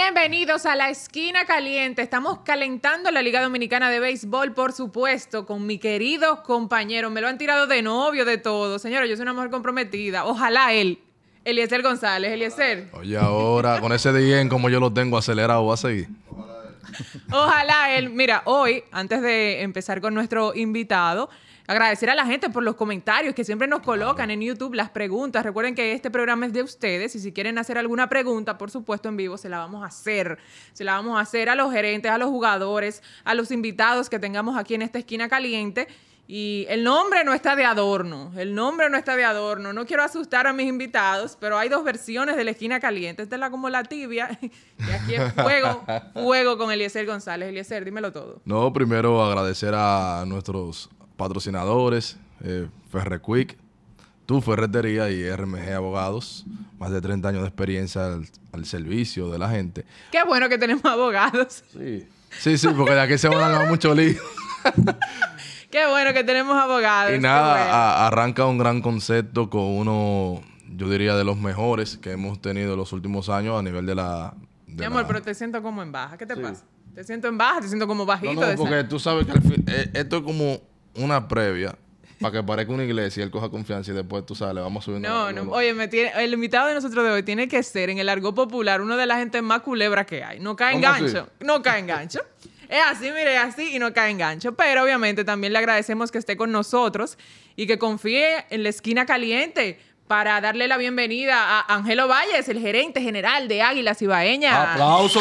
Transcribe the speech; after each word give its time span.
Bienvenidos 0.00 0.64
a 0.64 0.76
la 0.76 0.90
esquina 0.90 1.44
caliente. 1.44 2.02
Estamos 2.02 2.38
calentando 2.44 3.10
la 3.10 3.20
Liga 3.20 3.42
Dominicana 3.42 3.90
de 3.90 3.98
Béisbol, 3.98 4.54
por 4.54 4.72
supuesto, 4.72 5.44
con 5.44 5.66
mi 5.66 5.78
querido 5.78 6.44
compañero. 6.44 7.10
Me 7.10 7.20
lo 7.20 7.26
han 7.26 7.36
tirado 7.36 7.66
de 7.66 7.82
novio, 7.82 8.24
de 8.24 8.38
todo. 8.38 8.78
Señora, 8.78 9.06
yo 9.06 9.16
soy 9.16 9.24
una 9.24 9.32
mujer 9.32 9.50
comprometida. 9.50 10.24
Ojalá 10.24 10.72
él. 10.72 11.00
Eliezer 11.44 11.82
González. 11.82 12.30
Eliezer. 12.30 12.90
Oye, 12.92 13.18
ahora 13.18 13.80
con 13.80 13.92
ese 13.92 14.12
día 14.12 14.48
como 14.48 14.70
yo 14.70 14.78
lo 14.78 14.92
tengo 14.92 15.18
acelerado, 15.18 15.66
va 15.66 15.74
a 15.74 15.76
seguir. 15.76 16.08
Ojalá 17.32 17.96
él. 17.96 18.10
Mira, 18.10 18.42
hoy, 18.44 18.84
antes 18.92 19.20
de 19.20 19.62
empezar 19.62 20.00
con 20.00 20.14
nuestro 20.14 20.54
invitado, 20.54 21.28
agradecer 21.68 22.08
a 22.08 22.14
la 22.14 22.24
gente 22.24 22.48
por 22.48 22.62
los 22.62 22.74
comentarios 22.76 23.34
que 23.34 23.44
siempre 23.44 23.68
nos 23.68 23.80
colocan 23.80 24.30
en 24.30 24.40
YouTube, 24.40 24.74
las 24.74 24.88
preguntas. 24.88 25.44
Recuerden 25.44 25.74
que 25.74 25.92
este 25.92 26.10
programa 26.10 26.46
es 26.46 26.54
de 26.54 26.62
ustedes 26.62 27.14
y 27.14 27.20
si 27.20 27.30
quieren 27.30 27.58
hacer 27.58 27.76
alguna 27.76 28.08
pregunta, 28.08 28.56
por 28.56 28.70
supuesto 28.70 29.10
en 29.10 29.18
vivo, 29.18 29.36
se 29.36 29.50
la 29.50 29.58
vamos 29.58 29.84
a 29.84 29.86
hacer. 29.86 30.38
Se 30.72 30.82
la 30.82 30.94
vamos 30.94 31.18
a 31.18 31.20
hacer 31.20 31.50
a 31.50 31.54
los 31.54 31.70
gerentes, 31.70 32.10
a 32.10 32.16
los 32.16 32.30
jugadores, 32.30 33.02
a 33.22 33.34
los 33.34 33.50
invitados 33.50 34.08
que 34.08 34.18
tengamos 34.18 34.56
aquí 34.56 34.74
en 34.74 34.82
esta 34.82 34.98
esquina 34.98 35.28
caliente. 35.28 35.88
Y 36.26 36.66
el 36.70 36.84
nombre 36.84 37.22
no 37.24 37.32
está 37.32 37.54
de 37.54 37.64
adorno, 37.64 38.32
el 38.36 38.54
nombre 38.54 38.90
no 38.90 38.96
está 38.96 39.16
de 39.16 39.24
adorno. 39.24 39.74
No 39.74 39.84
quiero 39.84 40.02
asustar 40.02 40.46
a 40.46 40.54
mis 40.54 40.66
invitados, 40.66 41.36
pero 41.38 41.58
hay 41.58 41.68
dos 41.68 41.84
versiones 41.84 42.36
de 42.36 42.44
la 42.44 42.50
esquina 42.50 42.80
caliente. 42.80 43.22
Esta 43.22 43.36
es 43.36 43.40
la 43.40 43.50
como 43.50 43.68
la 43.68 43.82
tibia 43.82 44.38
y 44.42 44.90
aquí 44.90 45.14
es 45.14 45.32
fuego, 45.34 45.84
fuego 46.14 46.56
con 46.56 46.72
Eliezer 46.72 47.04
González. 47.04 47.50
Eliezer, 47.50 47.84
dímelo 47.84 48.10
todo. 48.10 48.40
No, 48.46 48.72
primero 48.72 49.22
agradecer 49.22 49.74
a 49.74 50.24
nuestros 50.26 50.90
patrocinadores, 51.18 52.16
eh, 52.42 52.68
Ferrequick, 52.90 53.58
Tu 54.24 54.40
Ferretería 54.40 55.10
y 55.10 55.28
RMG 55.30 55.72
Abogados. 55.72 56.46
Más 56.78 56.90
de 56.90 57.02
30 57.02 57.28
años 57.28 57.42
de 57.42 57.48
experiencia 57.48 58.06
al, 58.06 58.26
al 58.52 58.64
servicio 58.64 59.28
de 59.28 59.38
la 59.38 59.50
gente. 59.50 59.84
Qué 60.10 60.22
bueno 60.24 60.48
que 60.48 60.56
tenemos 60.56 60.84
abogados. 60.86 61.64
Sí, 61.72 62.08
sí, 62.38 62.56
sí 62.56 62.68
porque 62.68 62.94
de 62.94 63.00
aquí 63.00 63.18
se 63.18 63.28
van 63.28 63.38
a 63.38 63.48
ganar 63.48 63.68
mucho 63.68 63.94
lío. 63.94 64.20
Qué 65.70 65.86
bueno 65.86 66.14
que 66.14 66.24
tenemos 66.24 66.56
abogados. 66.56 67.14
Y 67.14 67.18
nada, 67.18 68.06
arranca 68.06 68.46
un 68.46 68.56
gran 68.56 68.80
concepto 68.80 69.50
con 69.50 69.62
uno, 69.62 70.40
yo 70.68 70.88
diría, 70.88 71.14
de 71.14 71.24
los 71.24 71.36
mejores 71.36 71.98
que 71.98 72.12
hemos 72.12 72.40
tenido 72.40 72.72
en 72.72 72.78
los 72.78 72.92
últimos 72.92 73.28
años 73.28 73.58
a 73.58 73.62
nivel 73.62 73.84
de 73.84 73.94
la... 73.94 74.34
Mi 74.66 74.84
amor, 74.84 75.06
pero 75.06 75.20
te 75.20 75.34
siento 75.34 75.62
como 75.62 75.82
en 75.82 75.92
baja. 75.92 76.16
¿Qué 76.16 76.24
te 76.24 76.36
pasa? 76.36 76.64
Te 76.94 77.04
siento 77.04 77.28
en 77.28 77.36
baja, 77.36 77.60
te 77.60 77.68
siento 77.68 77.86
como 77.86 78.06
bajito. 78.06 78.32
No, 78.34 78.46
no, 78.46 78.56
porque 78.56 78.84
tú 78.84 78.98
sabes 78.98 79.26
que 79.26 79.32
al 79.32 79.42
fin, 79.42 79.64
eh, 79.66 79.90
esto 79.92 80.18
es 80.18 80.22
como 80.22 80.60
una 80.98 81.28
previa 81.28 81.76
para 82.20 82.32
que 82.32 82.42
parezca 82.42 82.72
una 82.72 82.84
iglesia 82.84 83.20
y 83.20 83.24
él 83.24 83.30
coja 83.30 83.48
confianza 83.48 83.92
y 83.92 83.94
después 83.94 84.26
tú 84.26 84.34
sales, 84.34 84.62
vamos 84.62 84.84
subiendo. 84.84 85.08
No, 85.08 85.32
no, 85.32 85.52
oye, 85.52 85.72
me 85.72 85.88
tiene, 85.88 86.12
el 86.16 86.32
invitado 86.32 86.68
de 86.68 86.74
nosotros 86.74 87.04
de 87.04 87.10
hoy 87.10 87.22
tiene 87.22 87.48
que 87.48 87.62
ser 87.62 87.90
en 87.90 87.98
el 87.98 88.08
argot 88.08 88.34
popular 88.34 88.80
uno 88.80 88.96
de 88.96 89.06
la 89.06 89.16
gente 89.18 89.40
más 89.40 89.60
culebra 89.60 90.04
que 90.04 90.24
hay. 90.24 90.40
No 90.40 90.56
cae 90.56 90.74
en 90.74 90.80
gancho. 90.80 91.28
No 91.40 91.62
cae 91.62 91.80
en 91.80 91.86
gancho. 91.86 92.20
Es 92.68 92.82
así, 92.86 93.04
mire, 93.04 93.34
es 93.36 93.42
así 93.42 93.74
y 93.74 93.78
no 93.78 93.92
cae 93.94 94.10
en 94.10 94.18
gancho. 94.18 94.54
Pero 94.54 94.82
obviamente 94.82 95.24
también 95.24 95.52
le 95.52 95.58
agradecemos 95.58 96.10
que 96.10 96.18
esté 96.18 96.36
con 96.36 96.50
nosotros 96.50 97.16
y 97.56 97.66
que 97.66 97.78
confíe 97.78 98.46
en 98.50 98.62
la 98.62 98.68
esquina 98.68 99.06
caliente 99.06 99.78
para 100.06 100.40
darle 100.40 100.68
la 100.68 100.76
bienvenida 100.76 101.60
a 101.60 101.74
Angelo 101.74 102.08
Valles, 102.08 102.48
el 102.48 102.60
gerente 102.60 103.00
general 103.00 103.46
de 103.46 103.62
Águilas 103.62 104.02
Ibaeñas. 104.02 104.70
¡Aplauso! 104.70 105.20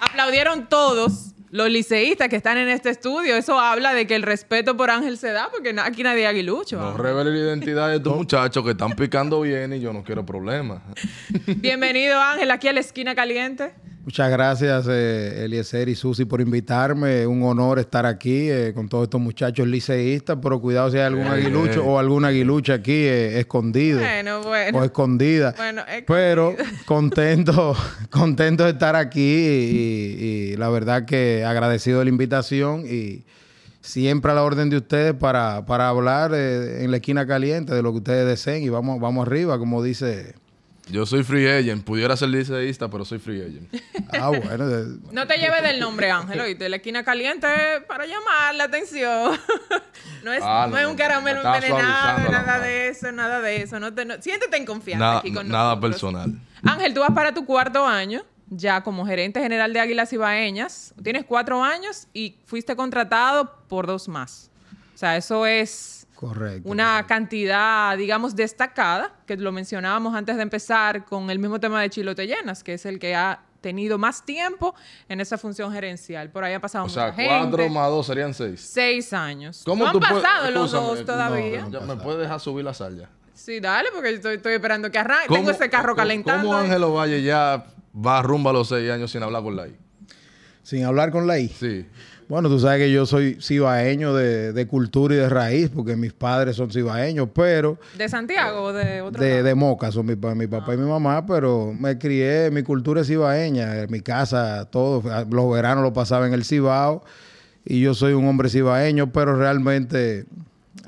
Aplaudieron 0.00 0.68
todos 0.68 1.33
los 1.54 1.70
liceístas 1.70 2.28
que 2.28 2.34
están 2.34 2.58
en 2.58 2.68
este 2.68 2.90
estudio. 2.90 3.36
Eso 3.36 3.60
habla 3.60 3.94
de 3.94 4.08
que 4.08 4.16
el 4.16 4.24
respeto 4.24 4.76
por 4.76 4.90
Ángel 4.90 5.16
se 5.16 5.30
da, 5.30 5.48
porque 5.52 5.72
aquí 5.78 6.02
nadie 6.02 6.24
es 6.24 6.28
aguilucho. 6.28 6.80
No 6.80 6.96
revele 6.96 7.30
la 7.30 7.38
identidad 7.38 7.90
de 7.90 7.96
estos 7.98 8.16
muchachos 8.16 8.64
que 8.64 8.72
están 8.72 8.90
picando 8.96 9.40
bien 9.40 9.72
y 9.72 9.78
yo 9.78 9.92
no 9.92 10.02
quiero 10.02 10.26
problemas. 10.26 10.82
Bienvenido, 11.46 12.20
Ángel, 12.20 12.50
aquí 12.50 12.66
a 12.66 12.72
la 12.72 12.80
esquina 12.80 13.14
caliente. 13.14 13.72
Muchas 14.04 14.30
gracias, 14.30 14.86
eh, 14.88 15.44
Eliezer 15.44 15.88
y 15.88 15.94
Susi, 15.94 16.26
por 16.26 16.40
invitarme. 16.40 17.26
Un 17.26 17.42
honor 17.42 17.78
estar 17.78 18.04
aquí 18.04 18.50
eh, 18.50 18.72
con 18.74 18.88
todos 18.88 19.04
estos 19.04 19.20
muchachos 19.20 19.66
liceístas, 19.66 20.38
pero 20.42 20.60
cuidado 20.60 20.90
si 20.90 20.98
hay 20.98 21.04
algún 21.04 21.26
aguilucho 21.26 21.84
o 21.84 21.98
alguna 21.98 22.28
aguilucha 22.28 22.74
aquí 22.74 22.92
eh, 22.92 23.40
escondido. 23.40 24.00
Bueno, 24.00 24.42
bueno. 24.42 24.78
O 24.78 24.84
escondida. 24.84 25.54
Bueno, 25.56 25.82
pero 26.06 26.54
contento, 26.84 27.74
contento 28.10 28.64
de 28.64 28.70
estar 28.70 28.94
aquí 28.94 29.20
y, 29.20 30.52
y, 30.52 30.56
la 30.56 30.68
verdad 30.68 31.06
que 31.06 31.44
agradecido 31.44 32.00
de 32.00 32.04
la 32.04 32.10
invitación 32.10 32.84
y 32.86 33.24
siempre 33.84 34.32
a 34.32 34.34
la 34.34 34.42
orden 34.42 34.70
de 34.70 34.78
ustedes 34.78 35.14
para, 35.14 35.66
para 35.66 35.88
hablar 35.88 36.32
eh, 36.34 36.82
en 36.84 36.90
la 36.90 36.96
esquina 36.96 37.26
caliente 37.26 37.74
de 37.74 37.82
lo 37.82 37.92
que 37.92 37.98
ustedes 37.98 38.26
deseen 38.26 38.62
y 38.62 38.70
vamos, 38.70 38.98
vamos 38.98 39.26
arriba, 39.26 39.58
como 39.58 39.82
dice 39.82 40.34
yo 40.90 41.06
soy 41.06 41.22
free 41.24 41.48
agent. 41.48 41.84
Pudiera 41.84 42.16
ser 42.16 42.28
liceísta, 42.28 42.88
pero 42.88 43.04
soy 43.04 43.18
free 43.18 43.40
agent. 43.40 43.74
ah, 44.12 44.28
bueno. 44.28 44.66
No 45.12 45.26
te 45.26 45.36
lleves 45.38 45.62
del 45.62 45.80
nombre, 45.80 46.10
Ángel. 46.10 46.40
Oíste, 46.40 46.68
la 46.68 46.76
esquina 46.76 47.04
caliente 47.04 47.46
para 47.88 48.06
llamar 48.06 48.54
la 48.54 48.64
atención. 48.64 49.38
no, 50.24 50.32
es, 50.32 50.42
ah, 50.42 50.66
no, 50.70 50.78
es 50.78 50.86
un 50.86 50.96
caramelo 50.96 51.42
envenenado, 51.42 52.30
nada 52.30 52.60
de 52.60 52.88
eso, 52.88 53.12
nada 53.12 53.40
de 53.40 53.62
eso. 53.62 53.80
No 53.80 53.94
te, 53.94 54.04
siéntete 54.22 54.56
en 54.56 54.66
confianza 54.66 55.04
nada, 55.04 55.18
aquí 55.18 55.32
con 55.32 55.48
Nada 55.48 55.80
personal. 55.80 56.32
Ángel, 56.62 56.94
tú 56.94 57.00
vas 57.00 57.12
para 57.12 57.32
tu 57.32 57.44
cuarto 57.44 57.86
año 57.86 58.24
ya 58.48 58.82
como 58.82 59.06
gerente 59.06 59.40
general 59.40 59.72
de 59.72 59.80
Águilas 59.80 60.12
Ibaeñas. 60.12 60.94
Tienes 61.02 61.24
cuatro 61.24 61.62
años 61.62 62.08
y 62.12 62.36
fuiste 62.44 62.76
contratado 62.76 63.58
por 63.68 63.86
dos 63.86 64.08
más. 64.08 64.50
O 64.94 64.98
sea, 64.98 65.16
eso 65.16 65.46
es 65.46 66.03
Correcto. 66.24 66.70
Una 66.70 67.06
cantidad, 67.06 67.96
digamos, 67.98 68.34
destacada, 68.34 69.12
que 69.26 69.36
lo 69.36 69.52
mencionábamos 69.52 70.14
antes 70.14 70.36
de 70.36 70.42
empezar 70.42 71.04
con 71.04 71.28
el 71.28 71.38
mismo 71.38 71.60
tema 71.60 71.82
de 71.82 71.90
Chilote 71.90 72.26
Llenas, 72.26 72.64
que 72.64 72.74
es 72.74 72.86
el 72.86 72.98
que 72.98 73.14
ha 73.14 73.42
tenido 73.60 73.98
más 73.98 74.24
tiempo 74.24 74.74
en 75.06 75.20
esa 75.20 75.36
función 75.36 75.70
gerencial. 75.70 76.30
Por 76.30 76.42
ahí 76.44 76.54
ha 76.54 76.60
pasado 76.60 76.86
o 76.86 76.88
sea, 76.88 77.14
cuatro 77.14 77.68
más 77.68 77.90
dos 77.90 78.06
serían 78.06 78.32
seis. 78.32 78.60
Seis 78.62 79.12
años. 79.12 79.62
¿Cómo 79.66 79.84
no 79.84 79.90
han 79.90 80.00
pasado 80.00 80.50
los 80.50 80.72
dos 80.72 81.04
todavía. 81.04 81.66
¿Me 81.66 81.96
puedes 81.96 82.20
dejar 82.20 82.40
subir 82.40 82.64
la 82.64 82.72
sal 82.72 82.98
ya? 82.98 83.10
Sí, 83.34 83.60
dale, 83.60 83.90
porque 83.92 84.14
estoy, 84.14 84.36
estoy 84.36 84.54
esperando 84.54 84.90
que 84.90 84.98
arranque. 84.98 85.34
Tengo 85.34 85.50
ese 85.50 85.68
carro 85.68 85.94
calentando. 85.94 86.46
¿Cómo 86.46 86.56
Ángelo 86.56 86.94
Valle 86.94 87.22
ya 87.22 87.66
va 87.94 88.22
rumbo 88.22 88.48
a 88.48 88.52
los 88.54 88.68
seis 88.68 88.90
años 88.90 89.10
sin 89.10 89.22
hablar 89.22 89.42
con 89.42 89.56
la 89.56 89.66
I? 89.66 89.76
¿Sin 90.64 90.84
hablar 90.84 91.12
con 91.12 91.26
la 91.26 91.38
I? 91.38 91.48
Sí. 91.48 91.86
Bueno, 92.26 92.48
tú 92.48 92.58
sabes 92.58 92.78
que 92.78 92.90
yo 92.90 93.04
soy 93.04 93.36
cibaeño 93.38 94.14
de, 94.14 94.66
cultura 94.66 95.14
y 95.14 95.18
de 95.18 95.28
raíz, 95.28 95.68
porque 95.68 95.94
mis 95.94 96.14
padres 96.14 96.56
son 96.56 96.70
cibaeños, 96.70 97.28
pero... 97.34 97.78
¿De 97.98 98.08
Santiago 98.08 98.62
o 98.62 98.72
de 98.72 99.02
otro 99.02 99.22
De, 99.22 99.42
de 99.42 99.54
Moca, 99.54 99.92
son 99.92 100.06
mi, 100.06 100.16
mi 100.16 100.46
papá 100.46 100.72
y 100.74 100.78
mi 100.78 100.88
mamá, 100.88 101.26
pero 101.26 101.74
me 101.78 101.98
crié, 101.98 102.50
mi 102.50 102.62
cultura 102.62 103.02
es 103.02 103.08
cibaeña, 103.08 103.82
en 103.82 103.90
mi 103.90 104.00
casa, 104.00 104.64
todo, 104.70 105.02
los 105.30 105.52
veranos 105.52 105.84
lo 105.84 105.92
pasaba 105.92 106.26
en 106.26 106.32
el 106.32 106.44
Cibao, 106.46 107.04
y 107.62 107.82
yo 107.82 107.92
soy 107.92 108.14
un 108.14 108.26
hombre 108.26 108.48
cibaeño, 108.48 109.12
pero 109.12 109.36
realmente 109.36 110.24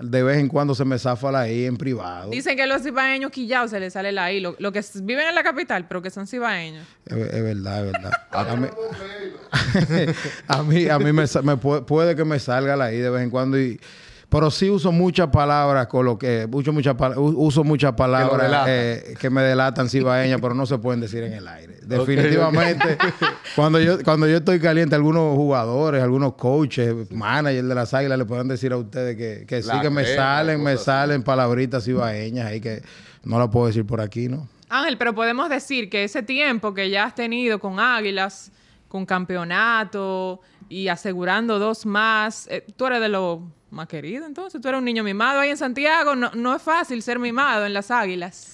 de 0.00 0.22
vez 0.22 0.38
en 0.38 0.48
cuando 0.48 0.74
se 0.74 0.84
me 0.84 0.98
zafa 0.98 1.32
la 1.32 1.50
I 1.50 1.66
en 1.66 1.76
privado. 1.76 2.30
Dicen 2.30 2.56
que 2.56 2.66
los 2.66 2.82
cibaeños 2.82 3.30
quillados 3.30 3.70
se 3.70 3.80
les 3.80 3.92
sale 3.92 4.12
la 4.12 4.32
I, 4.32 4.40
lo, 4.40 4.72
que 4.72 4.84
viven 5.02 5.28
en 5.28 5.34
la 5.34 5.42
capital, 5.42 5.86
pero 5.88 6.02
que 6.02 6.10
son 6.10 6.26
cibaeños. 6.26 6.86
Es, 7.06 7.16
verdad, 7.16 7.86
es 7.86 7.92
verdad. 7.92 8.12
a 10.48 10.62
mí, 10.62 10.88
a 10.88 10.98
mí, 10.98 11.12
me, 11.12 11.24
me 11.42 11.56
puede, 11.56 11.82
puede, 11.82 12.16
que 12.16 12.24
me 12.24 12.38
salga 12.38 12.76
la 12.76 12.92
I 12.92 12.98
de 12.98 13.10
vez 13.10 13.22
en 13.22 13.30
cuando 13.30 13.59
y 13.59 13.80
pero 14.28 14.50
sí 14.50 14.68
uso 14.68 14.90
muchas 14.90 15.28
palabras 15.28 15.86
con 15.86 16.04
lo 16.04 16.18
que 16.18 16.48
uso 16.50 16.72
muchas 16.72 16.96
uso 17.16 17.62
muchas 17.62 17.92
palabras 17.92 18.66
eh, 18.68 19.14
que, 19.20 19.30
me 19.30 19.42
delatan 19.42 19.88
cibaeña, 19.88 20.38
pero 20.38 20.54
no 20.54 20.66
se 20.66 20.78
pueden 20.78 21.00
decir 21.00 21.22
en 21.22 21.32
el 21.32 21.46
aire. 21.46 21.78
Definitivamente, 21.82 22.98
cuando 23.56 23.78
yo 23.80 24.02
cuando 24.02 24.26
yo 24.26 24.38
estoy 24.38 24.58
caliente, 24.58 24.96
algunos 24.96 25.36
jugadores, 25.36 26.02
algunos 26.02 26.34
coaches, 26.34 27.10
managers 27.12 27.68
de 27.68 27.74
las 27.74 27.94
águilas 27.94 28.18
le 28.18 28.24
pueden 28.24 28.48
decir 28.48 28.72
a 28.72 28.76
ustedes 28.76 29.16
que, 29.16 29.46
que 29.46 29.62
sí 29.62 29.80
que 29.80 29.90
me 29.90 30.04
salen, 30.04 30.62
me 30.62 30.76
salen 30.76 31.22
palabritas 31.22 31.84
cibaeñas 31.84 32.46
ahí 32.46 32.60
que 32.60 32.82
no 33.24 33.38
la 33.38 33.48
puedo 33.48 33.68
decir 33.68 33.86
por 33.86 34.00
aquí, 34.00 34.28
¿no? 34.28 34.48
Ángel, 34.68 34.98
pero 34.98 35.14
podemos 35.14 35.48
decir 35.48 35.88
que 35.88 36.04
ese 36.04 36.22
tiempo 36.22 36.74
que 36.74 36.90
ya 36.90 37.04
has 37.04 37.14
tenido 37.14 37.60
con 37.60 37.78
Águilas, 37.78 38.50
con 38.88 39.06
campeonato 39.06 40.40
y 40.68 40.88
asegurando 40.88 41.58
dos 41.58 41.86
más, 41.86 42.48
eh, 42.48 42.66
tú 42.76 42.86
eres 42.86 43.00
de 43.00 43.08
los 43.08 43.40
más 43.71 43.89
querido, 43.89 44.27
entonces. 44.27 44.60
Tú 44.60 44.68
eres 44.68 44.78
un 44.78 44.84
niño 44.84 45.03
mimado 45.03 45.41
ahí 45.41 45.51
en 45.51 45.57
Santiago. 45.57 46.15
No, 46.15 46.57
es 46.57 46.63
fácil 46.63 47.03
ser 47.03 47.18
mimado 47.18 47.66
en 47.66 47.74
las 47.74 47.91
águilas. 47.91 48.53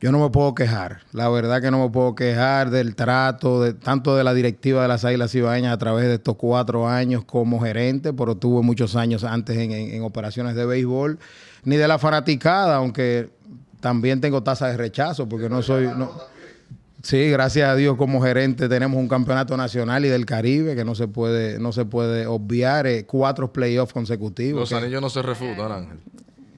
Yo 0.00 0.12
no 0.12 0.20
me 0.20 0.30
puedo 0.30 0.54
quejar. 0.54 1.00
La 1.12 1.28
verdad 1.28 1.60
que 1.60 1.70
no 1.72 1.82
me 1.82 1.90
puedo 1.90 2.14
quejar 2.14 2.70
del 2.70 2.94
trato, 2.94 3.62
de, 3.62 3.74
tanto 3.74 4.16
de 4.16 4.22
la 4.22 4.32
directiva 4.32 4.82
de 4.82 4.88
las 4.88 5.04
Águilas 5.04 5.34
Ibaeñas 5.34 5.72
a 5.72 5.78
través 5.78 6.06
de 6.06 6.14
estos 6.14 6.36
cuatro 6.36 6.88
años 6.88 7.24
como 7.24 7.60
gerente, 7.60 8.12
pero 8.12 8.36
tuve 8.36 8.62
muchos 8.62 8.94
años 8.94 9.24
antes 9.24 9.56
en, 9.58 10.02
operaciones 10.04 10.54
de 10.54 10.66
béisbol, 10.66 11.18
ni 11.64 11.76
de 11.76 11.88
la 11.88 11.98
fanaticada, 11.98 12.76
aunque 12.76 13.30
también 13.80 14.20
tengo 14.20 14.44
tasa 14.44 14.68
de 14.68 14.76
rechazo, 14.76 15.28
porque 15.28 15.48
no 15.48 15.62
soy... 15.62 15.88
No, 15.88 16.12
Sí, 17.02 17.30
gracias 17.30 17.68
a 17.68 17.76
Dios 17.76 17.96
como 17.96 18.20
gerente 18.20 18.68
tenemos 18.68 18.98
un 18.98 19.06
campeonato 19.06 19.56
nacional 19.56 20.04
y 20.04 20.08
del 20.08 20.26
Caribe 20.26 20.74
que 20.74 20.84
no 20.84 20.96
se 20.96 21.06
puede, 21.06 21.58
no 21.60 21.72
se 21.72 21.84
puede 21.84 22.26
obviar, 22.26 22.86
eh, 22.88 23.06
cuatro 23.06 23.52
playoffs 23.52 23.92
consecutivos. 23.92 24.70
Los 24.70 24.72
anillos 24.72 25.00
no 25.00 25.08
se 25.08 25.22
refutan, 25.22 25.70
Ángel. 25.70 25.98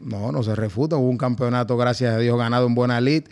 No, 0.00 0.32
no 0.32 0.42
se 0.42 0.54
refutan. 0.54 0.98
Hubo 0.98 1.10
un 1.10 1.18
campeonato, 1.18 1.76
gracias 1.76 2.14
a 2.14 2.18
Dios, 2.18 2.38
ganado 2.38 2.66
en 2.66 2.74
buena 2.74 3.00
lid. 3.02 3.24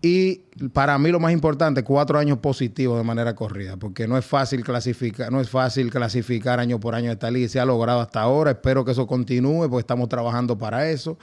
Y 0.00 0.42
para 0.72 0.96
mí 0.98 1.10
lo 1.10 1.20
más 1.20 1.32
importante, 1.32 1.82
cuatro 1.82 2.18
años 2.18 2.38
positivos 2.38 2.96
de 2.96 3.04
manera 3.04 3.34
corrida, 3.34 3.76
porque 3.76 4.06
no 4.06 4.16
es 4.16 4.24
fácil 4.24 4.62
clasificar, 4.62 5.32
no 5.32 5.40
es 5.40 5.50
fácil 5.50 5.90
clasificar 5.90 6.60
año 6.60 6.80
por 6.80 6.94
año 6.94 7.10
esta 7.10 7.30
liga. 7.30 7.48
Se 7.48 7.60
ha 7.60 7.66
logrado 7.66 8.00
hasta 8.00 8.20
ahora. 8.20 8.52
Espero 8.52 8.84
que 8.84 8.92
eso 8.92 9.06
continúe, 9.06 9.68
porque 9.68 9.80
estamos 9.80 10.08
trabajando 10.08 10.56
para 10.56 10.88
eso. 10.88 11.18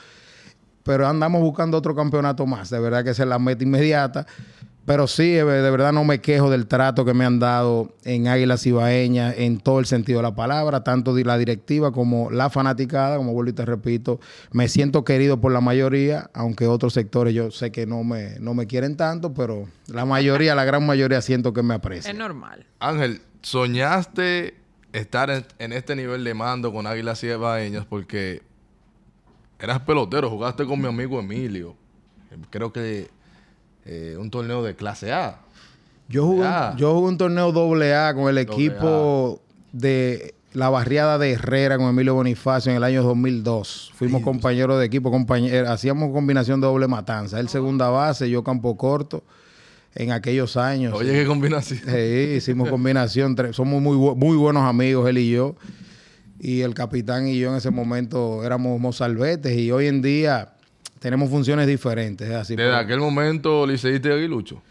Pero 0.84 1.08
andamos 1.08 1.42
buscando 1.42 1.78
otro 1.78 1.96
campeonato 1.96 2.46
más. 2.46 2.70
De 2.70 2.80
verdad 2.80 3.04
que 3.04 3.12
esa 3.12 3.24
es 3.24 3.30
la 3.30 3.40
meta 3.40 3.64
inmediata. 3.64 4.28
Pero 4.86 5.08
sí, 5.08 5.32
de 5.32 5.44
verdad 5.44 5.94
no 5.94 6.04
me 6.04 6.20
quejo 6.20 6.50
del 6.50 6.68
trato 6.68 7.06
que 7.06 7.14
me 7.14 7.24
han 7.24 7.40
dado 7.40 7.96
en 8.04 8.28
Águilas 8.28 8.66
Ibaeñas 8.66 9.36
en 9.38 9.60
todo 9.60 9.80
el 9.80 9.86
sentido 9.86 10.20
de 10.20 10.24
la 10.24 10.36
palabra, 10.36 10.84
tanto 10.84 11.16
de 11.16 11.24
la 11.24 11.38
directiva 11.38 11.94
como 11.94 12.30
la 12.32 12.50
fanaticada, 12.50 13.16
como 13.16 13.32
vuelvo 13.32 13.52
y 13.52 13.54
te 13.54 13.64
repito, 13.64 14.20
me 14.52 14.68
siento 14.68 15.06
querido 15.06 15.40
por 15.40 15.54
la 15.54 15.62
mayoría, 15.62 16.30
aunque 16.34 16.68
otros 16.68 16.94
sectores 16.94 17.34
yo 17.34 17.50
sé 17.50 17.72
que 17.72 17.86
no 17.86 18.04
me, 18.04 18.38
no 18.40 18.54
me 18.54 18.68
quieren 18.68 18.98
tanto, 18.98 19.34
pero 19.34 19.70
la 19.88 20.04
mayoría, 20.04 20.54
la 20.54 20.66
gran 20.66 20.86
mayoría 20.86 21.22
siento 21.22 21.54
que 21.54 21.64
me 21.64 21.76
aprecian. 21.76 22.16
Es 22.16 22.20
normal. 22.20 22.66
Ángel, 22.80 23.22
¿soñaste 23.42 24.56
estar 24.92 25.30
en, 25.30 25.46
en 25.60 25.72
este 25.72 25.96
nivel 25.96 26.26
de 26.26 26.34
mando 26.34 26.74
con 26.74 26.88
Águilas 26.88 27.24
Ibaeñas 27.24 27.86
porque 27.86 28.42
eras 29.60 29.80
pelotero, 29.80 30.30
jugaste 30.30 30.66
con 30.66 30.82
mi 30.82 30.88
amigo 30.88 31.22
Emilio? 31.22 31.78
Creo 32.50 32.74
que 32.74 33.10
eh, 33.86 34.16
un 34.20 34.30
torneo 34.30 34.64
de 34.64 34.76
clase 34.76 35.12
A. 35.12 35.40
Yo 36.10 36.26
jugué, 36.26 36.46
Ah. 36.46 36.76
yo 36.78 36.94
jugué 36.94 37.08
un 37.10 37.18
torneo 37.18 37.52
doble 37.52 37.96
A 37.96 38.14
con 38.14 38.30
el 38.30 38.38
equipo 38.38 39.42
de 39.72 40.36
la 40.54 40.70
barriada 40.70 41.18
de 41.18 41.32
Herrera 41.32 41.78
con 41.78 41.88
Emilio 41.88 42.14
Bonifacio 42.14 42.70
en 42.72 42.78
el 42.78 42.84
año 42.84 43.02
2002. 43.04 43.92
Fuimos 43.96 44.22
compañeros 44.22 44.80
de 44.80 44.86
equipo, 44.86 45.12
hacíamos 45.68 46.12
combinación 46.12 46.62
de 46.62 46.68
doble 46.68 46.88
matanza. 46.88 47.40
Él 47.40 47.50
segunda 47.50 47.90
base, 47.90 48.30
yo 48.30 48.44
campo 48.44 48.78
corto 48.78 49.24
en 49.96 50.12
aquellos 50.12 50.56
años. 50.58 50.94
Oye, 50.94 51.12
qué 51.12 51.26
combinación. 51.26 51.80
Sí, 51.86 52.34
hicimos 52.38 52.70
combinación. 52.70 53.36
Somos 53.54 53.82
muy, 53.82 53.98
muy 54.16 54.38
buenos 54.38 54.64
amigos, 54.64 55.10
él 55.10 55.18
y 55.18 55.32
yo. 55.32 55.56
Y 56.40 56.62
el 56.62 56.74
capitán 56.76 57.28
y 57.28 57.40
yo 57.40 57.50
en 57.50 57.56
ese 57.56 57.72
momento 57.72 58.44
éramos 58.44 58.80
mozalbetes 58.80 59.58
y 59.58 59.72
hoy 59.72 59.88
en 59.88 60.02
día 60.02 60.53
tenemos 61.04 61.30
funciones 61.30 61.68
diferentes. 61.68 62.30
es 62.30 62.34
así. 62.34 62.56
Desde 62.56 62.74
aquel 62.74 63.00
momento, 63.00 63.68
liceíste 63.68 64.14
aguilucho. 64.14 64.62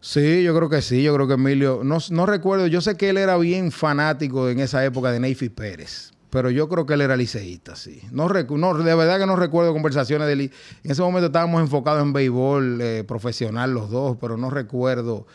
Sí, 0.00 0.44
yo 0.44 0.54
creo 0.54 0.68
que 0.68 0.80
sí. 0.80 1.02
Yo 1.02 1.12
creo 1.16 1.26
que 1.26 1.34
Emilio, 1.34 1.80
no, 1.82 1.98
no 2.10 2.26
recuerdo, 2.26 2.68
yo 2.68 2.80
sé 2.80 2.96
que 2.96 3.10
él 3.10 3.16
era 3.16 3.36
bien 3.38 3.72
fanático 3.72 4.48
en 4.48 4.60
esa 4.60 4.84
época 4.84 5.10
de 5.10 5.18
Neyfi 5.18 5.48
Pérez, 5.48 6.12
pero 6.30 6.48
yo 6.50 6.68
creo 6.68 6.86
que 6.86 6.94
él 6.94 7.00
era 7.00 7.16
liceísta, 7.16 7.74
sí. 7.74 8.00
No, 8.12 8.28
no, 8.28 8.74
de 8.74 8.94
verdad 8.94 9.18
que 9.18 9.26
no 9.26 9.34
recuerdo 9.34 9.72
conversaciones 9.72 10.28
de. 10.28 10.44
En 10.44 10.52
ese 10.84 11.02
momento 11.02 11.26
estábamos 11.26 11.60
enfocados 11.60 12.04
en 12.04 12.12
béisbol 12.12 12.80
eh, 12.80 13.02
profesional 13.02 13.74
los 13.74 13.90
dos, 13.90 14.16
pero 14.20 14.36
no 14.36 14.50
recuerdo. 14.50 15.26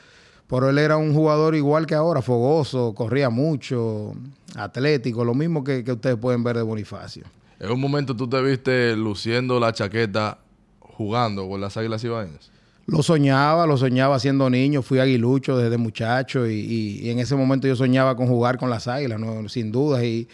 Pero 0.48 0.70
él 0.70 0.78
era 0.78 0.96
un 0.96 1.14
jugador 1.14 1.54
igual 1.54 1.86
que 1.86 1.96
ahora, 1.96 2.22
fogoso, 2.22 2.94
corría 2.96 3.30
mucho, 3.30 4.14
atlético, 4.56 5.26
lo 5.26 5.34
mismo 5.34 5.66
que, 5.66 5.84
que 5.84 5.92
ustedes 5.92 6.16
pueden 6.16 6.46
ver 6.46 6.56
de 6.56 6.62
Bonifacio. 6.62 7.26
En 7.64 7.72
un 7.72 7.80
momento 7.80 8.14
tú 8.14 8.28
te 8.28 8.42
viste 8.42 8.94
luciendo 8.94 9.58
la 9.58 9.72
chaqueta 9.72 10.38
jugando 10.82 11.48
con 11.48 11.62
las 11.62 11.78
Águilas 11.78 12.04
Ibaeñas. 12.04 12.52
Lo 12.88 13.02
soñaba, 13.02 13.66
lo 13.66 13.78
soñaba 13.78 14.20
siendo 14.20 14.50
niño, 14.50 14.82
fui 14.82 15.00
aguilucho 15.00 15.58
desde 15.58 15.78
muchacho 15.78 16.46
y, 16.46 17.10
en 17.10 17.20
ese 17.20 17.38
momento 17.38 17.66
yo 17.66 17.78
soñaba 17.78 18.18
con 18.18 18.28
jugar 18.28 18.58
con 18.58 18.70
las 18.70 18.90
águilas, 18.90 19.18
¿no? 19.18 19.48
sin 19.48 19.72
dudas. 19.72 20.04
Y 20.04 20.28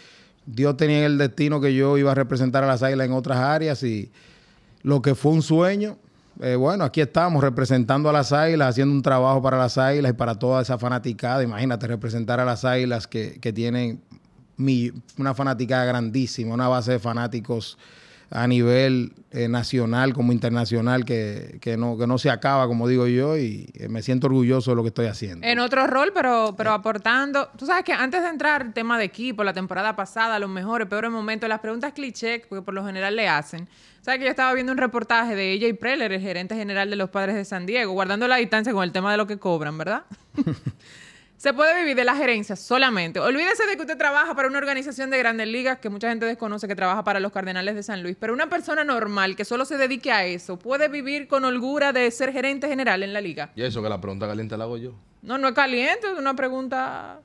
Dios 0.44 0.76
tenía 0.76 1.06
el 1.06 1.18
destino 1.18 1.60
que 1.60 1.72
yo 1.72 1.96
iba 1.96 2.10
a 2.10 2.16
representar 2.16 2.64
a 2.64 2.66
las 2.66 2.82
águilas 2.82 3.06
en 3.06 3.12
otras 3.12 3.38
áreas 3.38 3.80
y 3.84 4.10
lo 4.82 5.00
que 5.00 5.14
fue 5.14 5.30
un 5.30 5.42
sueño, 5.42 5.98
eh, 6.40 6.56
bueno, 6.56 6.82
aquí 6.82 7.00
estamos 7.00 7.44
representando 7.44 8.08
a 8.08 8.12
las 8.12 8.32
águilas, 8.32 8.70
haciendo 8.70 8.92
un 8.92 9.02
trabajo 9.02 9.40
para 9.40 9.56
las 9.56 9.78
águilas 9.78 10.10
y 10.10 10.14
para 10.14 10.34
toda 10.34 10.62
esa 10.62 10.78
fanaticada. 10.78 11.44
Imagínate 11.44 11.86
representar 11.86 12.40
a 12.40 12.44
las 12.44 12.64
águilas 12.64 13.06
que, 13.06 13.38
que 13.38 13.52
tienen 13.52 14.00
una 15.16 15.34
fanaticada 15.34 15.84
grandísima, 15.84 16.54
una 16.54 16.68
base 16.68 16.92
de 16.92 16.98
fanáticos 16.98 17.78
a 18.30 18.46
nivel 18.46 19.12
eh, 19.32 19.48
nacional 19.48 20.14
como 20.14 20.32
internacional 20.32 21.04
que, 21.04 21.58
que 21.60 21.76
no, 21.76 21.98
que 21.98 22.06
no 22.06 22.16
se 22.16 22.30
acaba, 22.30 22.68
como 22.68 22.86
digo 22.86 23.08
yo, 23.08 23.36
y 23.36 23.68
eh, 23.74 23.88
me 23.88 24.02
siento 24.02 24.28
orgulloso 24.28 24.70
de 24.70 24.76
lo 24.76 24.82
que 24.82 24.88
estoy 24.88 25.06
haciendo. 25.06 25.44
En 25.44 25.58
otro 25.58 25.86
rol, 25.88 26.12
pero, 26.14 26.54
pero 26.56 26.70
aportando. 26.70 27.48
Tú 27.56 27.66
sabes 27.66 27.84
que 27.84 27.92
antes 27.92 28.22
de 28.22 28.28
entrar 28.28 28.62
el 28.62 28.72
tema 28.72 28.98
de 28.98 29.04
equipo, 29.04 29.42
la 29.42 29.52
temporada 29.52 29.96
pasada, 29.96 30.38
los 30.38 30.48
mejores, 30.48 30.86
peores 30.86 31.10
momentos, 31.10 31.48
las 31.48 31.58
preguntas 31.58 31.92
cliché, 31.92 32.44
porque 32.48 32.62
por 32.62 32.72
lo 32.72 32.86
general 32.86 33.16
le 33.16 33.28
hacen. 33.28 33.68
¿Sabes 34.00 34.18
que 34.18 34.24
yo 34.24 34.30
estaba 34.30 34.54
viendo 34.54 34.72
un 34.72 34.78
reportaje 34.78 35.34
de 35.34 35.52
ella 35.52 35.66
y 35.66 35.72
Preller, 35.72 36.12
el 36.12 36.20
gerente 36.20 36.54
general 36.54 36.88
de 36.88 36.96
los 36.96 37.10
padres 37.10 37.34
de 37.34 37.44
San 37.44 37.66
Diego, 37.66 37.92
guardando 37.92 38.28
la 38.28 38.36
distancia 38.36 38.72
con 38.72 38.84
el 38.84 38.92
tema 38.92 39.10
de 39.10 39.16
lo 39.16 39.26
que 39.26 39.38
cobran, 39.38 39.76
¿verdad? 39.76 40.04
Se 41.40 41.54
puede 41.54 41.80
vivir 41.80 41.96
de 41.96 42.04
la 42.04 42.14
gerencia 42.14 42.54
solamente. 42.54 43.18
Olvídese 43.18 43.64
de 43.64 43.74
que 43.74 43.80
usted 43.80 43.96
trabaja 43.96 44.34
para 44.34 44.46
una 44.46 44.58
organización 44.58 45.08
de 45.08 45.16
grandes 45.16 45.48
ligas 45.48 45.78
que 45.78 45.88
mucha 45.88 46.10
gente 46.10 46.26
desconoce 46.26 46.68
que 46.68 46.76
trabaja 46.76 47.02
para 47.02 47.18
los 47.18 47.32
Cardenales 47.32 47.74
de 47.74 47.82
San 47.82 48.02
Luis. 48.02 48.14
Pero 48.20 48.34
una 48.34 48.50
persona 48.50 48.84
normal 48.84 49.36
que 49.36 49.46
solo 49.46 49.64
se 49.64 49.78
dedique 49.78 50.12
a 50.12 50.26
eso 50.26 50.58
puede 50.58 50.88
vivir 50.88 51.28
con 51.28 51.46
holgura 51.46 51.94
de 51.94 52.10
ser 52.10 52.30
gerente 52.30 52.68
general 52.68 53.02
en 53.02 53.14
la 53.14 53.22
liga. 53.22 53.52
Y 53.56 53.62
eso 53.62 53.82
que 53.82 53.88
la 53.88 53.98
pregunta 54.02 54.26
caliente 54.26 54.54
la 54.58 54.64
hago 54.64 54.76
yo. 54.76 54.92
No, 55.22 55.38
no 55.38 55.48
es 55.48 55.54
caliente, 55.54 56.08
es 56.12 56.18
una 56.18 56.36
pregunta. 56.36 57.20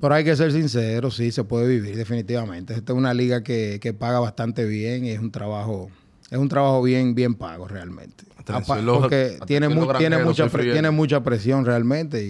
Pero 0.00 0.14
hay 0.14 0.24
que 0.24 0.34
ser 0.34 0.50
sincero, 0.50 1.08
sí, 1.12 1.30
se 1.30 1.44
puede 1.44 1.68
vivir 1.68 1.94
definitivamente. 1.94 2.74
Esta 2.74 2.92
es 2.92 2.98
una 2.98 3.14
liga 3.14 3.44
que, 3.44 3.78
que 3.80 3.92
paga 3.92 4.18
bastante 4.18 4.64
bien 4.64 5.04
y 5.04 5.10
es 5.10 5.20
un 5.20 5.30
trabajo, 5.30 5.92
es 6.28 6.38
un 6.38 6.48
trabajo 6.48 6.82
bien, 6.82 7.14
bien 7.14 7.36
pago 7.36 7.68
realmente. 7.68 8.24
Porque 9.00 9.38
tiene, 9.46 9.68
mu- 9.68 9.92
tiene, 9.94 10.18
mucha 10.18 10.48
tiene 10.48 10.90
mucha 10.90 11.22
presión 11.22 11.64
realmente 11.64 12.22
y, 12.24 12.26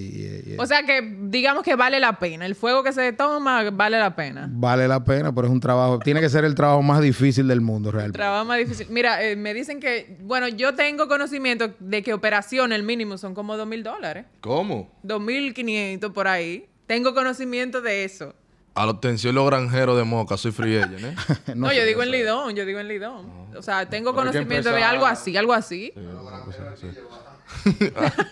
y- 0.47 0.53
y 0.55 0.57
O 0.59 0.67
sea 0.67 0.83
que 0.85 1.17
digamos 1.23 1.63
que 1.63 1.77
vale 1.77 2.01
la 2.01 2.19
pena. 2.19 2.47
El 2.47 2.55
fuego 2.55 2.83
que 2.83 2.93
se 2.93 3.13
toma 3.13 3.71
vale 3.71 3.99
la 3.99 4.15
pena. 4.17 4.49
vale 4.53 4.87
la 4.89 5.05
pena, 5.05 5.35
pero 5.35 5.47
es 5.47 5.53
un 5.53 5.61
trabajo, 5.61 5.99
tiene 5.99 6.21
que 6.21 6.29
ser 6.29 6.45
el 6.45 6.55
trabajo 6.55 6.83
más 6.83 7.01
difícil 7.01 7.47
del 7.49 7.61
mundo 7.61 7.91
realmente. 7.91 8.19
Trabajo 8.19 8.45
más 8.45 8.59
difícil. 8.59 8.87
Mira, 8.91 9.23
eh, 9.25 9.37
me 9.37 9.55
dicen 9.55 9.81
que, 9.81 10.17
bueno, 10.23 10.49
yo 10.49 10.75
tengo 10.75 11.09
conocimiento 11.09 11.71
de 11.79 12.03
que 12.03 12.13
operación, 12.15 12.73
el 12.73 12.83
mínimo 12.83 13.19
son 13.19 13.35
como 13.35 13.57
dos 13.57 13.67
mil 13.67 13.83
dólares. 13.83 14.27
¿Cómo? 14.41 14.91
Dos 15.03 15.21
mil 15.21 15.55
quinientos 15.55 16.13
por 16.13 16.29
ahí. 16.29 16.67
Tengo 16.87 17.15
conocimiento 17.15 17.81
de 17.81 18.05
eso. 18.05 18.35
A 18.75 18.87
la 18.87 18.93
obtención 18.93 19.35
los 19.35 19.47
granjeros 19.47 19.97
de 19.97 20.05
Moca, 20.05 20.37
soy 20.37 20.53
free 20.53 20.79
agent, 20.79 21.05
¿eh? 21.05 21.15
No, 21.57 21.69
sé, 21.69 21.77
yo 21.77 21.85
digo 21.85 22.03
en. 22.03 22.11
Lidón, 22.13 22.55
yo 22.55 22.65
digo 22.65 22.79
en 22.79 22.89
Lidón. 22.89 23.27
O 23.57 23.63
sea, 23.63 23.89
tengo 23.89 24.13
Pero 24.13 24.27
conocimiento 24.27 24.71
de 24.71 24.83
algo 24.83 25.07
así, 25.07 25.37
algo 25.37 25.53
así. 25.53 25.93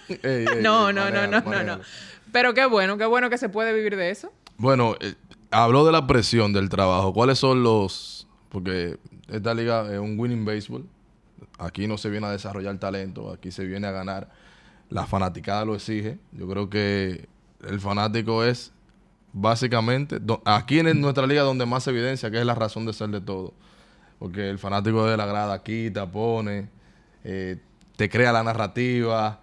Ey, 0.09 0.21
ey, 0.23 0.47
No, 0.63 0.89
ey, 0.89 0.95
no, 0.95 1.11
no, 1.11 1.11
manéjalo, 1.11 1.43
no, 1.43 1.65
no, 1.65 1.77
no. 1.79 1.83
Pero 2.33 2.55
qué 2.55 2.67
bueno, 2.67 2.99
qué 2.99 3.07
bueno 3.07 3.31
que 3.31 3.39
se 3.39 3.49
puede 3.49 3.73
vivir 3.73 3.97
de 3.97 4.11
eso. 4.11 4.33
Bueno, 4.59 4.95
eh, 5.01 5.15
habló 5.51 5.85
de 5.85 5.93
la 5.93 6.07
presión 6.07 6.53
del 6.53 6.69
trabajo. 6.69 7.13
¿Cuáles 7.13 7.39
son 7.39 7.63
los...? 7.63 8.27
Porque 8.49 8.99
esta 9.29 9.55
liga 9.55 9.93
es 9.93 9.99
un 9.99 10.19
winning 10.19 10.45
baseball. 10.45 10.85
Aquí 11.59 11.87
no 11.87 11.99
se 11.99 12.11
viene 12.11 12.27
a 12.27 12.31
desarrollar 12.31 12.79
talento. 12.79 13.33
Aquí 13.33 13.51
se 13.51 13.65
viene 13.65 13.87
a 13.87 13.93
ganar. 13.93 14.31
La 14.89 15.07
fanaticada 15.07 15.65
lo 15.65 15.75
exige. 15.75 16.19
Yo 16.33 16.49
creo 16.49 16.71
que 16.71 17.29
el 17.67 17.81
fanático 17.81 18.45
es 18.45 18.73
básicamente... 19.41 20.19
aquí 20.45 20.79
en 20.79 21.01
nuestra 21.01 21.27
liga 21.27 21.43
donde 21.43 21.67
más 21.67 21.87
evidencia 21.87 22.31
que 22.31 22.39
es 22.39 22.47
la 22.47 22.55
razón 22.55 22.87
de 22.87 22.93
ser 22.93 23.09
de 23.11 23.21
todo. 23.21 23.55
Porque 24.19 24.49
el 24.49 24.59
fanático 24.59 25.07
de 25.07 25.17
la 25.17 25.27
grada 25.27 25.63
quita, 25.63 26.11
pone, 26.11 26.69
eh, 27.25 27.57
te 27.97 28.09
crea 28.09 28.33
la 28.33 28.43
narrativa. 28.43 29.41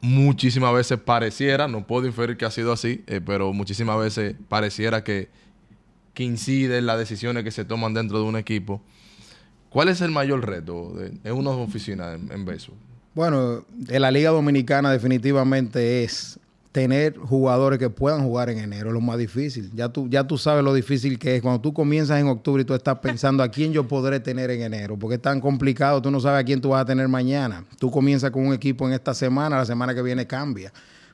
Muchísimas 0.00 0.74
veces 0.74 0.98
pareciera, 0.98 1.66
no 1.68 1.86
puedo 1.86 2.06
inferir 2.06 2.36
que 2.36 2.44
ha 2.44 2.50
sido 2.50 2.72
así, 2.72 3.02
eh, 3.06 3.20
pero 3.24 3.52
muchísimas 3.52 3.98
veces 3.98 4.36
pareciera 4.48 5.02
que, 5.02 5.30
que 6.12 6.22
incide 6.22 6.78
en 6.78 6.86
las 6.86 6.98
decisiones 6.98 7.44
que 7.44 7.50
se 7.50 7.64
toman 7.64 7.94
dentro 7.94 8.18
de 8.18 8.24
un 8.24 8.36
equipo. 8.36 8.82
¿Cuál 9.70 9.88
es 9.88 10.00
el 10.02 10.12
mayor 10.12 10.46
reto 10.46 10.94
en 11.00 11.32
una 11.32 11.50
oficina 11.50 12.12
en, 12.12 12.44
béisbol? 12.44 12.76
Bueno, 13.12 13.64
en 13.88 14.02
la 14.02 14.12
Liga 14.12 14.30
Dominicana 14.30 14.92
definitivamente 14.92 16.04
es 16.04 16.38
tener 16.74 17.16
jugadores 17.16 17.78
que 17.78 17.88
puedan 17.88 18.24
jugar 18.24 18.50
en 18.50 18.58
enero, 18.58 18.88
es 18.88 18.94
lo 18.94 19.00
más 19.00 19.16
difícil. 19.16 19.70
Ya 19.74 19.90
tú, 19.90 20.08
ya 20.08 20.26
tú 20.26 20.36
sabes 20.36 20.64
lo 20.64 20.74
difícil 20.74 21.20
que 21.20 21.36
es. 21.36 21.40
Cuando 21.40 21.60
tú 21.60 21.72
comienzas 21.72 22.20
en 22.20 22.26
octubre 22.26 22.62
y 22.62 22.64
tú 22.64 22.74
estás 22.74 22.98
pensando 22.98 23.44
a 23.44 23.48
quién 23.48 23.72
yo 23.72 23.86
podré 23.86 24.18
tener 24.18 24.50
en 24.50 24.60
enero, 24.62 24.98
porque 24.98 25.14
es 25.14 25.22
tan 25.22 25.40
complicado, 25.40 26.02
tú 26.02 26.10
no 26.10 26.18
sabes 26.18 26.40
a 26.40 26.44
quién 26.44 26.60
tú 26.60 26.70
vas 26.70 26.82
a 26.82 26.84
tener 26.84 27.06
mañana. 27.06 27.64
Tú 27.78 27.92
comienzas 27.92 28.32
con 28.32 28.44
un 28.44 28.52
equipo 28.52 28.88
en 28.88 28.92
esta 28.92 29.14
semana, 29.14 29.56
la 29.56 29.64
semana 29.64 29.94
que 29.94 30.02
viene 30.02 30.26
cambia. 30.26 30.72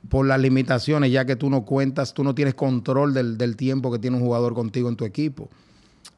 Por 0.09 0.25
las 0.25 0.41
limitaciones, 0.41 1.13
ya 1.13 1.27
que 1.27 1.37
tú 1.37 1.51
no 1.51 1.67
cuentas, 1.67 2.15
tú 2.15 2.25
no 2.25 2.35
tienes 2.35 2.55
control 2.55 3.13
del, 3.13 3.37
del 3.37 3.55
tiempo 3.55 3.93
que 3.93 3.99
tiene 3.99 4.17
un 4.17 4.23
jugador 4.23 4.55
contigo 4.55 4.89
en 4.89 4.97
tu 4.97 5.05
equipo 5.05 5.51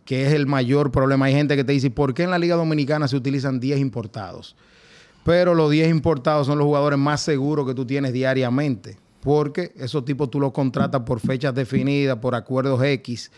que 0.05 0.25
es 0.25 0.33
el 0.35 0.47
mayor 0.47 0.93
problema. 0.93 1.27
Hay 1.27 1.33
gente 1.33 1.57
que 1.57 1.65
te 1.65 1.73
dice, 1.73 1.91
¿por 1.91 2.15
qué 2.15 2.23
en 2.23 2.31
la 2.31 2.39
Liga 2.39 2.55
Dominicana 2.55 3.09
se 3.09 3.17
utilizan 3.17 3.59
10 3.59 3.81
importados? 3.81 4.55
Pero 5.25 5.55
los 5.55 5.71
10 5.71 5.91
importados 5.91 6.47
son 6.47 6.59
los 6.59 6.65
jugadores 6.65 6.99
más 6.99 7.21
seguros 7.21 7.67
que 7.67 7.75
tú 7.75 7.85
tienes 7.85 8.13
diariamente, 8.13 8.99
porque 9.23 9.73
esos 9.77 10.05
tipos 10.05 10.29
tú 10.31 10.41
los 10.41 10.51
contratas 10.51 11.03
por 11.03 11.21
fechas 11.21 11.55
definidas, 11.55 12.19
por 12.19 12.35
acuerdos 12.35 12.83
X. 12.83 13.31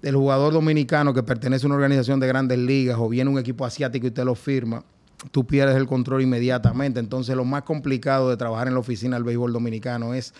El 0.00 0.14
jugador 0.14 0.52
dominicano 0.52 1.12
que 1.12 1.24
pertenece 1.24 1.66
a 1.66 1.68
una 1.68 1.74
organización 1.74 2.20
de 2.20 2.28
grandes 2.28 2.56
ligas 2.56 2.96
o 3.00 3.08
viene 3.08 3.28
un 3.28 3.38
equipo 3.38 3.64
asiático 3.64 4.06
y 4.06 4.12
te 4.12 4.24
lo 4.24 4.36
firma, 4.36 4.84
tú 5.32 5.44
pierdes 5.44 5.76
el 5.76 5.88
control 5.88 6.22
inmediatamente. 6.22 7.00
Entonces, 7.00 7.34
lo 7.34 7.44
más 7.44 7.64
complicado 7.64 8.30
de 8.30 8.36
trabajar 8.36 8.68
en 8.68 8.74
la 8.74 8.80
oficina 8.80 9.16
del 9.16 9.24
béisbol 9.24 9.52
dominicano 9.52 10.14
es 10.14 10.34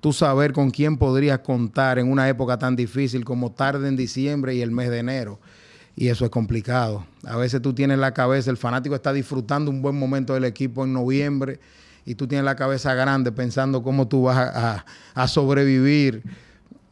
tú 0.00 0.12
saber 0.12 0.52
con 0.52 0.70
quién 0.70 0.98
podrías 0.98 1.38
contar 1.38 1.98
en 1.98 2.12
una 2.12 2.28
época 2.28 2.58
tan 2.58 2.76
difícil 2.76 3.24
como 3.24 3.52
tarde 3.52 3.88
en 3.88 3.96
diciembre 3.96 4.54
y 4.54 4.60
el 4.60 4.70
mes 4.70 4.90
de 4.90 4.98
enero. 4.98 5.40
Y 5.96 6.08
eso 6.08 6.26
es 6.26 6.30
complicado. 6.30 7.06
A 7.24 7.38
veces 7.38 7.62
tú 7.62 7.72
tienes 7.72 7.98
la 7.98 8.12
cabeza, 8.12 8.50
el 8.50 8.58
fanático 8.58 8.94
está 8.94 9.14
disfrutando 9.14 9.70
un 9.70 9.80
buen 9.80 9.98
momento 9.98 10.34
del 10.34 10.44
equipo 10.44 10.84
en 10.84 10.92
noviembre 10.92 11.58
y 12.04 12.14
tú 12.14 12.26
tienes 12.26 12.44
la 12.44 12.56
cabeza 12.56 12.94
grande 12.94 13.32
pensando 13.32 13.82
cómo 13.82 14.08
tú 14.08 14.22
vas 14.22 14.84
a, 15.14 15.28
sobrevivir 15.28 16.22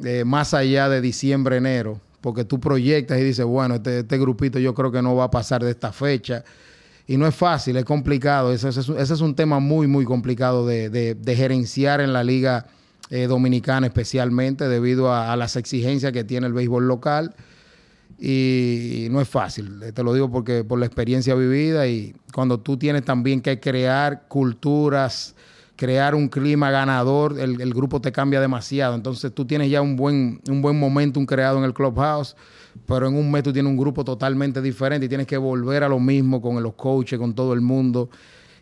eh, 0.04 0.24
más 0.24 0.54
allá 0.54 0.88
de 0.88 1.00
diciembre, 1.00 1.56
enero, 1.56 2.00
porque 2.20 2.44
tú 2.44 2.60
proyectas 2.60 3.18
y 3.18 3.24
dices, 3.24 3.44
bueno, 3.44 3.76
este, 3.76 4.00
este, 4.00 4.18
grupito 4.18 4.58
yo 4.58 4.74
creo 4.74 4.92
que 4.92 5.02
no 5.02 5.16
va 5.16 5.24
a 5.24 5.30
pasar 5.30 5.62
de 5.64 5.70
esta 5.70 5.92
fecha. 5.92 6.44
Y 7.06 7.16
no 7.16 7.26
es 7.26 7.34
fácil, 7.34 7.76
es 7.78 7.84
complicado. 7.84 8.52
Ese, 8.52 8.68
es 8.68 9.20
un 9.20 9.34
tema 9.34 9.60
muy, 9.60 9.86
muy 9.86 10.04
complicado 10.04 10.66
de, 10.66 11.34
gerenciar 11.34 12.02
en 12.02 12.12
la 12.12 12.22
liga 12.22 12.66
eh, 13.08 13.26
dominicana 13.26 13.86
especialmente 13.86 14.68
debido 14.68 15.10
a, 15.10 15.32
a, 15.32 15.36
las 15.36 15.56
exigencias 15.56 16.12
que 16.12 16.24
tiene 16.24 16.46
el 16.46 16.52
béisbol 16.52 16.86
local 16.86 17.34
y 18.18 19.06
no 19.10 19.20
es 19.20 19.28
fácil, 19.28 19.80
te 19.94 20.02
lo 20.02 20.12
digo 20.12 20.30
porque 20.30 20.64
por 20.64 20.78
la 20.78 20.86
experiencia 20.86 21.34
vivida 21.34 21.86
y 21.86 22.14
cuando 22.34 22.58
tú 22.58 22.76
tienes 22.76 23.04
también 23.04 23.40
que 23.40 23.60
crear 23.60 24.26
culturas, 24.26 25.36
crear 25.76 26.16
un 26.16 26.28
clima 26.28 26.72
ganador, 26.72 27.38
el, 27.38 27.72
grupo 27.72 28.00
te 28.00 28.10
cambia 28.10 28.40
demasiado. 28.40 28.96
Entonces 28.96 29.32
tú 29.32 29.44
tienes 29.44 29.70
ya 29.70 29.80
un 29.80 29.94
buen, 29.94 30.40
un 30.50 30.60
buen 30.60 30.76
momentum 30.76 31.24
creado 31.24 31.58
en 31.58 31.64
el 31.64 31.72
clubhouse, 31.72 32.34
pero 32.84 33.06
en 33.06 33.14
un 33.14 33.30
mes 33.30 33.44
tú 33.44 33.52
tienes 33.52 33.70
un 33.70 33.78
grupo 33.78 34.04
totalmente 34.04 34.60
diferente 34.60 35.06
y 35.06 35.08
tienes 35.08 35.28
que 35.28 35.36
volver 35.36 35.84
a 35.84 35.88
lo 35.88 36.00
mismo 36.00 36.42
con 36.42 36.60
los 36.60 36.74
coaches, 36.74 37.16
con 37.20 37.32
todo 37.32 37.52
el 37.52 37.60
mundo 37.60 38.10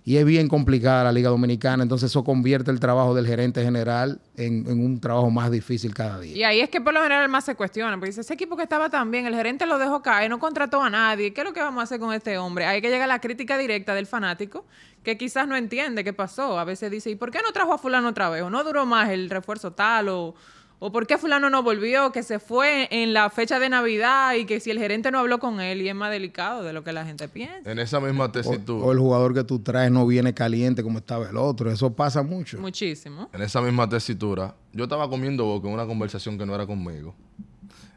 y 0.06 0.18
es 0.18 0.24
bien 0.24 0.46
complicada 0.46 1.02
la 1.02 1.10
Liga 1.10 1.30
Dominicana, 1.30 1.82
entonces 1.82 2.12
eso 2.12 2.22
convierte 2.22 2.70
el 2.70 2.78
trabajo 2.78 3.12
del 3.12 3.26
gerente 3.26 3.64
general 3.64 4.20
en, 4.36 4.64
un 4.68 5.00
trabajo 5.00 5.32
más 5.32 5.50
difícil 5.50 5.92
cada 5.94 6.20
día. 6.20 6.36
Y 6.36 6.44
ahí 6.44 6.60
es 6.60 6.70
que 6.70 6.80
por 6.80 6.94
lo 6.94 7.02
general 7.02 7.28
más 7.28 7.44
se 7.44 7.56
cuestiona, 7.56 7.96
porque 7.96 8.10
dice, 8.10 8.20
ese 8.20 8.34
equipo 8.34 8.56
que 8.56 8.62
estaba 8.62 8.88
tan 8.88 9.10
bien, 9.10 9.26
el 9.26 9.34
gerente 9.34 9.66
lo 9.66 9.78
dejó 9.78 10.02
caer, 10.02 10.30
no 10.30 10.38
contrató 10.38 10.80
a 10.80 10.88
nadie, 10.88 11.32
¿qué 11.32 11.40
es 11.40 11.44
lo 11.44 11.52
que 11.52 11.60
vamos 11.60 11.80
a 11.80 11.82
hacer 11.82 11.98
con 11.98 12.14
este 12.14 12.38
hombre? 12.38 12.66
Ahí 12.66 12.80
que 12.80 12.88
llega 12.88 13.08
la 13.08 13.20
crítica 13.20 13.58
directa 13.58 13.96
del 13.96 14.06
fanático, 14.06 14.64
que 15.02 15.18
quizás 15.18 15.48
no 15.48 15.56
entiende 15.56 16.04
qué 16.04 16.12
pasó, 16.12 16.56
a 16.56 16.62
veces 16.62 16.88
dice, 16.88 17.10
¿y 17.10 17.16
por 17.16 17.32
qué 17.32 17.40
no 17.42 17.50
trajo 17.50 17.72
a 17.72 17.78
fulano 17.78 18.10
otra 18.10 18.28
vez? 18.28 18.44
¿O 18.44 18.50
no 18.50 18.62
duró 18.62 18.86
más 18.86 19.10
el 19.10 19.28
refuerzo 19.28 19.72
tal? 19.72 20.08
¿O, 20.08 20.36
¿O 20.78 20.92
por 20.92 21.06
qué 21.06 21.16
fulano 21.16 21.48
no 21.48 21.62
volvió? 21.62 22.12
Que 22.12 22.22
se 22.22 22.38
fue 22.38 22.86
en 22.90 23.14
la 23.14 23.30
fecha 23.30 23.58
de 23.58 23.70
Navidad 23.70 24.34
y 24.34 24.44
que 24.44 24.60
si 24.60 24.70
el 24.70 24.78
gerente 24.78 25.10
no 25.10 25.20
habló 25.20 25.38
con 25.38 25.60
él 25.60 25.80
y 25.80 25.88
es 25.88 25.94
más 25.94 26.10
delicado 26.10 26.62
de 26.62 26.74
lo 26.74 26.84
que 26.84 26.92
la 26.92 27.06
gente 27.06 27.28
piensa. 27.28 27.70
En 27.70 27.78
esa 27.78 27.98
misma 27.98 28.30
tesitura. 28.30 28.84
O, 28.84 28.92
el 28.92 28.98
jugador 28.98 29.32
que 29.32 29.42
tú 29.42 29.60
traes 29.60 29.90
no 29.90 30.06
viene 30.06 30.34
caliente 30.34 30.82
como 30.82 30.98
estaba 30.98 31.30
el 31.30 31.36
otro. 31.38 31.70
Eso 31.70 31.94
pasa 31.94 32.22
mucho. 32.22 32.58
Muchísimo. 32.58 33.30
En 33.32 33.40
esa 33.40 33.62
misma 33.62 33.88
tesitura, 33.88 34.54
yo 34.72 34.84
estaba 34.84 35.08
comiendo 35.08 35.46
boca 35.46 35.66
en 35.66 35.74
una 35.74 35.86
conversación 35.86 36.36
que 36.36 36.44
no 36.44 36.54
era 36.54 36.66
conmigo. 36.66 37.14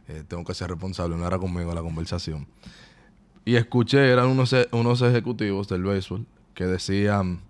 Eh, 0.07 0.23
tengo 0.27 0.45
que 0.45 0.53
ser 0.53 0.69
responsable, 0.69 1.17
no 1.17 1.27
era 1.27 1.37
conmigo 1.37 1.73
la 1.73 1.81
conversación. 1.81 2.47
Y 3.43 3.55
escuché, 3.55 4.09
eran 4.09 4.27
unos, 4.27 4.55
unos 4.71 5.01
ejecutivos 5.01 5.67
del 5.67 5.83
béisbol 5.83 6.25
que 6.53 6.65
decían 6.65 7.41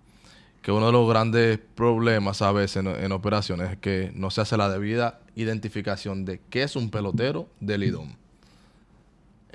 que 0.62 0.72
uno 0.72 0.86
de 0.86 0.92
los 0.92 1.08
grandes 1.08 1.58
problemas 1.74 2.42
a 2.42 2.52
veces 2.52 2.84
en, 2.84 3.12
operaciones 3.12 3.72
es 3.72 3.78
que 3.78 4.12
no 4.14 4.30
se 4.30 4.42
hace 4.42 4.56
la 4.56 4.68
debida 4.68 5.19
identificación 5.36 6.24
de 6.24 6.40
qué 6.50 6.62
es 6.62 6.76
un 6.76 6.90
pelotero 6.90 7.48
del 7.60 7.84
IDOM. 7.84 8.14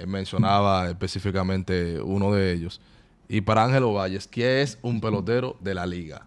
Mencionaba 0.06 0.90
específicamente 0.90 2.02
uno 2.02 2.34
de 2.34 2.52
ellos. 2.52 2.82
Y 3.28 3.42
para 3.42 3.64
Ángelo 3.64 3.94
Valles, 3.94 4.28
¿qué 4.28 4.62
es 4.62 4.78
un 4.82 5.02
pelotero 5.02 5.58
de 5.62 5.74
la 5.74 5.86
liga? 5.86 6.26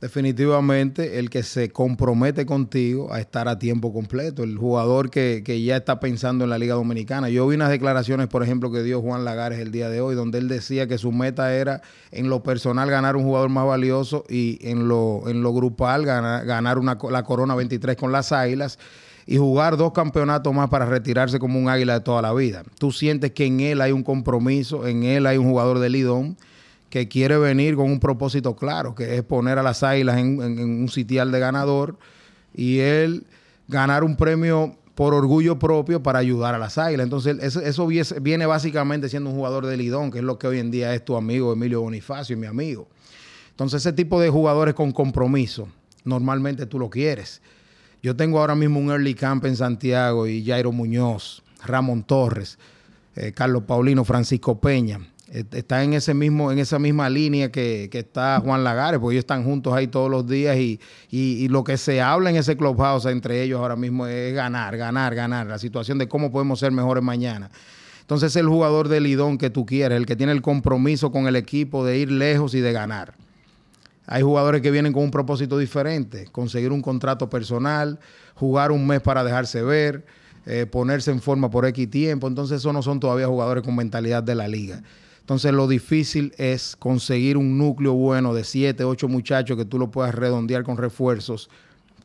Definitivamente 0.00 1.18
el 1.18 1.28
que 1.28 1.42
se 1.42 1.70
compromete 1.70 2.46
contigo 2.46 3.12
a 3.12 3.18
estar 3.18 3.48
a 3.48 3.58
tiempo 3.58 3.92
completo, 3.92 4.44
el 4.44 4.56
jugador 4.56 5.10
que, 5.10 5.42
ya 5.64 5.76
está 5.76 5.98
pensando 5.98 6.44
en 6.44 6.50
la 6.50 6.58
Liga 6.58 6.74
Dominicana. 6.74 7.28
Yo 7.30 7.48
vi 7.48 7.56
unas 7.56 7.70
declaraciones, 7.70 8.28
por 8.28 8.44
ejemplo, 8.44 8.70
que 8.70 8.82
dio 8.82 9.00
Juan 9.00 9.24
Lagares 9.24 9.58
el 9.58 9.72
día 9.72 9.88
de 9.88 10.00
hoy, 10.00 10.14
donde 10.14 10.38
él 10.38 10.48
decía 10.48 10.86
que 10.86 10.98
su 10.98 11.10
meta 11.10 11.52
era 11.52 11.82
en 12.12 12.28
lo 12.28 12.42
personal 12.42 12.88
ganar 12.90 13.16
un 13.16 13.24
jugador 13.24 13.48
más 13.48 13.66
valioso 13.66 14.24
y 14.28 14.58
en 14.62 14.86
lo, 14.86 15.24
en 15.26 15.42
lo 15.42 15.52
grupal 15.52 16.04
ganar, 16.04 16.78
una, 16.78 16.96
la 17.10 17.24
Corona 17.24 17.56
23 17.56 17.96
con 17.96 18.12
las 18.12 18.30
Águilas 18.30 18.78
y 19.26 19.36
jugar 19.36 19.76
dos 19.76 19.92
campeonatos 19.92 20.54
más 20.54 20.70
para 20.70 20.86
retirarse 20.86 21.38
como 21.38 21.58
un 21.58 21.68
águila 21.68 21.94
de 21.94 22.00
toda 22.00 22.22
la 22.22 22.32
vida. 22.32 22.62
Tú 22.78 22.92
sientes 22.92 23.32
que 23.32 23.44
en 23.44 23.60
él 23.60 23.82
hay 23.82 23.92
un 23.92 24.02
compromiso, 24.02 24.86
en 24.86 25.02
él 25.02 25.26
hay 25.26 25.36
un 25.36 25.50
jugador 25.50 25.80
de 25.80 25.90
Lidón 25.90 26.38
que 26.90 27.08
quiere 27.08 27.36
venir 27.36 27.76
con 27.76 27.90
un 27.90 28.00
propósito 28.00 28.56
claro, 28.56 28.94
que 28.94 29.16
es 29.16 29.22
poner 29.22 29.58
a 29.58 29.62
las 29.62 29.82
águilas 29.82 30.18
en, 30.18 30.40
un 30.40 30.88
sitial 30.88 31.30
de 31.30 31.38
ganador 31.38 31.98
y 32.54 32.78
él 32.78 33.26
ganar 33.68 34.04
un 34.04 34.16
premio 34.16 34.76
por 34.94 35.14
orgullo 35.14 35.58
propio 35.58 36.02
para 36.02 36.18
ayudar 36.18 36.54
a 36.54 36.58
las 36.58 36.78
águilas. 36.78 37.04
Entonces, 37.04 37.56
eso, 37.56 37.86
viene 37.86 38.46
básicamente 38.46 39.08
siendo 39.08 39.30
un 39.30 39.36
jugador 39.36 39.66
de 39.66 39.76
Lidón, 39.76 40.10
que 40.10 40.18
es 40.18 40.24
lo 40.24 40.38
que 40.38 40.46
hoy 40.48 40.58
en 40.58 40.70
día 40.70 40.94
es 40.94 41.04
tu 41.04 41.16
amigo 41.16 41.52
Emilio 41.52 41.82
Bonifacio, 41.82 42.36
mi 42.36 42.46
amigo. 42.46 42.88
Entonces, 43.50 43.82
ese 43.82 43.92
tipo 43.92 44.20
de 44.20 44.30
jugadores 44.30 44.74
con 44.74 44.90
compromiso, 44.92 45.68
normalmente 46.04 46.66
tú 46.66 46.78
lo 46.78 46.90
quieres. 46.90 47.42
Yo 48.02 48.16
tengo 48.16 48.40
ahora 48.40 48.54
mismo 48.54 48.80
un 48.80 48.90
early 48.90 49.14
camp 49.14 49.44
en 49.44 49.56
Santiago 49.56 50.26
y 50.26 50.44
Jairo 50.44 50.72
Muñoz, 50.72 51.42
Ramón 51.64 52.02
Torres, 52.04 52.58
eh, 53.14 53.32
Carlos 53.32 53.64
Paulino, 53.64 54.04
Francisco 54.04 54.60
Peña 54.60 55.00
está 55.30 55.84
en 55.84 55.92
ese 55.92 56.14
mismo, 56.14 56.50
en 56.50 56.58
esa 56.58 56.78
misma 56.78 57.10
línea 57.10 57.52
que, 57.52 57.90
está 57.92 58.40
Juan 58.40 58.64
Lagares, 58.64 58.98
porque 58.98 59.16
ellos 59.16 59.22
están 59.22 59.44
juntos 59.44 59.74
ahí 59.74 59.86
todos 59.86 60.10
los 60.10 60.26
días 60.26 60.56
y, 60.56 61.48
lo 61.48 61.64
que 61.64 61.76
se 61.76 62.00
habla 62.00 62.30
en 62.30 62.36
ese 62.36 62.56
clubhouse 62.56 63.06
entre 63.06 63.42
ellos 63.42 63.60
ahora 63.60 63.76
mismo 63.76 64.06
es 64.06 64.34
ganar, 64.34 64.76
ganar, 64.76 65.14
ganar, 65.14 65.46
la 65.46 65.58
situación 65.58 65.98
de 65.98 66.08
cómo 66.08 66.30
podemos 66.30 66.60
ser 66.60 66.72
mejores 66.72 67.02
mañana. 67.02 67.50
Entonces 68.00 68.34
el 68.36 68.46
jugador 68.46 68.88
del 68.88 69.04
lidón 69.04 69.36
que 69.36 69.50
tú 69.50 69.66
quieres, 69.66 69.96
el 69.96 70.06
que 70.06 70.16
tiene 70.16 70.32
el 70.32 70.40
compromiso 70.40 71.12
con 71.12 71.26
el 71.26 71.36
equipo 71.36 71.84
de 71.84 71.98
ir 71.98 72.10
lejos 72.10 72.54
y 72.54 72.60
de 72.60 72.72
ganar. 72.72 73.14
Hay 74.06 74.22
jugadores 74.22 74.62
que 74.62 74.70
vienen 74.70 74.94
con 74.94 75.02
un 75.02 75.10
propósito 75.10 75.58
diferente, 75.58 76.26
conseguir 76.32 76.72
un 76.72 76.80
contrato 76.80 77.28
personal, 77.28 77.98
jugar 78.34 78.72
un 78.72 78.86
mes 78.86 79.02
para 79.02 79.22
dejarse 79.22 79.62
ver, 79.62 80.06
eh, 80.46 80.64
ponerse 80.64 81.10
en 81.10 81.20
forma 81.20 81.50
por 81.50 81.66
X 81.66 81.90
tiempo. 81.90 82.26
Entonces 82.26 82.60
esos 82.60 82.72
no 82.72 82.82
son 82.82 83.00
todavía 83.00 83.26
jugadores 83.26 83.62
con 83.62 83.76
mentalidad 83.76 84.22
de 84.22 84.34
la 84.34 84.48
liga. 84.48 84.82
Entonces 85.28 85.52
lo 85.52 85.68
difícil 85.68 86.32
es 86.38 86.74
conseguir 86.74 87.36
un 87.36 87.58
núcleo 87.58 87.92
bueno 87.92 88.32
de 88.32 88.44
siete, 88.44 88.84
ocho 88.84 89.08
muchachos 89.08 89.58
que 89.58 89.66
tú 89.66 89.78
lo 89.78 89.90
puedas 89.90 90.14
redondear 90.14 90.62
con 90.62 90.78
refuerzos 90.78 91.50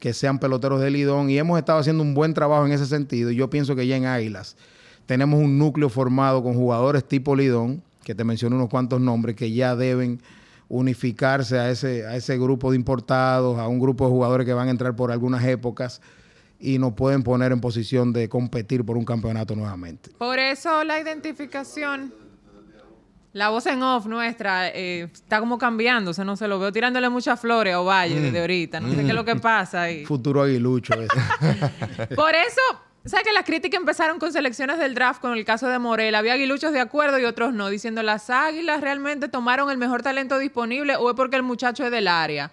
que 0.01 0.11
sean 0.11 0.39
peloteros 0.39 0.81
de 0.81 0.91
Lidón. 0.91 1.29
Y 1.29 1.37
hemos 1.37 1.57
estado 1.57 1.79
haciendo 1.79 2.03
un 2.03 2.13
buen 2.15 2.33
trabajo 2.33 2.65
en 2.65 2.73
ese 2.73 2.85
sentido. 2.85 3.31
Yo 3.31 3.49
pienso 3.49 3.77
que 3.77 3.87
ya 3.87 3.95
en 3.95 4.07
Águilas 4.07 4.57
tenemos 5.05 5.39
un 5.39 5.57
núcleo 5.57 5.87
formado 5.87 6.43
con 6.43 6.55
jugadores 6.55 7.05
tipo 7.05 7.33
Lidón, 7.33 7.81
que 8.03 8.13
te 8.13 8.25
menciono 8.25 8.57
unos 8.57 8.67
cuantos 8.67 8.99
nombres 8.99 9.37
que 9.37 9.53
ya 9.53 9.73
deben 9.77 10.19
unificarse 10.67 11.57
a 11.57 11.71
ese, 11.71 12.05
a 12.05 12.17
ese 12.17 12.37
grupo 12.37 12.71
de 12.71 12.75
importados, 12.75 13.57
a 13.57 13.69
un 13.69 13.79
grupo 13.79 14.03
de 14.03 14.11
jugadores 14.11 14.45
que 14.45 14.51
van 14.51 14.67
a 14.67 14.71
entrar 14.71 14.97
por 14.97 15.13
algunas 15.13 15.45
épocas 15.45 16.01
y 16.59 16.77
nos 16.77 16.91
pueden 16.91 17.23
poner 17.23 17.53
en 17.53 17.61
posición 17.61 18.11
de 18.11 18.27
competir 18.27 18.83
por 18.83 18.97
un 18.97 19.05
campeonato 19.05 19.55
nuevamente. 19.55 20.11
Por 20.17 20.39
eso 20.39 20.83
la 20.83 20.99
identificación 20.99 22.11
la 23.33 23.49
voz 23.49 23.65
en 23.65 23.81
off 23.81 24.05
nuestra 24.05 24.69
eh, 24.69 25.09
está 25.11 25.39
como 25.39 25.57
cambiando, 25.57 26.11
o 26.11 26.13
sea, 26.13 26.23
no 26.23 26.37
se 26.37 26.47
lo 26.47 26.59
veo 26.59 26.71
tirándole 26.71 27.09
muchas 27.09 27.39
flores 27.39 27.73
a 27.73 27.81
Ovalle 27.81 28.19
desde 28.19 28.37
mm. 28.37 28.41
ahorita, 28.41 28.79
no 28.79 28.89
sé 28.89 28.97
qué 28.97 29.07
es 29.07 29.15
lo 29.15 29.25
que 29.25 29.35
pasa 29.35 29.81
ahí. 29.81 30.05
Futuro 30.05 30.43
aguilucho. 30.43 30.93
Por 32.15 32.35
eso, 32.35 32.61
¿sabes 33.05 33.25
que 33.25 33.33
las 33.33 33.43
críticas 33.43 33.79
empezaron 33.79 34.19
con 34.19 34.31
selecciones 34.31 34.77
del 34.77 34.93
draft 34.93 35.19
con 35.19 35.33
el 35.33 35.43
caso 35.45 35.67
de 35.67 35.79
Morel? 35.79 36.13
Había 36.13 36.33
aguiluchos 36.33 36.71
de 36.73 36.79
acuerdo 36.79 37.17
y 37.17 37.25
otros 37.25 37.53
no, 37.53 37.69
diciendo 37.69 38.03
las 38.03 38.29
águilas 38.29 38.81
realmente 38.81 39.27
tomaron 39.27 39.71
el 39.71 39.79
mejor 39.79 40.03
talento 40.03 40.37
disponible 40.37 40.95
o 40.95 41.09
es 41.09 41.15
porque 41.15 41.35
el 41.35 41.43
muchacho 41.43 41.83
es 41.83 41.91
del 41.91 42.07
área. 42.07 42.51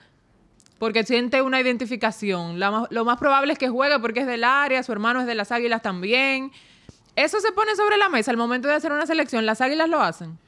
Porque 0.79 1.05
siente 1.05 1.43
una 1.43 1.61
identificación. 1.61 2.59
lo 2.59 3.05
más 3.05 3.19
probable 3.19 3.53
es 3.53 3.59
que 3.59 3.69
juegue 3.69 3.99
porque 3.99 4.21
es 4.21 4.27
del 4.27 4.45
área, 4.45 4.83
su 4.83 4.93
hermano 4.93 5.21
es 5.21 5.27
de 5.27 5.35
las 5.35 5.53
águilas 5.53 5.83
también. 5.83 6.53
Eso 7.17 7.39
se 7.41 7.53
pone 7.53 7.77
sobre 7.77 7.99
la 7.99 8.09
mesa 8.09 8.31
al 8.31 8.39
momento 8.39 8.67
de 8.67 8.77
hacer 8.77 8.91
una 8.91 9.05
selección. 9.05 9.45
¿Las 9.45 9.61
águilas 9.61 9.91
lo 9.91 10.01
hacen? 10.01 10.39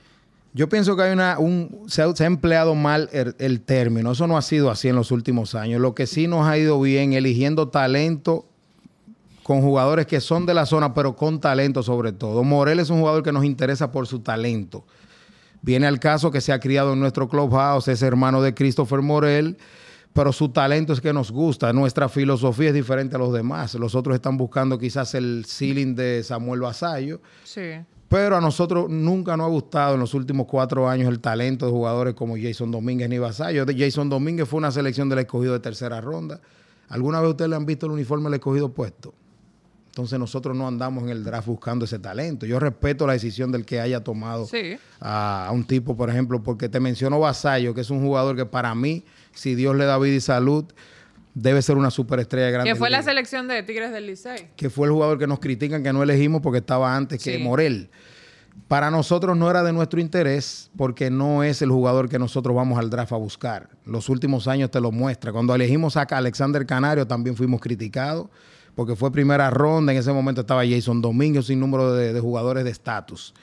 Yo 0.54 0.68
pienso 0.68 0.96
que 0.96 1.02
hay 1.02 1.12
una, 1.12 1.38
un, 1.38 1.86
se 1.86 2.02
ha, 2.02 2.26
empleado 2.26 2.74
mal 2.74 3.08
el, 3.12 3.62
término. 3.62 4.12
Eso 4.12 4.26
no 4.26 4.36
ha 4.36 4.42
sido 4.42 4.70
así 4.70 4.88
en 4.88 4.96
los 4.96 5.10
últimos 5.10 5.54
años. 5.54 5.80
Lo 5.80 5.94
que 5.94 6.06
sí 6.06 6.26
nos 6.26 6.46
ha 6.46 6.58
ido 6.58 6.78
bien, 6.78 7.14
eligiendo 7.14 7.68
talento 7.68 8.46
con 9.42 9.62
jugadores 9.62 10.06
que 10.06 10.20
son 10.20 10.44
de 10.44 10.52
la 10.52 10.66
zona, 10.66 10.92
pero 10.92 11.16
con 11.16 11.40
talento 11.40 11.82
sobre 11.82 12.12
todo. 12.12 12.44
Morel 12.44 12.80
es 12.80 12.90
un 12.90 13.00
jugador 13.00 13.22
que 13.22 13.32
nos 13.32 13.44
interesa 13.44 13.90
por 13.90 14.06
su 14.06 14.20
talento. 14.20 14.84
Viene 15.62 15.86
al 15.86 15.98
caso 15.98 16.30
que 16.30 16.42
se 16.42 16.52
ha 16.52 16.60
criado 16.60 16.92
en 16.92 17.00
nuestro 17.00 17.28
clubhouse, 17.28 17.88
es 17.88 18.02
hermano 18.02 18.42
de 18.42 18.52
Christopher 18.52 19.00
Morel, 19.00 19.56
pero 20.12 20.32
su 20.32 20.50
talento 20.50 20.92
es 20.92 21.00
que 21.00 21.14
nos 21.14 21.30
gusta. 21.30 21.72
Nuestra 21.72 22.10
filosofía 22.10 22.68
es 22.68 22.74
diferente 22.74 23.16
a 23.16 23.18
los 23.18 23.32
demás. 23.32 23.74
Los 23.76 23.94
otros 23.94 24.14
están 24.14 24.36
buscando 24.36 24.78
quizás 24.78 25.14
el 25.14 25.46
ceiling 25.46 25.94
de 25.94 26.22
Samuel 26.22 26.60
Vasallo. 26.60 27.22
Sí 27.42 27.80
Pero 28.12 28.36
a 28.36 28.40
nosotros 28.42 28.90
nunca 28.90 29.38
nos 29.38 29.46
ha 29.46 29.48
gustado 29.48 29.94
en 29.94 30.00
los 30.00 30.12
últimos 30.12 30.46
cuatro 30.46 30.86
años 30.86 31.08
el 31.08 31.18
talento 31.18 31.64
de 31.64 31.72
jugadores 31.72 32.12
como 32.14 32.34
Jason 32.40 32.70
Domínguez 32.70 33.08
ni 33.08 33.16
Vasallo. 33.18 33.64
Jason 33.74 34.10
Domínguez 34.10 34.46
fue 34.46 34.58
una 34.58 34.70
selección 34.70 35.08
del 35.08 35.20
escogido 35.20 35.54
de 35.54 35.60
tercera 35.60 35.98
ronda. 36.02 36.38
¿Alguna 36.90 37.22
vez 37.22 37.30
ustedes 37.30 37.48
le 37.48 37.56
han 37.56 37.64
visto 37.64 37.86
el 37.86 37.92
uniforme 37.92 38.24
del 38.24 38.34
escogido 38.34 38.68
puesto? 38.70 39.14
Entonces 39.86 40.18
nosotros 40.18 40.54
no 40.54 40.68
andamos 40.68 41.04
en 41.04 41.08
el 41.08 41.24
draft 41.24 41.46
buscando 41.48 41.86
ese 41.86 41.98
talento. 41.98 42.44
Yo 42.44 42.58
respeto 42.58 43.06
la 43.06 43.14
decisión 43.14 43.50
del 43.50 43.64
que 43.64 43.80
haya 43.80 44.04
tomado 44.04 44.44
Sí. 44.46 44.76
a, 45.00 45.46
a 45.46 45.52
un 45.52 45.64
tipo, 45.64 45.96
por 45.96 46.10
ejemplo, 46.10 46.42
porque 46.42 46.68
te 46.68 46.80
menciono 46.80 47.18
Vasallo, 47.18 47.72
que 47.74 47.80
es 47.80 47.88
un 47.90 48.02
jugador 48.02 48.36
que 48.36 48.44
para 48.44 48.74
mí, 48.74 49.04
si 49.32 49.54
Dios 49.54 49.74
le 49.74 49.86
da 49.86 49.96
vida 49.98 50.16
y 50.16 50.20
salud, 50.20 50.64
debe 51.34 51.62
ser 51.62 51.76
una 51.76 51.90
superestrella 51.90 52.46
de 52.46 52.52
grande. 52.52 52.70
Que 52.70 52.76
fue 52.76 52.90
la 52.90 53.02
selección 53.02 53.48
de 53.48 53.62
Tigres 53.62 53.92
del 53.92 54.06
Licey. 54.06 54.50
que 54.56 54.70
fue 54.70 54.86
el 54.86 54.92
jugador 54.92 55.18
que 55.18 55.26
nos 55.26 55.38
critican 55.38 55.82
que 55.82 55.92
no 55.92 56.02
elegimos 56.02 56.42
porque 56.42 56.58
estaba 56.58 56.94
antes 56.94 57.22
que. 57.22 57.38
Morel. 57.38 57.90
Para 58.68 58.90
nosotros 58.90 59.36
no 59.36 59.50
era 59.50 59.62
de 59.62 59.72
nuestro 59.72 59.98
interés 59.98 60.70
porque 60.76 61.10
no 61.10 61.42
es 61.42 61.62
el 61.62 61.70
jugador 61.70 62.10
que 62.10 62.18
nosotros 62.18 62.54
vamos 62.54 62.78
al 62.78 62.90
draft 62.90 63.12
a 63.12 63.16
buscar. 63.16 63.70
Los 63.86 64.10
últimos 64.10 64.46
años 64.46 64.70
te 64.70 64.80
lo 64.80 64.92
muestra. 64.92 65.32
Cuando 65.32 65.54
elegimos 65.54 65.96
a 65.96 66.02
Alexander 66.02 66.66
Canario 66.66 67.06
también 67.06 67.34
fuimos 67.34 67.60
criticados 67.60 68.28
porque 68.74 68.94
fue 68.94 69.10
primera 69.10 69.48
ronda. 69.48 69.92
En 69.92 69.98
ese 69.98 70.12
momento 70.12 70.42
estaba 70.42 70.66
Jason 70.66 71.00
Domínguez 71.00 71.46
sin 71.46 71.60
número 71.60 71.94
de, 71.94 72.12
de 72.12 72.20
jugadores 72.20 72.64
de 72.64 72.70
estatus. 72.70 73.34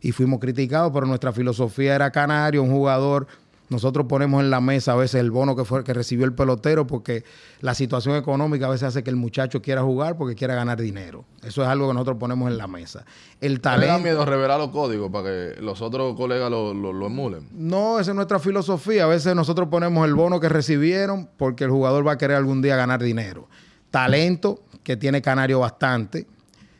Y 0.00 0.12
fuimos 0.12 0.40
criticados, 0.40 0.90
pero 0.92 1.06
nuestra 1.06 1.32
filosofía 1.32 1.94
era 1.94 2.10
Canario, 2.10 2.62
un 2.62 2.70
jugador 2.70 3.26
nosotros 3.68 4.06
ponemos 4.08 4.42
en 4.42 4.50
la 4.50 4.60
mesa 4.60 4.92
a 4.92 4.96
veces 4.96 5.20
el 5.20 5.30
bono 5.30 5.56
que 5.56 5.64
fue 5.64 5.82
que 5.82 5.92
recibió 5.92 6.24
el 6.24 6.32
pelotero 6.32 6.86
porque 6.86 7.24
la 7.60 7.74
situación 7.74 8.14
económica 8.16 8.66
a 8.66 8.70
veces 8.70 8.84
hace 8.88 9.02
que 9.02 9.10
el 9.10 9.16
muchacho 9.16 9.60
quiera 9.60 9.82
jugar 9.82 10.16
porque 10.16 10.34
quiera 10.36 10.54
ganar 10.54 10.80
dinero. 10.80 11.24
Eso 11.42 11.62
es 11.62 11.68
algo 11.68 11.88
que 11.88 11.94
nosotros 11.94 12.16
ponemos 12.18 12.48
en 12.50 12.58
la 12.58 12.68
mesa. 12.68 13.04
El 13.40 13.54
¿No 13.54 13.56
le 13.56 13.60
da 13.62 13.70
talento. 13.72 13.98
miedo 14.04 14.24
revelar 14.24 14.58
los 14.60 14.68
códigos 14.70 15.10
para 15.10 15.24
que 15.28 15.60
los 15.60 15.80
otros 15.82 16.14
colegas 16.16 16.48
lo, 16.50 16.72
lo- 16.74 16.92
lo 16.92 17.06
emulen? 17.06 17.48
No, 17.52 17.98
esa 17.98 18.12
es 18.12 18.14
nuestra 18.14 18.38
filosofía. 18.38 19.04
A 19.04 19.08
veces 19.08 19.34
nosotros 19.34 19.66
ponemos 19.68 20.06
el 20.06 20.14
bono 20.14 20.38
que 20.38 20.48
recibieron 20.48 21.28
porque 21.36 21.64
el 21.64 21.70
jugador 21.70 22.06
va 22.06 22.12
a 22.12 22.18
querer 22.18 22.36
algún 22.36 22.62
día 22.62 22.76
ganar 22.76 23.02
dinero. 23.02 23.48
Talento, 23.90 24.60
que 24.82 24.96
tiene 24.96 25.22
Canario 25.22 25.60
bastante. 25.60 26.26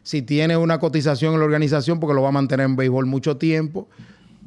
Si 0.03 0.23
tiene 0.23 0.57
una 0.57 0.79
cotización 0.79 1.33
en 1.35 1.41
la 1.41 1.47
organización, 1.47 1.99
porque 1.99 2.15
lo 2.15 2.23
va 2.23 2.29
a 2.29 2.33
mantener 2.33 2.67
en 2.67 2.77
béisbol 2.77 3.07
mucho 3.07 3.37
tiempo. 3.39 3.89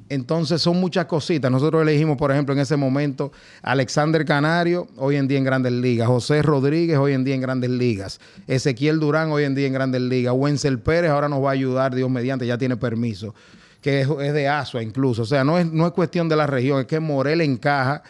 Entonces 0.09 0.59
son 0.61 0.79
muchas 0.79 1.05
cositas. 1.05 1.51
Nosotros 1.51 1.83
elegimos, 1.83 2.17
por 2.17 2.31
ejemplo, 2.31 2.53
en 2.53 2.59
ese 2.59 2.75
momento, 2.75 3.31
Alexander 3.61 4.25
Canario, 4.25 4.87
hoy 4.97 5.17
en 5.17 5.27
día 5.27 5.37
en 5.37 5.43
Grandes 5.43 5.71
Ligas, 5.71 6.07
José 6.07 6.41
Rodríguez, 6.41 6.97
hoy 6.97 7.13
en 7.13 7.23
día 7.23 7.35
en 7.35 7.41
Grandes 7.41 7.69
Ligas, 7.69 8.19
Ezequiel 8.47 8.99
Durán, 8.99 9.31
hoy 9.31 9.43
en 9.43 9.53
día 9.53 9.67
en 9.67 9.73
Grandes 9.73 10.01
Ligas, 10.01 10.33
Wenzel 10.35 10.79
Pérez 10.79 11.11
ahora 11.11 11.29
nos 11.29 11.43
va 11.43 11.49
a 11.49 11.53
ayudar, 11.53 11.93
Dios 11.93 12.09
mediante, 12.09 12.47
ya 12.47 12.57
tiene 12.57 12.75
permiso, 12.75 13.35
que 13.81 14.01
es, 14.01 14.07
de 14.07 14.47
Asua 14.47 14.81
incluso. 14.81 15.21
O 15.21 15.25
sea, 15.27 15.43
no 15.43 15.59
es, 15.59 15.71
no 15.71 15.85
es 15.85 15.93
cuestión 15.93 16.27
de 16.27 16.35
la 16.35 16.47
región, 16.47 16.79
es 16.79 16.87
que 16.87 16.99
Morel 16.99 17.41
encaja 17.41 18.01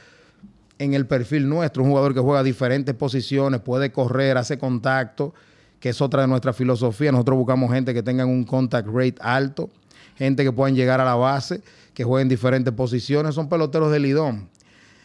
en 0.77 0.93
el 0.93 1.05
perfil 1.05 1.49
nuestro, 1.49 1.83
un 1.83 1.89
jugador 1.89 2.13
que 2.13 2.21
juega 2.21 2.41
diferentes 2.43 2.95
posiciones, 2.95 3.59
puede 3.59 3.91
correr, 3.91 4.37
hace 4.37 4.57
contacto, 4.57 5.33
que 5.81 5.89
es 5.89 6.01
otra 6.01 6.21
de 6.21 6.29
nuestras 6.29 6.55
filosofías. 6.55 7.11
Nosotros 7.11 7.37
buscamos 7.37 7.71
gente 7.71 7.93
que 7.93 8.01
tengan 8.01 8.29
un 8.29 8.45
contact 8.45 8.87
rate 8.87 9.15
alto, 9.19 9.69
gente 10.17 10.43
que 10.43 10.51
puedan 10.53 10.75
llegar 10.75 11.01
a 11.01 11.05
la 11.05 11.15
base, 11.15 11.61
que 11.99 12.05
jueguen 12.05 12.29
diferentes 12.29 12.73
posiciones, 12.73 13.35
son 13.35 13.49
peloteros 13.49 13.91
de 13.91 13.99
lidón. 13.99 14.47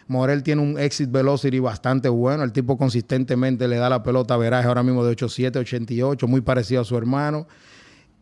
Morel 0.06 0.44
tiene 0.44 0.62
un 0.62 0.78
exit 0.78 1.10
velocity 1.10 1.58
bastante 1.58 2.08
bueno. 2.08 2.44
El 2.44 2.52
tipo 2.52 2.78
consistentemente 2.78 3.66
le 3.66 3.78
da 3.78 3.88
la 3.88 4.04
pelota 4.04 4.34
a 4.34 4.36
veraje 4.36 4.68
ahora 4.68 4.84
mismo 4.84 5.04
de 5.04 5.10
87, 5.10 5.58
88, 5.58 6.28
muy 6.28 6.40
parecido 6.40 6.82
a 6.82 6.84
su 6.84 6.96
hermano. 6.96 7.48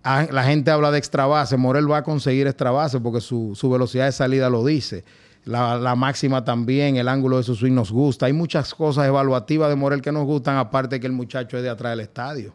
Ah, 0.03 0.27
La 0.31 0.44
gente 0.44 0.70
habla 0.70 0.90
de 0.90 0.97
extra 0.97 1.27
base. 1.27 1.59
Morel 1.59 1.90
va 1.90 1.99
a 1.99 2.03
conseguir 2.03 2.47
extra 2.47 2.70
base 2.70 2.99
porque 2.99 3.20
su, 3.20 3.53
su 3.55 3.68
velocidad 3.68 4.07
de 4.07 4.12
salida 4.12 4.49
lo 4.49 4.64
dice. 4.64 5.05
La, 5.44 5.77
la 5.77 5.94
máxima 5.94 6.42
también, 6.42 6.97
el 6.97 7.09
ángulo 7.09 7.37
de 7.37 7.42
su 7.42 7.55
swing 7.55 7.75
nos 7.75 7.92
gusta. 7.92 8.25
Hay 8.25 8.33
muchas 8.33 8.75
cosas 8.75 9.07
evaluativas 9.07 9.68
de 9.68 9.77
Morel 9.77 10.01
que 10.01 10.12
nos 10.12 10.25
gustan, 10.25 10.57
aparte 10.57 10.99
que 10.99 11.07
el 11.07 11.12
muchacho 11.12 11.59
es 11.59 11.62
de 11.62 11.68
atrás 11.68 11.92
del 11.92 12.01
estadio. 12.01 12.55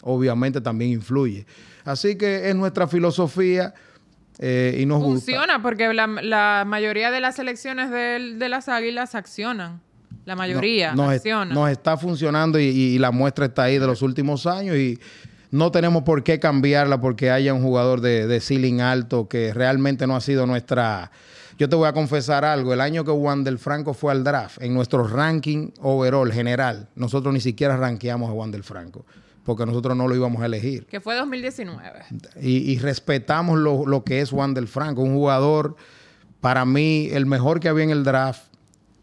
Obviamente 0.00 0.62
también 0.62 0.92
influye. 0.92 1.44
Así 1.84 2.16
que 2.16 2.48
es 2.48 2.56
nuestra 2.56 2.88
filosofía 2.88 3.74
eh, 4.42 4.78
y 4.80 4.86
nos 4.86 5.02
gusta. 5.02 5.20
Funciona 5.32 5.62
porque 5.62 5.92
la, 5.92 6.06
la 6.06 6.64
mayoría 6.66 7.10
de 7.10 7.20
las 7.20 7.36
selecciones 7.36 7.90
del- 7.90 8.38
de, 8.38 8.48
las 8.48 8.68
águilas 8.68 9.14
accionan. 9.14 9.80
La 10.24 10.34
mayoría 10.34 10.92
No- 10.94 11.04
nos, 11.04 11.14
accionan. 11.14 11.54
nos 11.54 11.70
está 11.70 11.96
funcionando 11.96 12.58
y, 12.58 12.64
y 12.64 12.98
la 12.98 13.10
muestra 13.10 13.46
está 13.46 13.64
ahí 13.64 13.78
de 13.78 13.86
los 13.86 14.02
últimos 14.02 14.46
años 14.46 14.76
y 14.76 14.98
no 15.50 15.70
tenemos 15.70 16.02
por 16.04 16.22
qué 16.22 16.38
cambiarla 16.38 17.00
porque 17.00 17.30
haya 17.30 17.52
un 17.54 17.62
jugador 17.62 18.00
de, 18.00 18.26
de 18.26 18.40
ceiling 18.40 18.80
alto 18.80 19.28
que 19.28 19.52
realmente 19.52 20.06
no 20.06 20.16
ha 20.16 20.20
sido 20.20 20.46
nuestra... 20.46 21.10
Yo 21.58 21.68
te 21.68 21.76
voy 21.76 21.88
a 21.88 21.92
confesar 21.92 22.44
algo, 22.46 22.72
el 22.72 22.80
año 22.80 23.04
que 23.04 23.10
Juan 23.10 23.44
del 23.44 23.58
Franco 23.58 23.92
fue 23.92 24.12
al 24.12 24.24
draft, 24.24 24.62
en 24.62 24.72
nuestro 24.72 25.06
ranking 25.06 25.70
overall 25.82 26.32
general, 26.32 26.88
nosotros 26.94 27.34
ni 27.34 27.40
siquiera 27.40 27.76
rankeamos 27.76 28.30
a 28.30 28.32
Juan 28.32 28.50
del 28.50 28.62
Franco 28.64 29.04
porque 29.44 29.66
nosotros 29.66 29.96
no 29.96 30.06
lo 30.06 30.14
íbamos 30.14 30.42
a 30.42 30.46
elegir 30.46 30.86
Que 30.86 31.00
fue 31.00 31.14
2019. 31.16 32.04
y, 32.40 32.72
y 32.72 32.78
respetamos 32.78 33.58
lo, 33.58 33.86
lo 33.86 34.04
que 34.04 34.20
es 34.20 34.30
Juan 34.30 34.54
del 34.54 34.68
Franco, 34.68 35.02
un 35.02 35.14
jugador, 35.14 35.76
para 36.40 36.64
mí, 36.64 37.08
el 37.12 37.26
mejor 37.26 37.60
que 37.60 37.68
había 37.68 37.84
en 37.84 37.90
el 37.90 38.04
draft, 38.04 38.42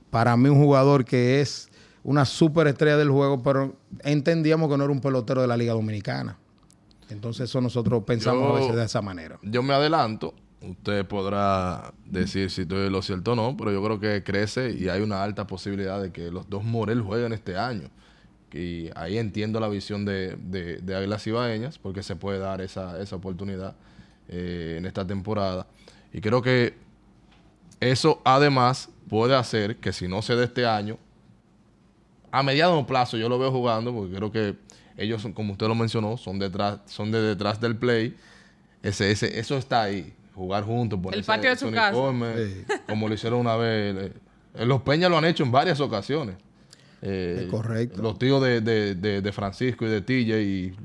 para 0.09 0.35
mí 0.37 0.49
un 0.49 0.61
jugador 0.63 1.05
que 1.05 1.41
es 1.41 1.69
una 2.03 2.23
superestrella 2.25 2.97
del 2.97 3.09
juego, 3.09 3.43
pero 3.43 3.75
entendíamos 4.03 4.69
que 4.71 4.77
no 4.77 4.83
era 4.85 4.93
un 4.93 5.01
pelotero 5.01 5.41
de 5.41 5.47
la 5.47 5.57
Liga 5.57 5.73
Dominicana. 5.73 6.37
Entonces 7.09 7.49
eso 7.49 7.61
nosotros 7.61 8.03
pensamos 8.05 8.41
Yo- 8.43 8.55
a 8.55 8.59
veces 8.59 8.75
de 8.75 8.83
esa 8.85 9.01
manera. 9.01 9.37
Yo 9.43 9.61
me 9.63 9.73
adelanto. 9.73 10.33
Usted 10.61 11.05
podrá 11.05 11.93
decir 12.05 12.49
si 12.49 12.61
estoy 12.63 12.89
lo 12.89 13.01
cierto 13.03 13.33
o 13.33 13.35
no, 13.35 13.55
pero 13.55 13.71
yo 13.71 13.83
creo 13.83 13.99
que 13.99 14.23
crece 14.23 14.71
y 14.71 14.89
hay 14.89 15.01
una 15.01 15.21
alta 15.21 15.45
posibilidad 15.45 16.01
de 16.01 16.11
que 16.11 16.31
los 16.31 16.49
dos 16.49 16.63
Morel 16.63 17.01
jueguen 17.01 17.31
este 17.33 17.55
año. 17.57 17.89
Y 18.53 18.89
ahí 18.95 19.17
entiendo 19.17 19.59
la 19.59 19.67
visión 19.67 20.05
de, 20.05 20.35
de, 20.37 20.77
de 20.77 20.95
Águilas 20.95 21.25
Ibaeñas, 21.27 21.77
porque 21.77 22.01
se 22.03 22.15
puede 22.15 22.39
dar 22.39 22.61
esa, 22.61 22.99
esa 23.01 23.15
oportunidad 23.17 23.75
eh, 24.29 24.75
en 24.77 24.85
esta 24.85 25.05
temporada. 25.05 25.67
Y 26.13 26.21
creo 26.21 26.41
que 26.41 26.73
eso 27.79 28.21
además 28.23 28.89
puede 29.09 29.35
hacer 29.35 29.77
que 29.77 29.91
si 29.93 30.07
no 30.07 30.21
se 30.21 30.35
da 30.35 30.43
este 30.45 30.65
año, 30.65 30.97
a 32.31 32.43
mediano 32.43 32.85
plazo 32.87 33.17
yo 33.17 33.29
lo 33.29 33.37
veo 33.39 33.51
jugando, 33.51 33.93
porque 33.93 34.15
creo 34.15 34.31
que 34.31 34.55
ellos, 34.97 35.21
son, 35.21 35.33
como 35.33 35.53
usted 35.53 35.67
lo 35.67 35.75
mencionó, 35.75 36.17
son 36.17 36.39
detrás, 36.39 36.79
son 36.85 37.11
de 37.11 37.21
detrás 37.21 37.59
del 37.61 37.75
play. 37.75 38.15
Ese, 38.81 39.11
ese, 39.11 39.39
eso 39.39 39.57
está 39.57 39.83
ahí. 39.83 40.13
Jugar 40.33 40.63
juntos, 40.63 40.99
ponerse 41.01 41.25
patio 41.25 41.49
de 41.49 41.55
su 41.55 41.71
casa. 41.71 41.95
uniforme, 41.97 42.33
Sí. 42.37 42.63
como 42.87 43.07
lo 43.07 43.13
hicieron 43.13 43.39
una 43.39 43.55
vez. 43.55 44.11
Eh, 44.55 44.65
Los 44.65 44.81
Peñas 44.83 45.09
lo 45.09 45.17
han 45.17 45.25
hecho 45.25 45.43
en 45.43 45.51
varias 45.51 45.79
ocasiones. 45.79 46.35
Eh, 47.01 47.41
Es 47.45 47.51
correcto. 47.51 48.01
Los 48.01 48.17
tíos 48.17 48.41
de, 48.43 48.61
de- 48.61 48.95
de- 48.95 49.21
de 49.21 49.31
Francisco 49.31 49.85
y 49.85 49.89
de 49.89 50.01
TJ, 50.01 50.41
y 50.41 50.75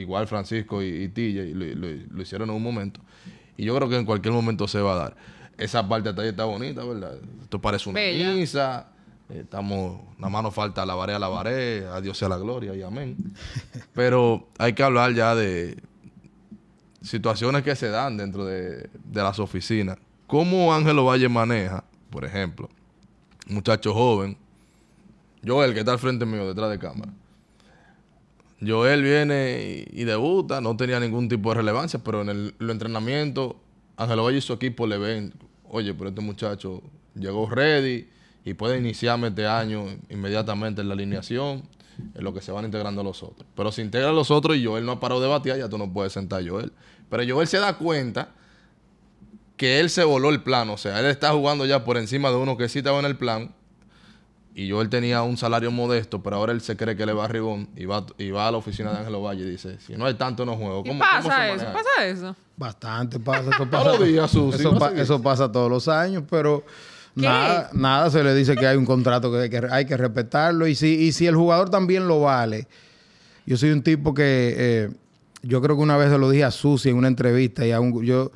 igual 0.00 0.26
Francisco 0.26 0.82
y, 0.82 0.86
y 1.04 1.08
TJ, 1.08 1.54
lo, 1.54 1.64
lo- 1.88 2.02
lo 2.10 2.22
hicieron 2.22 2.50
en 2.50 2.56
un 2.56 2.62
momento. 2.62 3.00
Y 3.56 3.64
yo 3.64 3.74
creo 3.76 3.88
que 3.88 3.96
en 3.96 4.04
cualquier 4.04 4.32
momento 4.34 4.66
se 4.68 4.80
va 4.80 4.92
a 4.94 4.96
dar. 4.96 5.16
Esa 5.58 5.86
parte 5.88 6.08
hasta 6.08 6.22
ahí 6.22 6.28
está 6.28 6.44
bonita, 6.44 6.84
¿verdad? 6.84 7.16
Esto 7.42 7.60
parece 7.60 7.88
una 7.90 8.00
Bella. 8.00 8.32
misa. 8.32 8.88
eh, 9.28 9.40
Estamos, 9.40 10.00
nada 10.18 10.30
más 10.30 10.42
nos 10.42 10.54
falta 10.54 10.82
alabaré, 10.82 11.14
alabaré, 11.14 11.86
a 11.86 12.00
Dios 12.00 12.16
sea 12.18 12.28
la 12.28 12.36
gloria 12.38 12.74
y 12.74 12.82
amén. 12.82 13.16
Pero 13.94 14.48
hay 14.58 14.72
que 14.72 14.82
hablar 14.82 15.12
ya 15.14 15.34
de 15.34 15.76
situaciones 17.02 17.62
que 17.62 17.74
se 17.76 17.88
dan 17.88 18.16
dentro 18.16 18.44
de, 18.44 18.88
de 19.04 19.22
las 19.22 19.38
oficinas. 19.38 19.98
¿Cómo 20.26 20.72
Ángelo 20.74 21.04
Valle 21.04 21.28
maneja, 21.28 21.84
por 22.10 22.24
ejemplo, 22.24 22.68
un 23.48 23.56
muchacho 23.56 23.92
joven, 23.92 24.36
Joel, 25.44 25.74
que 25.74 25.80
está 25.80 25.92
al 25.92 25.98
frente 25.98 26.24
mío, 26.24 26.46
detrás 26.46 26.70
de 26.70 26.78
cámara? 26.78 27.12
Joel 28.64 29.02
viene 29.02 29.84
y, 29.90 30.04
debuta, 30.04 30.60
no 30.60 30.76
tenía 30.76 31.00
ningún 31.00 31.28
tipo 31.28 31.50
de 31.50 31.56
relevancia, 31.56 32.00
pero 32.02 32.22
en 32.22 32.28
el, 32.28 32.54
los 32.58 32.70
entrenamientos, 32.70 33.54
Ángelo 33.96 34.24
Valle 34.24 34.38
y 34.38 34.40
su 34.40 34.52
equipo 34.52 34.86
le 34.86 34.98
ven, 34.98 35.34
oye, 35.68 35.92
pero 35.94 36.10
este 36.10 36.20
muchacho 36.20 36.80
llegó 37.14 37.48
ready 37.50 38.08
y 38.44 38.54
puede 38.54 38.78
iniciarme 38.78 39.28
este 39.28 39.46
año 39.46 39.86
inmediatamente 40.08 40.80
en 40.80 40.88
la 40.88 40.94
alineación, 40.94 41.62
en 42.14 42.24
lo 42.24 42.32
que 42.32 42.40
se 42.40 42.52
van 42.52 42.64
integrando 42.64 43.02
los 43.02 43.22
otros. 43.22 43.46
Pero 43.56 43.72
se 43.72 43.82
integran 43.82 44.14
los 44.14 44.30
otros 44.30 44.56
y 44.56 44.64
Joel 44.64 44.84
no 44.84 44.92
ha 44.92 45.00
parado 45.00 45.20
de 45.20 45.28
batear, 45.28 45.58
ya 45.58 45.68
tú 45.68 45.76
no 45.76 45.92
puedes 45.92 46.12
sentar 46.12 46.46
Joel. 46.48 46.72
Pero 47.10 47.24
Joel 47.28 47.48
se 47.48 47.58
da 47.58 47.76
cuenta 47.76 48.30
que 49.56 49.80
él 49.80 49.90
se 49.90 50.04
voló 50.04 50.30
el 50.30 50.42
plan, 50.42 50.70
o 50.70 50.76
sea, 50.76 51.00
él 51.00 51.06
está 51.06 51.32
jugando 51.32 51.66
ya 51.66 51.84
por 51.84 51.96
encima 51.96 52.30
de 52.30 52.36
uno 52.36 52.56
que 52.56 52.68
sí 52.68 52.78
estaba 52.78 52.98
en 53.00 53.06
el 53.06 53.16
plan. 53.16 53.54
Y 54.54 54.70
Joel 54.70 54.90
tenía 54.90 55.22
un 55.22 55.36
salario 55.38 55.70
modesto, 55.70 56.22
pero 56.22 56.36
ahora 56.36 56.52
él 56.52 56.60
se 56.60 56.76
cree 56.76 56.94
que 56.94 57.06
le 57.06 57.14
va 57.14 57.24
a 57.24 57.28
Ribón 57.28 57.68
y 57.74 57.86
va, 57.86 58.04
y 58.18 58.30
va 58.30 58.48
a 58.48 58.50
la 58.50 58.58
oficina 58.58 58.90
de 58.92 58.98
Ángelo 58.98 59.22
Valle 59.22 59.44
y 59.44 59.50
dice, 59.50 59.78
si 59.80 59.94
no 59.96 60.04
hay 60.04 60.14
tanto, 60.14 60.44
no 60.44 60.56
juego. 60.56 60.82
¿Qué 60.82 60.90
¿Cómo- 60.90 61.00
cómo 61.02 61.22
se 61.22 61.28
pasa 61.28 61.48
eso? 61.54 61.64
maneja 61.64 61.72
¿Pasa 61.72 62.06
eso? 62.06 62.36
Bastante 62.56 63.18
pasa, 63.18 63.40
eso 63.50 63.50
Todos 63.66 63.68
pasa. 63.70 63.98
los 63.98 64.06
días, 64.08 64.30
Susi, 64.30 64.58
eso, 64.60 64.78
pa- 64.78 64.92
eso 64.94 65.22
pasa 65.22 65.50
todos 65.50 65.70
los 65.70 65.88
años, 65.88 66.24
pero 66.28 66.62
¿Qué? 67.14 67.22
nada, 67.22 67.70
nada 67.72 68.10
se 68.10 68.22
le 68.22 68.34
dice 68.34 68.54
que 68.54 68.66
hay 68.66 68.76
un 68.76 68.84
contrato 68.84 69.32
que, 69.32 69.48
que 69.48 69.66
hay 69.70 69.86
que 69.86 69.96
respetarlo. 69.96 70.66
Y 70.66 70.74
si, 70.74 70.96
y 70.96 71.12
si 71.12 71.26
el 71.26 71.34
jugador 71.34 71.70
también 71.70 72.06
lo 72.06 72.20
vale, 72.20 72.68
yo 73.46 73.56
soy 73.56 73.70
un 73.70 73.82
tipo 73.82 74.12
que 74.12 74.54
eh, 74.56 74.90
yo 75.42 75.62
creo 75.62 75.76
que 75.76 75.82
una 75.82 75.96
vez 75.96 76.10
se 76.10 76.18
lo 76.18 76.28
dije 76.28 76.44
a 76.44 76.50
Susi 76.50 76.90
en 76.90 76.96
una 76.96 77.08
entrevista 77.08 77.66
y 77.66 77.72
aún 77.72 78.04
yo, 78.04 78.30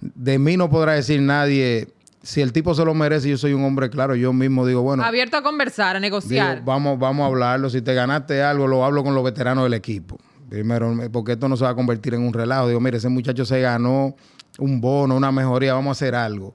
de 0.00 0.38
mí 0.40 0.56
no 0.56 0.68
podrá 0.68 0.94
decir 0.94 1.22
nadie, 1.22 1.88
si 2.22 2.40
el 2.40 2.52
tipo 2.52 2.74
se 2.74 2.84
lo 2.84 2.94
merece, 2.94 3.28
yo 3.30 3.38
soy 3.38 3.52
un 3.52 3.64
hombre 3.64 3.88
claro, 3.90 4.14
yo 4.14 4.32
mismo 4.32 4.66
digo, 4.66 4.82
bueno, 4.82 5.02
Abierto 5.02 5.36
a 5.36 5.42
conversar, 5.42 5.96
a 5.96 6.00
digo, 6.00 6.16
negociar. 6.16 6.62
vamos, 6.64 6.98
vamos 6.98 7.24
a 7.24 7.26
hablarlo, 7.26 7.70
si 7.70 7.80
te 7.82 7.94
ganaste 7.94 8.42
algo, 8.42 8.66
lo 8.66 8.84
hablo 8.84 9.02
con 9.02 9.14
los 9.14 9.24
veteranos 9.24 9.64
del 9.64 9.74
equipo. 9.74 10.18
Primero, 10.48 10.92
porque 11.12 11.32
esto 11.32 11.48
no 11.48 11.56
se 11.56 11.64
va 11.64 11.70
a 11.70 11.74
convertir 11.74 12.12
en 12.14 12.22
un 12.22 12.32
relajo. 12.32 12.66
Digo, 12.68 12.80
mire, 12.80 12.96
ese 12.98 13.08
muchacho 13.08 13.44
se 13.44 13.60
ganó 13.60 14.16
un 14.58 14.80
bono, 14.80 15.16
una 15.16 15.30
mejoría, 15.30 15.74
vamos 15.74 15.90
a 15.90 15.92
hacer 15.92 16.14
algo. 16.16 16.54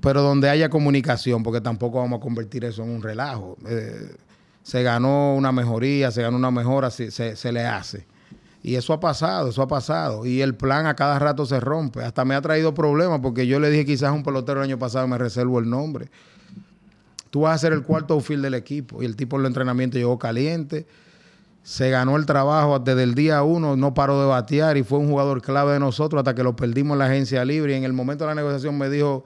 Pero 0.00 0.20
donde 0.22 0.48
haya 0.50 0.68
comunicación, 0.68 1.42
porque 1.42 1.60
tampoco 1.62 1.98
vamos 1.98 2.18
a 2.18 2.20
convertir 2.20 2.64
eso 2.66 2.82
en 2.84 2.90
un 2.90 3.02
relajo. 3.02 3.56
Eh, 3.66 4.14
se 4.62 4.82
ganó 4.82 5.34
una 5.34 5.52
mejoría, 5.52 6.10
se 6.10 6.20
ganó 6.22 6.36
una 6.36 6.50
mejora, 6.50 6.90
se, 6.90 7.10
se- 7.10 7.34
se 7.34 7.50
le 7.50 7.64
hace. 7.66 8.06
Y 8.62 8.74
eso 8.74 8.92
ha 8.92 9.00
pasado, 9.00 9.48
eso 9.48 9.62
ha 9.62 9.68
pasado. 9.68 10.26
Y 10.26 10.42
el 10.42 10.54
plan 10.54 10.86
a 10.86 10.94
cada 10.94 11.18
rato 11.18 11.46
se 11.46 11.60
rompe. 11.60 12.04
Hasta 12.04 12.24
me 12.26 12.34
ha 12.34 12.42
traído 12.42 12.74
problemas 12.74 13.20
porque 13.20 13.46
yo 13.46 13.58
le 13.58 13.70
dije 13.70 13.86
quizás 13.86 14.10
a 14.10 14.12
un 14.12 14.22
pelotero 14.22 14.60
el 14.62 14.68
año 14.68 14.78
pasado, 14.78 15.08
me 15.08 15.16
reservo 15.16 15.58
el 15.60 15.70
nombre. 15.70 16.10
Tú 17.30 17.42
vas 17.42 17.54
a 17.54 17.58
ser 17.58 17.72
el 17.72 17.82
cuarto 17.82 18.14
outfield 18.14 18.42
del 18.42 18.54
equipo. 18.54 19.02
Y 19.02 19.06
el 19.06 19.16
tipo 19.16 19.36
en 19.36 19.40
el 19.42 19.46
entrenamiento 19.46 19.96
llegó 19.96 20.18
caliente. 20.18 20.86
Se 21.62 21.90
ganó 21.90 22.16
el 22.16 22.26
trabajo 22.26 22.78
desde 22.80 23.02
el 23.02 23.14
día 23.14 23.42
uno, 23.42 23.76
no 23.76 23.94
paró 23.94 24.20
de 24.20 24.26
batear 24.26 24.76
y 24.76 24.82
fue 24.82 24.98
un 24.98 25.08
jugador 25.08 25.40
clave 25.42 25.74
de 25.74 25.78
nosotros 25.80 26.18
hasta 26.20 26.34
que 26.34 26.42
lo 26.42 26.56
perdimos 26.56 26.94
en 26.94 26.98
la 27.00 27.06
agencia 27.06 27.44
libre. 27.44 27.72
Y 27.74 27.76
en 27.76 27.84
el 27.84 27.92
momento 27.92 28.24
de 28.24 28.28
la 28.30 28.34
negociación 28.34 28.76
me 28.76 28.88
dijo, 28.90 29.24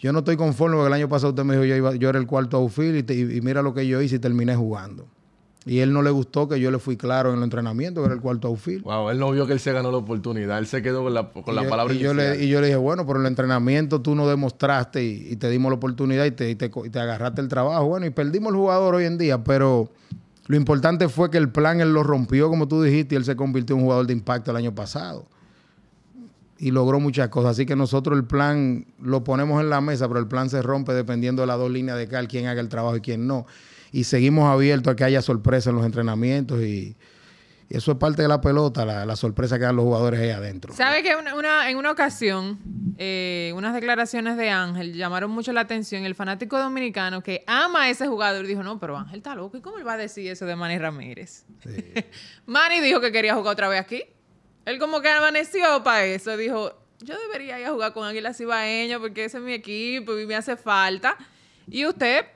yo 0.00 0.12
no 0.12 0.20
estoy 0.20 0.36
conforme 0.36 0.76
porque 0.76 0.88
el 0.88 0.92
año 0.94 1.08
pasado 1.08 1.30
usted 1.30 1.44
me 1.44 1.54
dijo 1.54 1.64
yo, 1.64 1.76
iba- 1.76 1.94
era 1.94 2.18
el 2.18 2.26
cuarto 2.26 2.56
outfield 2.58 3.10
y 3.10 3.40
mira 3.40 3.62
lo 3.62 3.72
que 3.72 3.86
yo 3.86 4.00
hice 4.02 4.16
y 4.16 4.18
terminé 4.18 4.56
jugando. 4.56 5.06
Y 5.66 5.78
él 5.78 5.94
no 5.94 6.02
le 6.02 6.10
gustó 6.10 6.46
que 6.46 6.60
yo 6.60 6.70
le 6.70 6.78
fui 6.78 6.98
claro 6.98 7.30
en 7.30 7.38
el 7.38 7.42
entrenamiento 7.44 8.02
que 8.02 8.06
era 8.06 8.14
el 8.14 8.20
cuarto 8.20 8.48
outfield. 8.48 8.82
Wow, 8.84 9.08
él 9.08 9.18
no 9.18 9.30
vio 9.30 9.46
que 9.46 9.54
él 9.54 9.60
se 9.60 9.72
ganó 9.72 9.90
la 9.90 9.96
oportunidad. 9.96 10.58
Él 10.58 10.66
se 10.66 10.82
quedó 10.82 11.02
con 11.02 11.14
la, 11.14 11.30
con 11.30 11.42
Y 11.46 11.56
la 11.56 11.62
yo- 11.62 11.70
palabra 11.70 11.94
y 11.94 11.98
yo, 11.98 12.12
le, 12.12 12.44
y 12.44 12.48
yo 12.48 12.60
le 12.60 12.66
dije, 12.66 12.76
bueno, 12.76 13.06
pero 13.06 13.18
en 13.18 13.24
el 13.24 13.30
entrenamiento 13.32 14.02
tú 14.02 14.14
no 14.14 14.28
demostraste 14.28 15.02
y, 15.02 15.28
y 15.30 15.36
te 15.36 15.48
dimos 15.48 15.70
la 15.70 15.76
oportunidad 15.76 16.26
y 16.26 16.32
te, 16.32 16.50
y 16.50 16.54
te 16.54 16.70
y 16.84 16.90
te 16.90 16.98
agarraste 17.00 17.40
el 17.40 17.48
trabajo. 17.48 17.86
Bueno, 17.86 18.04
y 18.04 18.10
perdimos 18.10 18.52
el 18.52 18.58
jugador 18.58 18.94
hoy 18.96 19.04
en 19.06 19.16
día, 19.16 19.42
pero 19.42 19.90
lo 20.48 20.56
importante 20.56 21.08
fue 21.08 21.30
que 21.30 21.38
el 21.38 21.48
plan 21.48 21.80
él 21.80 21.94
lo 21.94 22.02
rompió, 22.02 22.50
como 22.50 22.68
tú 22.68 22.82
dijiste, 22.82 23.14
y 23.14 23.16
él 23.16 23.24
se 23.24 23.34
convirtió 23.34 23.74
en 23.74 23.80
un 23.80 23.84
jugador 23.86 24.06
de 24.06 24.12
impacto 24.12 24.50
el 24.50 24.58
año 24.58 24.74
pasado. 24.74 25.24
Y 26.58 26.70
logró 26.72 27.00
muchas 27.00 27.30
cosas. 27.30 27.52
Así 27.52 27.64
que 27.64 27.74
nosotros 27.74 28.16
el 28.18 28.24
plan 28.24 28.86
lo 29.00 29.24
ponemos 29.24 29.62
en 29.62 29.70
la 29.70 29.80
mesa, 29.80 30.06
pero 30.08 30.20
el 30.20 30.28
plan 30.28 30.50
se 30.50 30.60
rompe 30.60 30.92
dependiendo 30.92 31.42
de 31.42 31.46
las 31.46 31.56
dos 31.58 31.70
líneas 31.70 31.96
de 31.96 32.06
cal, 32.06 32.28
quién 32.28 32.46
haga 32.46 32.60
el 32.60 32.68
trabajo 32.68 32.96
y 32.96 33.00
quién 33.00 33.26
no. 33.26 33.46
Y 33.94 34.04
seguimos 34.04 34.50
abiertos 34.52 34.92
a 34.92 34.96
que 34.96 35.04
haya 35.04 35.22
sorpresa 35.22 35.70
en 35.70 35.76
los 35.76 35.84
entrenamientos 35.86 36.60
y, 36.62 36.96
y 37.70 37.76
eso 37.76 37.92
es 37.92 37.98
parte 37.98 38.22
de 38.22 38.28
la 38.28 38.40
pelota, 38.40 38.84
la, 38.84 39.06
la 39.06 39.14
sorpresa 39.14 39.56
que 39.56 39.64
dan 39.64 39.76
los 39.76 39.84
jugadores 39.84 40.18
ahí 40.20 40.30
adentro. 40.30 40.74
¿Sabe 40.74 41.02
que 41.04 41.14
una, 41.14 41.34
una- 41.36 41.70
en 41.70 41.76
una 41.76 41.92
ocasión, 41.92 42.58
eh, 42.98 43.52
unas 43.54 43.72
declaraciones 43.72 44.36
de 44.36 44.50
Ángel 44.50 44.94
llamaron 44.94 45.30
mucho 45.30 45.52
la 45.52 45.60
atención? 45.60 46.04
El 46.04 46.14
fanático 46.16 46.58
dominicano 46.58 47.22
que 47.22 47.44
ama 47.46 47.84
a 47.84 47.88
ese 47.90 48.08
jugador 48.08 48.46
dijo, 48.46 48.62
no, 48.64 48.80
pero 48.80 48.96
Ángel 48.98 49.18
está 49.18 49.34
loco. 49.36 49.56
¿Y 49.56 49.60
cómo 49.60 49.78
él 49.78 49.86
va 49.86 49.92
a 49.92 49.96
decir 49.96 50.28
eso 50.30 50.44
de 50.44 50.56
Manny 50.56 50.78
Ramírez? 50.78 51.44
Manny 52.46 52.80
dijo 52.80 53.00
que 53.00 53.12
quería 53.12 53.34
jugar 53.34 53.52
otra 53.52 53.68
vez 53.68 53.80
aquí. 53.80 54.02
Él 54.64 54.78
como 54.78 55.00
que 55.00 55.08
amaneció 55.08 55.82
para 55.84 56.04
eso. 56.04 56.36
Dijo, 56.36 56.72
yo 57.00 57.14
debería 57.18 57.60
ir 57.60 57.66
a 57.66 57.70
jugar 57.70 57.92
con 57.92 58.06
Águilas 58.06 58.36
Cibaeñas 58.38 58.98
porque 58.98 59.26
ese 59.26 59.38
es 59.38 59.42
mi 59.44 59.52
equipo 59.52 60.18
y 60.18 60.26
me 60.26 60.34
hace 60.34 60.56
falta. 60.56 61.16
Y 61.70 61.86
usted 61.86 62.26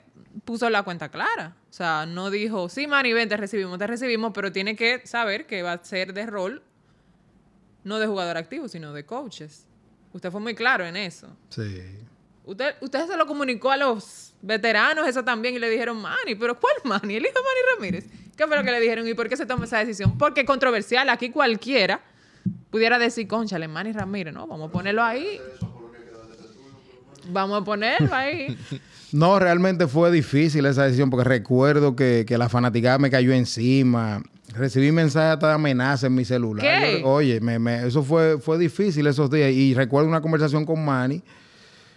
puso 0.45 0.69
la 0.69 0.83
cuenta 0.83 1.09
clara. 1.09 1.55
O 1.69 1.73
sea, 1.73 2.05
no 2.05 2.29
dijo, 2.29 2.69
sí, 2.69 2.87
Manny, 2.87 3.13
ven, 3.13 3.29
te 3.29 3.37
recibimos, 3.37 3.77
te 3.77 3.87
recibimos, 3.87 4.31
pero 4.33 4.51
tiene 4.51 4.75
que 4.75 5.05
saber 5.05 5.45
que 5.45 5.61
va 5.61 5.73
a 5.73 5.83
ser 5.83 6.13
de 6.13 6.25
rol 6.25 6.63
no 7.83 7.99
de 7.99 8.07
jugador 8.07 8.37
activo, 8.37 8.67
sino 8.67 8.93
de 8.93 9.05
coaches. 9.05 9.65
Usted 10.13 10.31
fue 10.31 10.41
muy 10.41 10.55
claro 10.55 10.85
en 10.85 10.95
eso. 10.97 11.27
Sí. 11.49 11.81
Usted, 12.45 12.75
usted 12.81 13.07
se 13.07 13.17
lo 13.17 13.25
comunicó 13.25 13.71
a 13.71 13.77
los 13.77 14.33
veteranos 14.41 15.07
eso 15.07 15.23
también 15.23 15.55
y 15.55 15.59
le 15.59 15.69
dijeron, 15.69 16.01
Manny, 16.01 16.35
pero 16.35 16.59
¿cuál 16.59 16.75
Manny? 16.83 17.15
El 17.15 17.25
hijo 17.25 17.35
de 17.35 17.41
Manny 17.41 17.75
Ramírez. 17.75 18.05
¿Qué 18.35 18.47
fue 18.47 18.55
lo 18.57 18.63
que 18.63 18.71
le 18.71 18.79
dijeron 18.79 19.07
y 19.07 19.13
por 19.13 19.29
qué 19.29 19.37
se 19.37 19.45
tomó 19.45 19.65
esa 19.65 19.79
decisión? 19.79 20.17
Porque 20.17 20.41
es 20.41 20.47
controversial. 20.47 21.09
Aquí 21.09 21.29
cualquiera 21.29 22.01
pudiera 22.71 22.97
decir, 22.97 23.27
conchale, 23.27 23.67
Manny 23.67 23.91
Ramírez, 23.91 24.33
no, 24.33 24.47
vamos 24.47 24.69
a 24.69 24.71
ponerlo 24.71 25.03
ahí. 25.03 25.39
Vamos 27.27 27.61
a 27.61 27.65
ponerlo 27.65 28.13
ahí. 28.13 28.57
No, 29.11 29.39
realmente 29.39 29.87
fue 29.87 30.11
difícil 30.11 30.65
esa 30.65 30.83
decisión 30.83 31.09
porque 31.09 31.23
recuerdo 31.27 31.95
que, 31.95 32.25
que 32.27 32.37
la 32.37 32.49
fanaticada 32.49 32.97
me 32.99 33.09
cayó 33.09 33.33
encima. 33.33 34.21
Recibí 34.55 34.91
mensajes 34.91 35.33
hasta 35.33 35.47
de 35.49 35.53
amenaza 35.53 36.07
en 36.07 36.15
mi 36.15 36.25
celular. 36.25 36.65
¿Qué? 36.65 36.99
Yo- 37.01 37.07
oye, 37.07 37.39
me- 37.41 37.59
me- 37.59 37.87
eso 37.87 38.03
fue, 38.03 38.37
fue 38.39 38.57
difícil 38.57 39.07
esos 39.07 39.29
días. 39.31 39.51
Y 39.51 39.73
recuerdo 39.73 40.07
una 40.09 40.21
conversación 40.21 40.65
con 40.65 40.83
Manny 40.83 41.21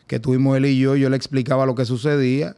que 0.07 0.19
tuvimos 0.21 0.57
él 0.57 0.67
y 0.67 0.79
yo. 0.79 0.97
Yo 0.97 1.09
le 1.11 1.17
explicaba 1.17 1.67
lo 1.67 1.75
que 1.75 1.85
sucedía. 1.85 2.57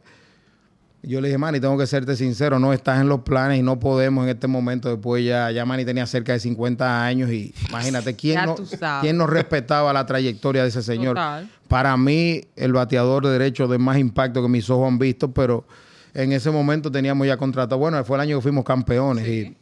Yo 1.07 1.21
le 1.21 1.27
dije, 1.27 1.37
Manny, 1.37 1.59
tengo 1.59 1.77
que 1.77 1.85
serte 1.87 2.15
sincero, 2.15 2.57
no 2.59 2.73
estás 2.73 2.99
en 2.99 3.07
los 3.09 3.21
planes 3.21 3.59
y 3.59 3.61
no 3.63 3.79
podemos 3.79 4.23
en 4.23 4.29
este 4.31 4.47
momento. 4.47 4.89
Después 4.89 5.23
ya, 5.25 5.51
ya 5.51 5.65
Manny 5.65 5.85
tenía 5.85 6.05
cerca 6.07 6.33
de 6.33 6.39
50 6.39 7.05
años 7.05 7.29
y 7.31 7.53
imagínate, 7.69 8.15
¿quién, 8.15 8.35
no. 8.45 8.55
¿quién 9.01 9.17
no 9.17 9.27
respetaba 9.27 9.93
la 9.93 10.05
trayectoria 10.05 10.63
de 10.63 10.69
ese 10.69 10.81
señor? 10.81 11.15
Total. 11.15 11.49
Para 11.67 11.95
mí, 11.97 12.41
el 12.55 12.73
bateador 12.73 13.25
de 13.25 13.31
derecho 13.33 13.67
de 13.67 13.77
más 13.77 13.97
impacto 13.97 14.41
que 14.41 14.47
mis 14.49 14.69
ojos 14.69 14.87
han 14.87 14.97
visto, 14.99 15.31
pero 15.31 15.65
en 16.13 16.31
ese 16.31 16.49
momento 16.51 16.91
teníamos 16.91 17.27
ya 17.27 17.37
contratado. 17.37 17.77
Bueno, 17.79 18.03
fue 18.03 18.17
el 18.17 18.21
año 18.21 18.37
que 18.37 18.41
fuimos 18.41 18.63
campeones 18.63 19.27
y 19.27 19.57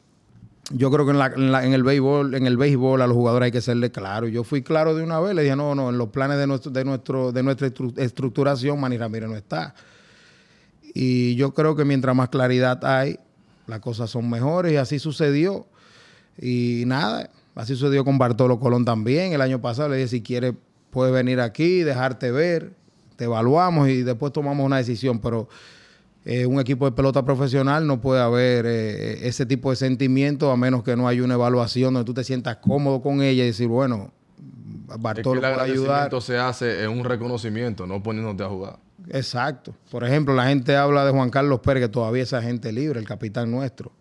yo 0.72 0.90
creo 0.92 1.06
que 1.06 1.12
en, 1.12 1.20
la- 1.20 1.28
en 1.36 1.52
la- 1.52 1.66
en 1.66 1.74
el 1.74 1.84
béisbol, 1.84 2.36
en 2.36 2.46
el 2.48 2.56
béisbol 2.58 3.02
a 3.02 3.08
los 3.08 3.16
jugadores 3.16 3.48
hay 3.48 3.52
que 3.52 3.62
serle 3.62 3.92
claro. 3.92 4.28
Yo 4.28 4.44
fui 4.46 4.62
claro 4.62 4.96
de 4.96 5.04
una 5.04 5.20
vez, 5.20 5.36
le 5.36 5.44
dije, 5.44 5.56
no, 5.56 5.76
no, 5.76 5.90
en 5.90 5.98
los 5.98 6.10
planes 6.10 6.38
de 6.38 6.48
nuestro, 6.48 6.72
de 6.72 6.86
nuestro, 6.86 7.32
de 7.32 7.44
nuestra 7.44 7.68
estru- 7.68 7.98
estructuración, 7.98 8.80
Manny 8.80 8.98
Ramírez 8.98 9.30
no 9.30 9.36
está. 9.36 9.74
Y 10.94 11.36
yo 11.36 11.54
creo 11.54 11.76
que 11.76 11.86
mientras 11.86 12.16
más 12.16 12.30
claridad 12.30 12.84
hay, 12.86 13.20
las 13.68 13.80
cosas 13.80 14.10
son 14.10 14.30
mejores 14.30 14.74
y 14.74 14.76
así 14.78 15.00
sucedió. 15.00 15.66
Y 16.40 16.84
nada, 16.86 17.30
así 17.56 17.76
sucedió 17.76 18.04
con 18.06 18.18
Bartolo 18.18 18.60
Colón 18.60 18.86
también. 18.86 19.34
El 19.34 19.42
año 19.42 19.62
pasado 19.62 19.90
le 19.90 19.98
dije, 19.98 20.08
si 20.10 20.22
quieres, 20.22 20.54
puedes 20.92 21.14
venir 21.14 21.40
aquí, 21.40 21.82
dejarte 21.84 22.32
ver, 22.32 22.74
te 23.16 23.26
evaluamos 23.26 23.90
y 23.90 24.04
después 24.04 24.32
tomamos 24.34 24.66
una 24.66 24.78
decisión. 24.78 25.20
Pero 25.20 25.48
eh, 26.26 26.46
un 26.46 26.60
equipo 26.60 26.86
de 26.86 26.92
pelota 26.92 27.26
profesional 27.26 27.86
no 27.86 28.00
puede 28.00 28.22
haber 28.22 28.66
eh, 28.66 29.28
ese 29.28 29.46
tipo 29.46 29.72
de 29.72 29.76
sentimiento 29.76 30.52
a 30.52 30.58
menos 30.58 30.84
que 30.84 30.96
no 30.96 31.08
haya 31.08 31.24
una 31.24 31.34
evaluación 31.34 31.94
donde 31.94 32.06
tú 32.06 32.14
te 32.14 32.24
sientas 32.24 32.58
cómodo 32.58 33.02
con 33.02 33.22
ella 33.22 33.44
y 33.44 33.48
decir, 33.48 33.68
bueno, 33.68 34.12
Es 34.88 34.96
que 34.96 35.02
Bartolo 35.02 35.40
el 35.40 35.60
ayudar. 35.60 36.22
se 36.22 36.38
hace 36.38 36.84
en 36.84 36.92
un 36.92 37.04
reconocimiento, 37.04 37.88
no 37.88 38.02
poniéndote 38.02 38.44
a 38.44 38.48
jugar. 38.48 38.80
Exacto. 39.10 39.76
Por 39.92 40.04
ejemplo, 40.04 40.34
la 40.34 40.48
gente 40.48 40.76
habla 40.76 41.06
de 41.06 41.12
Juan 41.12 41.30
Carlos 41.30 41.60
Pérez, 41.60 41.84
que 41.84 41.90
todavía 41.90 42.24
es 42.24 42.34
agente 42.34 42.72
libre, 42.72 43.00
el 43.00 43.06
capitán 43.08 43.52
nuestro. 43.52 43.92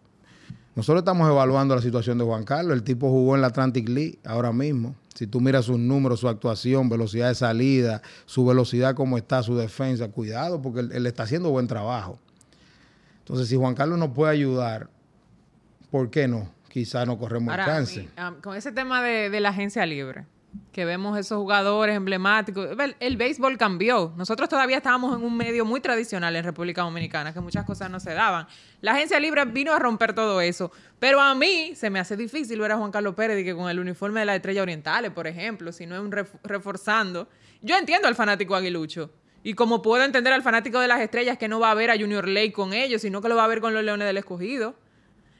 Nosotros 0.74 1.02
estamos 1.02 1.28
evaluando 1.28 1.74
la 1.76 1.82
situación 1.82 2.16
de 2.18 2.24
Juan 2.24 2.44
Carlos. 2.44 2.72
El 2.74 2.82
tipo 2.82 3.08
jugó 3.10 3.34
en 3.34 3.42
la 3.42 3.48
Atlantic 3.48 3.88
League 3.88 4.18
ahora 4.24 4.52
mismo. 4.52 4.94
Si 5.14 5.26
tú 5.26 5.40
miras 5.40 5.66
sus 5.66 5.78
números, 5.78 6.20
su 6.20 6.28
actuación, 6.28 6.88
velocidad 6.88 7.28
de 7.28 7.34
salida, 7.34 8.00
su 8.24 8.46
velocidad, 8.46 8.94
cómo 8.94 9.18
está, 9.18 9.42
su 9.42 9.54
defensa, 9.56 10.08
cuidado, 10.08 10.62
porque 10.62 10.80
él, 10.80 10.90
él 10.92 11.06
está 11.06 11.24
haciendo 11.24 11.50
buen 11.50 11.66
trabajo. 11.66 12.18
Entonces, 13.18 13.48
si 13.48 13.56
Juan 13.56 13.74
Carlos 13.74 13.98
nos 13.98 14.08
puede 14.10 14.32
ayudar, 14.32 14.88
¿por 15.90 16.10
qué 16.10 16.26
no? 16.26 16.48
Quizás 16.70 17.06
no 17.06 17.18
corremos 17.18 17.50
Ahora, 17.52 17.66
mi- 17.80 18.08
ah, 18.16 18.32
con 18.42 18.56
ese 18.56 18.72
tema 18.72 19.02
de, 19.02 19.28
de 19.28 19.40
la 19.40 19.50
agencia 19.50 19.84
libre, 19.84 20.24
que 20.72 20.84
vemos 20.84 21.18
esos 21.18 21.38
jugadores 21.38 21.96
emblemáticos, 21.96 22.68
el, 23.00 23.16
béisbol 23.16 23.58
cambió. 23.58 24.12
Nosotros 24.16 24.48
todavía 24.48 24.78
estábamos 24.78 25.16
en 25.16 25.24
un 25.24 25.36
medio 25.36 25.64
muy 25.64 25.80
tradicional 25.80 26.34
en 26.34 26.44
República 26.44 26.82
Dominicana, 26.82 27.34
que 27.34 27.40
muchas 27.40 27.64
cosas 27.64 27.90
no 27.90 28.00
se 28.00 28.12
daban. 28.14 28.46
La 28.80 28.92
agencia 28.92 29.20
libre 29.20 29.44
vino 29.44 29.72
a 29.72 29.78
romper 29.78 30.14
todo 30.14 30.40
eso. 30.40 30.72
Pero 30.98 31.20
a 31.20 31.34
mí 31.34 31.72
se 31.74 31.90
me 31.90 31.98
hace 32.00 32.16
difícil 32.16 32.58
ver 32.60 32.72
a 32.72 32.78
Juan 32.78 32.90
Carlos 32.90 33.14
Pérez 33.14 33.40
y 33.40 33.44
que 33.44 33.54
con 33.54 33.68
el 33.68 33.78
uniforme 33.80 34.20
de 34.20 34.26
las 34.26 34.36
Estrellas 34.36 34.62
Orientales, 34.62 35.10
por 35.10 35.26
ejemplo, 35.26 35.72
si 35.72 35.86
no 35.86 35.94
es 35.94 36.00
un 36.00 36.12
ref- 36.12 36.38
reforzando. 36.42 37.28
Yo 37.60 37.76
entiendo 37.76 38.08
al 38.08 38.14
fanático 38.14 38.54
aguilucho. 38.54 39.10
Y 39.44 39.54
como 39.54 39.82
puedo 39.82 40.04
entender 40.04 40.32
al 40.32 40.42
fanático 40.42 40.78
de 40.80 40.88
las 40.88 41.00
estrellas 41.00 41.36
que 41.36 41.48
no 41.48 41.60
va 41.60 41.70
a 41.70 41.74
ver 41.74 41.90
a 41.90 41.98
Junior 41.98 42.26
Lake 42.28 42.52
con 42.52 42.72
ellos, 42.72 43.02
sino 43.02 43.20
que 43.20 43.28
lo 43.28 43.36
va 43.36 43.44
a 43.44 43.48
ver 43.48 43.60
con 43.60 43.74
los 43.74 43.82
Leones 43.84 44.06
del 44.06 44.16
Escogido. 44.18 44.74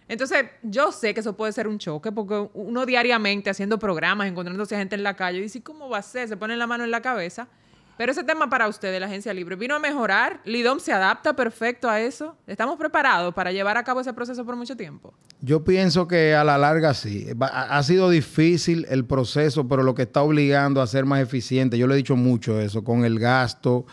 Entonces, 0.09 0.45
yo 0.62 0.93
sé 0.93 1.15
que 1.15 1.21
eso 1.21 1.37
puede 1.37 1.53
ser 1.53 1.69
un 1.69 1.79
choque 1.79 2.12
porque 2.12 2.49
uno 2.55 2.87
diariamente 2.87 3.51
haciendo 3.51 3.79
programas, 3.79 4.29
encontrándose 4.29 4.77
gente 4.77 4.95
en 4.95 5.03
la 5.03 5.15
calle, 5.15 5.41
dice, 5.41 5.62
¿cómo 5.62 5.88
va 5.88 5.99
a 5.99 6.03
ser? 6.03 6.29
Se 6.29 6.37
pone 6.37 6.57
la 6.57 6.67
mano 6.67 6.85
en 6.85 6.91
la 6.91 7.01
cabeza. 7.01 7.49
Pero 7.97 8.11
ese 8.11 8.25
tema 8.25 8.49
para 8.49 8.69
usted 8.69 8.91
de 8.91 9.01
la 9.01 9.07
agencia 9.07 9.33
libre 9.35 9.55
vino 9.55 9.75
a 9.75 9.79
mejorar. 9.79 10.41
Lidom 10.45 10.81
se 10.81 10.93
adapta 10.93 11.37
perfecto 11.37 11.88
a 11.88 12.01
eso. 12.01 12.37
¿Estamos 12.47 12.79
preparados 12.79 13.35
para 13.35 13.53
llevar 13.53 13.77
a 13.77 13.85
cabo 13.85 14.01
ese 14.01 14.12
proceso 14.12 14.45
por 14.45 14.57
mucho 14.57 14.77
tiempo? 14.77 15.12
Yo 15.41 15.62
pienso 15.62 16.09
que 16.09 16.35
a 16.35 16.43
la 16.43 16.57
larga 16.57 16.95
sí. 16.95 17.29
Ha 17.41 17.83
sido 17.83 18.09
difícil 18.09 18.87
el 18.88 19.05
proceso, 19.05 19.69
pero 19.69 19.83
lo 19.83 19.95
que 19.95 20.03
está 20.03 20.23
obligando 20.23 20.81
a 20.81 20.87
ser 20.87 21.05
más 21.05 21.21
eficiente, 21.21 21.77
yo 21.77 21.87
le 21.87 21.95
he 21.95 21.97
dicho 21.99 22.17
mucho 22.17 22.59
eso, 22.61 22.83
con 22.83 23.05
el 23.05 23.19
gasto, 23.19 23.85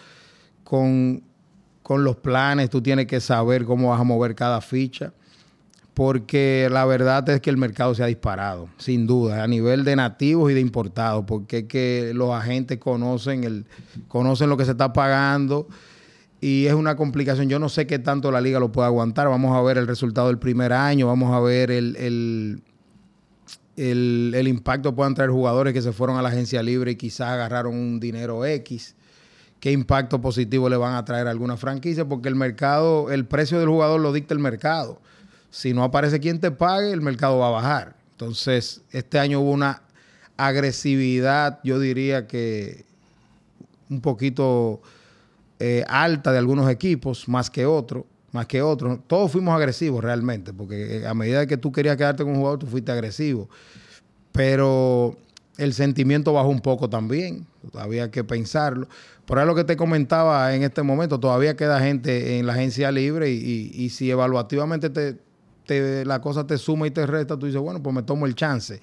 con, 0.64 1.22
con 1.84 2.04
los 2.04 2.16
planes, 2.16 2.70
tú 2.70 2.82
tienes 2.82 3.06
que 3.06 3.20
saber 3.20 3.66
cómo 3.66 3.90
vas 3.90 4.00
a 4.00 4.06
mover 4.06 4.34
cada 4.34 4.62
ficha. 4.62 5.14
Porque 6.00 6.70
la 6.72 6.86
verdad 6.86 7.28
es 7.28 7.42
que 7.42 7.50
el 7.50 7.58
mercado 7.58 7.94
se 7.94 8.02
ha 8.02 8.06
disparado, 8.06 8.70
sin 8.78 9.06
duda, 9.06 9.44
a 9.44 9.48
nivel 9.50 9.84
de 9.84 9.98
nativos 9.98 10.50
y 10.50 10.54
de 10.54 10.62
importados, 10.62 11.26
porque 11.28 11.58
es 11.58 11.64
que 11.66 12.14
los 12.16 12.32
agentes 12.32 12.78
conocen, 12.78 13.44
el, 13.44 13.66
conocen 14.08 14.48
lo 14.48 14.56
que 14.56 14.64
se 14.64 14.72
está 14.72 14.94
pagando 14.94 15.68
y 16.40 16.68
es 16.68 16.74
una 16.74 16.96
complicación. 16.96 17.50
Yo 17.50 17.60
no 17.60 17.68
sé 17.68 17.86
qué 17.86 18.00
tanto 18.00 18.32
la 18.32 18.40
liga 18.40 18.62
lo 18.62 18.72
puede 18.72 18.86
aguantar. 18.86 19.28
Vamos 19.28 19.54
a 19.54 19.62
ver 19.62 19.78
el 19.78 19.88
resultado 19.88 20.28
del 20.28 20.40
primer 20.40 20.72
año, 20.72 21.06
vamos 21.06 21.36
a 21.36 21.42
ver 21.42 21.70
el, 21.70 21.98
el, 21.98 22.64
el, 24.34 24.48
impacto 24.48 24.96
puedan 24.96 25.16
traer 25.16 25.32
jugadores 25.32 25.74
que 25.74 25.82
se 25.82 25.92
fueron 25.92 26.16
a 26.16 26.22
la 26.22 26.30
agencia 26.30 26.64
libre 26.64 26.92
y 26.92 26.96
quizás 26.96 27.28
agarraron 27.28 27.76
un 27.76 28.00
dinero 28.00 28.46
X. 28.46 28.96
¿Qué 29.60 29.74
impacto 29.74 30.22
positivo 30.22 30.70
le 30.70 30.78
van 30.78 30.96
a 30.96 31.04
traer 31.04 31.28
a 31.28 31.32
alguna 31.32 31.58
franquicia? 31.58 32.08
Porque 32.08 32.30
el 32.30 32.36
mercado, 32.36 33.12
el 33.12 33.26
precio 33.26 33.60
del 33.60 33.68
jugador 33.68 34.00
lo 34.00 34.14
dicta 34.14 34.34
el 34.34 34.40
mercado. 34.40 35.02
Si 35.52 35.74
no 35.74 35.84
aparece 35.84 36.20
quien 36.20 36.40
te 36.40 36.52
pague, 36.52 36.92
el 36.92 37.02
mercado 37.02 37.40
va 37.40 37.48
a 37.48 37.52
bajar. 37.52 37.96
Entonces, 38.12 38.82
este 38.92 39.18
año 39.18 39.40
hubo 39.40 39.52
una 39.52 39.82
agresividad, 40.38 41.60
yo 41.64 41.80
diría 41.80 42.28
que 42.28 42.86
un 43.90 44.02
poquito 44.02 44.82
eh, 45.60 45.84
alta 45.88 46.32
de 46.32 46.38
algunos 46.38 46.70
equipos, 46.70 47.28
más 47.28 47.50
que 47.50 47.66
otros, 47.66 48.06
más 48.32 48.46
que 48.46 48.62
otros. 48.62 49.00
Todos 49.08 49.32
fuimos 49.32 49.56
agresivos 49.56 50.04
realmente, 50.04 50.54
porque 50.54 51.06
a 51.08 51.14
medida 51.14 51.46
que 51.48 51.58
tú 51.58 51.72
querías 51.72 51.98
quedarte 51.98 52.24
con 52.24 52.34
un 52.34 52.40
jugador, 52.40 52.60
tú 52.60 52.68
fuiste 52.68 52.92
agresivo. 52.92 53.50
Pero 54.32 55.18
el 55.58 55.74
sentimiento 55.74 56.34
bajó 56.34 56.50
un 56.50 56.62
poco 56.62 56.90
también, 56.90 57.46
había 57.74 58.12
que 58.12 58.24
pensarlo. 58.24 58.88
Por 59.26 59.40
ahí 59.40 59.46
lo 59.46 59.56
que 59.56 59.64
te 59.64 59.76
comentaba 59.76 60.56
en 60.56 60.64
este 60.64 60.84
momento, 60.84 61.20
todavía 61.20 61.56
queda 61.56 61.80
gente 61.80 62.38
en 62.40 62.46
la 62.46 62.54
agencia 62.54 62.92
libre 62.92 63.32
y, 63.32 63.72
y 63.74 63.90
si 63.90 64.10
evaluativamente 64.10 64.90
te, 64.90 65.18
la 66.06 66.22
cosa 66.22 66.46
te 66.46 66.58
suma 66.58 66.88
y 66.88 66.92
te 66.92 67.06
resta, 67.06 67.38
tú 67.38 67.46
dices, 67.46 67.62
bueno, 67.62 67.82
pues 67.82 67.96
me 67.96 68.04
tomo 68.04 68.26
el 68.26 68.36
chance. 68.36 68.80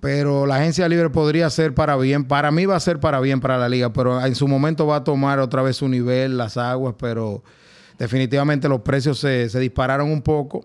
Pero 0.00 0.46
la 0.46 0.56
agencia 0.56 0.88
libre 0.88 1.10
podría 1.10 1.48
ser 1.50 1.74
para 1.74 1.96
bien, 1.96 2.24
para 2.24 2.50
mí 2.50 2.66
va 2.66 2.76
a 2.76 2.80
ser 2.80 3.00
para 3.00 3.18
bien 3.20 3.40
para 3.40 3.58
la 3.58 3.68
liga, 3.68 3.92
pero 3.92 4.24
en 4.24 4.34
su 4.34 4.46
momento 4.46 4.86
va 4.86 4.96
a 4.96 5.04
tomar 5.04 5.38
otra 5.38 5.62
vez 5.62 5.76
su 5.76 5.88
nivel, 5.88 6.36
las 6.36 6.56
aguas, 6.56 6.94
pero 6.98 7.42
definitivamente 7.98 8.68
los 8.68 8.82
precios 8.82 9.18
se, 9.18 9.48
dispararon 9.58 10.10
un 10.10 10.22
poco 10.22 10.64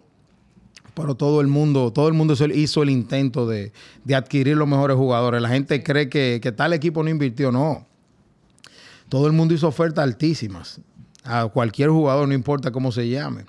pero 0.93 1.15
todo 1.15 1.39
el 1.39 1.47
mundo, 1.47 1.93
todo 1.93 2.09
el 2.09 2.13
mundo 2.13 2.35
hizo 2.53 2.83
el 2.83 2.89
intento 2.89 3.47
de, 3.47 3.71
adquirir 4.13 4.57
los 4.57 4.67
mejores 4.67 4.97
jugadores. 4.97 5.41
La 5.41 5.47
gente 5.47 5.81
cree 5.81 6.09
que, 6.09 6.39
que, 6.43 6.51
tal 6.51 6.73
equipo 6.73 7.01
no 7.01 7.09
invirtió, 7.09 7.49
no. 7.49 7.87
Todo 9.07 9.25
el 9.25 9.33
mundo 9.33 9.53
hizo 9.53 9.69
ofertas 9.69 10.03
altísimas 10.03 10.81
a 11.23 11.47
cualquier 11.47 11.89
jugador, 11.89 12.27
no 12.27 12.33
importa 12.33 12.71
cómo 12.71 12.91
se 12.91 13.07
llame. 13.07 13.45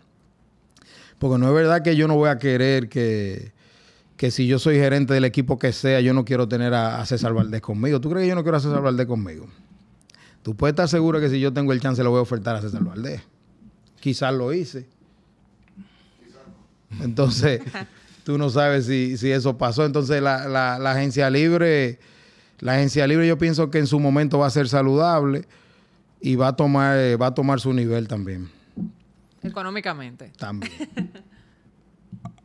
Porque 1.22 1.38
no 1.38 1.46
es 1.46 1.54
verdad 1.54 1.82
que 1.82 1.94
yo 1.94 2.08
no 2.08 2.16
voy 2.16 2.30
a 2.30 2.36
querer 2.36 2.88
que, 2.88 3.52
que 4.16 4.32
si 4.32 4.48
yo 4.48 4.58
soy 4.58 4.74
gerente 4.74 5.14
del 5.14 5.24
equipo 5.24 5.56
que 5.56 5.72
sea, 5.72 6.00
yo 6.00 6.12
no 6.14 6.24
quiero 6.24 6.48
tener 6.48 6.74
a, 6.74 7.06
César 7.06 7.32
Valdés 7.32 7.60
conmigo. 7.60 8.00
¿Tú 8.00 8.10
crees 8.10 8.24
que 8.24 8.30
yo 8.30 8.34
no 8.34 8.42
quiero 8.42 8.56
a 8.56 8.60
César 8.60 8.82
Valdés 8.82 9.06
conmigo? 9.06 9.46
Tú 10.42 10.56
puedes 10.56 10.72
estar 10.72 10.88
seguro 10.88 11.20
que 11.20 11.28
si 11.28 11.38
yo 11.38 11.52
tengo 11.52 11.72
el 11.72 11.80
chance, 11.80 12.02
lo 12.02 12.10
voy 12.10 12.18
a 12.18 12.22
ofertar 12.22 12.56
a 12.56 12.60
César 12.60 12.82
Valdés. 12.82 13.22
Quizás 14.00 14.34
lo 14.34 14.52
hice. 14.52 14.88
Entonces, 17.00 17.60
tú 18.24 18.36
no 18.36 18.50
sabes 18.50 18.86
si, 18.86 19.14
eso 19.30 19.56
pasó. 19.56 19.86
Entonces, 19.86 20.20
la, 20.20 20.48
la, 20.48 20.90
agencia 20.90 21.30
libre, 21.30 22.00
la 22.58 22.74
agencia 22.74 23.06
libre 23.06 23.28
yo 23.28 23.38
pienso 23.38 23.70
que 23.70 23.78
en 23.78 23.86
su 23.86 24.00
momento 24.00 24.40
va 24.40 24.48
a 24.48 24.50
ser 24.50 24.68
saludable 24.68 25.44
y 26.20 26.34
va 26.34 26.48
a 26.48 26.56
tomar, 26.56 26.98
va 27.22 27.28
a 27.28 27.34
tomar 27.34 27.60
su 27.60 27.72
nivel 27.72 28.08
también. 28.08 28.50
Económicamente. 29.42 30.32
También. 30.38 30.72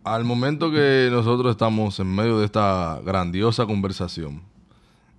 Al 0.03 0.23
momento 0.23 0.71
que 0.71 1.09
nosotros 1.11 1.51
estamos 1.51 1.99
en 1.99 2.07
medio 2.15 2.39
de 2.39 2.45
esta 2.45 3.01
grandiosa 3.03 3.65
conversación, 3.65 4.41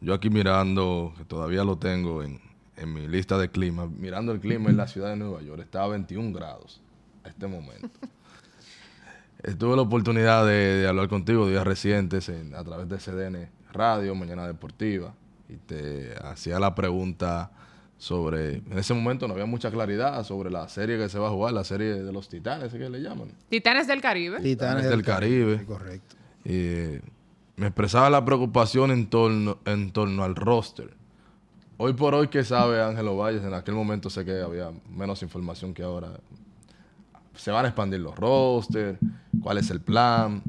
yo 0.00 0.14
aquí 0.14 0.30
mirando, 0.30 1.12
que 1.18 1.24
todavía 1.24 1.62
lo 1.62 1.76
tengo 1.76 2.22
en, 2.22 2.40
mi 2.86 3.06
lista 3.06 3.36
de 3.36 3.50
clima, 3.50 3.86
mirando 3.86 4.32
el 4.32 4.40
clima 4.40 4.70
en 4.70 4.76
la 4.76 4.86
ciudad 4.86 5.10
de 5.10 5.16
Nueva 5.16 5.42
York, 5.42 5.60
está 5.60 5.82
a 5.82 5.88
21 5.88 6.32
grados 6.32 6.80
a 7.24 7.28
este 7.28 7.46
momento. 7.46 7.90
Tuve 9.58 9.76
la 9.76 9.82
oportunidad 9.82 10.46
de, 10.46 10.86
hablar 10.88 11.08
contigo 11.08 11.48
días 11.48 11.66
recientes 11.66 12.28
a 12.28 12.64
través 12.64 12.88
de 12.88 12.96
CDN 12.96 13.50
Radio, 13.72 14.14
Mañana 14.14 14.46
Deportiva, 14.46 15.12
y 15.48 15.56
te 15.56 16.14
hacía 16.22 16.58
la 16.58 16.74
pregunta 16.74 17.50
sobre, 17.98 18.58
en 18.58 18.78
ese 18.78 18.94
momento 18.94 19.26
no 19.26 19.34
había 19.34 19.44
mucha 19.44 19.70
claridad 19.70 20.24
sobre 20.24 20.50
la 20.50 20.68
serie 20.68 20.96
que 20.96 21.08
se 21.08 21.18
va 21.18 21.26
a 21.26 21.30
jugar, 21.30 21.52
la 21.52 21.64
serie 21.64 21.94
de 22.02 22.12
los 22.12 22.28
Titanes, 22.28 22.72
¿qué 22.72 22.88
le 22.88 23.00
llaman? 23.00 23.32
Titanes 23.48 23.88
del 23.88 24.00
Caribe. 24.00 24.40
Titanes, 24.40 24.88
del, 24.88 25.02
Caribe. 25.02 25.64
Correcto. 25.64 26.14
Y 26.44 27.00
me 27.56 27.66
expresaba 27.66 28.08
la 28.08 28.24
preocupación 28.24 28.92
en 28.92 29.08
torno, 29.08 29.58
en 29.64 29.90
torno 29.90 30.22
al 30.22 30.36
roster. 30.36 30.94
Hoy 31.76 31.92
por 31.92 32.14
hoy, 32.14 32.28
¿qué 32.28 32.44
sabe 32.44 32.80
Ángelo 32.80 33.16
Valles? 33.16 33.42
En 33.42 33.52
aquel 33.52 33.74
momento 33.74 34.10
sé 34.10 34.24
que 34.24 34.40
había 34.40 34.70
menos 34.88 35.22
información 35.22 35.74
que 35.74 35.82
ahora. 35.82 36.08
Se 37.34 37.52
van 37.52 37.64
a 37.64 37.68
expandir 37.68 38.00
los 38.00 38.16
rosters, 38.16 38.98
cuál 39.40 39.58
es 39.58 39.70
el 39.70 39.80
plan. 39.80 40.42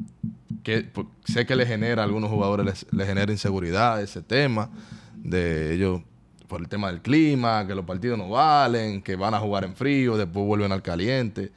Que, 0.64 0.90
sé 1.26 1.46
que 1.46 1.56
le 1.56 1.66
genera 1.66 2.02
a 2.02 2.06
algunos 2.06 2.30
jugadores, 2.30 2.86
le 2.92 3.06
genera 3.06 3.32
inseguridad 3.32 4.02
ese 4.02 4.22
tema 4.22 4.70
de 5.16 5.74
ellos 5.74 6.02
por 6.50 6.60
el 6.60 6.68
tema 6.68 6.92
del 6.92 7.02
clima, 7.02 7.66
que 7.66 7.76
los 7.76 7.86
partidos 7.86 8.18
no 8.18 8.28
valen, 8.28 9.02
que 9.02 9.16
van 9.16 9.34
a 9.34 9.40
jugar 9.40 9.64
en 9.64 9.76
frío, 9.76 10.18
después 10.18 10.46
vuelven 10.46 10.74
al 10.74 10.82
caliente. 10.82 11.52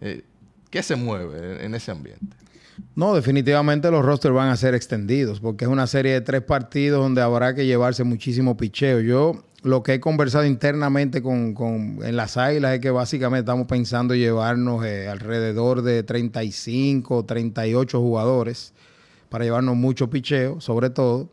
Eh, 0.00 0.22
¿Qué 0.70 0.82
se 0.82 0.96
mueve 0.96 1.64
en, 1.64 1.74
ese 1.74 1.92
ambiente? 1.92 2.36
No, 2.96 3.14
definitivamente 3.14 3.90
los 3.90 4.04
rosters 4.04 4.34
van 4.34 4.48
a 4.48 4.56
ser 4.56 4.74
extendidos, 4.74 5.40
porque 5.40 5.66
es 5.66 5.70
una 5.70 5.86
serie 5.86 6.12
de 6.12 6.20
tres 6.20 6.42
partidos 6.42 7.00
donde 7.00 7.22
habrá 7.22 7.54
que 7.54 7.66
llevarse 7.66 8.04
muchísimo 8.04 8.56
picheo. 8.56 9.00
Yo 9.00 9.44
lo 9.62 9.82
que 9.82 9.94
he 9.94 10.00
conversado 10.00 10.44
internamente 10.44 11.22
con, 11.22 11.98
en 12.02 12.16
las 12.16 12.36
águilas 12.36 12.74
es 12.74 12.80
que 12.80 12.90
básicamente 12.90 13.40
estamos 13.40 13.66
pensando 13.66 14.14
llevarnos 14.14 14.84
eh, 14.84 15.08
alrededor 15.08 15.82
de 15.82 16.02
35, 16.02 17.24
38 17.24 18.00
jugadores 18.00 18.72
para 19.28 19.44
llevarnos 19.44 19.76
mucho 19.76 20.08
picheo, 20.08 20.60
sobre 20.60 20.90
todo 20.90 21.28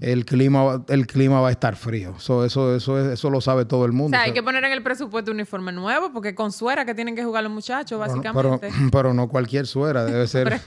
el 0.00 0.24
clima, 0.24 0.84
el 0.88 1.06
clima 1.06 1.40
va 1.40 1.48
a 1.48 1.50
estar 1.52 1.76
frío. 1.76 2.16
eso, 2.16 2.44
eso, 2.44 2.76
eso 2.76 3.30
lo 3.30 3.40
sabe 3.40 3.64
todo 3.64 3.84
el 3.84 3.92
mundo. 3.92 4.16
O 4.16 4.18
sea, 4.18 4.22
hay 4.22 4.32
que 4.32 4.42
poner 4.42 4.64
en 4.64 4.72
el 4.72 4.82
presupuesto 4.82 5.30
un 5.30 5.36
uniforme 5.36 5.72
nuevo, 5.72 6.12
porque 6.12 6.34
con 6.34 6.52
suera 6.52 6.84
que 6.84 6.94
tienen 6.94 7.14
que 7.14 7.24
jugar 7.24 7.44
los 7.44 7.52
muchachos, 7.52 7.98
básicamente. 7.98 8.70
Pero, 8.92 9.14
no 9.14 9.28
cualquier 9.28 9.66
suera, 9.66 10.04
debe 10.04 10.26
ser. 10.28 10.60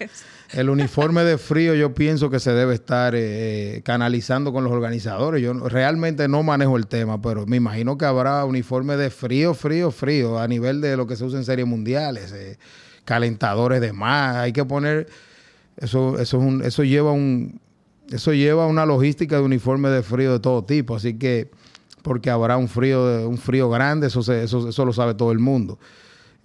el 0.54 0.70
uniforme 0.70 1.24
de 1.24 1.38
frío, 1.38 1.76
yo 1.76 1.94
pienso 1.94 2.30
que 2.30 2.40
se 2.40 2.52
debe 2.54 2.74
estar 2.74 3.14
eh, 3.16 3.82
canalizando 3.84 4.54
con 4.54 4.64
los 4.64 4.72
organizadores. 4.72 5.42
Yo 5.42 5.54
realmente 5.54 6.28
no 6.28 6.44
manejo 6.44 6.78
el 6.78 6.88
tema, 6.88 7.22
pero 7.22 7.46
me 7.46 7.58
imagino 7.58 7.98
que 7.98 8.06
habrá 8.06 8.46
uniforme 8.46 8.96
de 8.96 9.10
frío, 9.10 9.54
frío, 9.54 9.92
frío, 9.92 10.40
a 10.40 10.48
nivel 10.48 10.80
de 10.80 10.96
lo 10.96 11.06
que 11.06 11.16
se 11.16 11.26
usa 11.26 11.38
en 11.38 11.46
series 11.46 11.68
mundiales, 11.68 12.32
eh, 12.32 12.58
calentadores 13.04 13.82
de 13.82 13.92
más. 13.92 14.38
Hay 14.38 14.54
que 14.54 14.64
poner. 14.64 15.08
Eso, 15.76 16.18
eso, 16.18 16.38
es 16.38 16.44
un, 16.44 16.64
eso 16.64 16.84
lleva 16.84 17.12
un, 17.12 17.60
eso 18.12 18.34
lleva 18.34 18.68
una 18.68 18.86
logística 18.86 19.38
de 19.38 19.42
uniforme 19.42 19.90
de 19.90 20.04
frío 20.04 20.34
de 20.34 20.40
todo 20.40 20.64
tipo, 20.64 20.96
así 20.96 21.18
que 21.18 21.52
porque 22.02 22.30
habrá 22.30 22.58
un 22.58 22.68
frío, 22.68 23.28
un 23.28 23.38
frío 23.38 23.70
grande, 23.70 24.08
eso, 24.08 24.20
eso, 24.32 24.70
eso 24.70 24.86
lo 24.86 24.94
sabe 24.94 25.14
todo 25.14 25.32
el 25.32 25.40
mundo. 25.40 25.78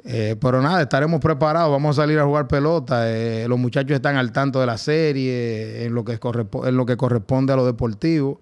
Eh, 0.05 0.35
pero 0.41 0.61
nada, 0.61 0.83
estaremos 0.83 1.21
preparados, 1.21 1.71
vamos 1.71 1.97
a 1.97 2.03
salir 2.03 2.19
a 2.19 2.25
jugar 2.25 2.49
pelota. 2.49 3.05
Eh, 3.09 3.47
los 3.49 3.59
muchachos 3.59 3.93
están 3.93 4.17
al 4.17 4.33
tanto 4.33 4.61
de 4.61 4.67
la 4.67 4.79
serie, 4.79 5.85
en 5.85 5.95
lo, 5.95 6.05
que 6.05 6.19
corresponde 6.19 7.53
a 7.53 7.57
lo 7.57 7.65
deportivo. 7.65 8.41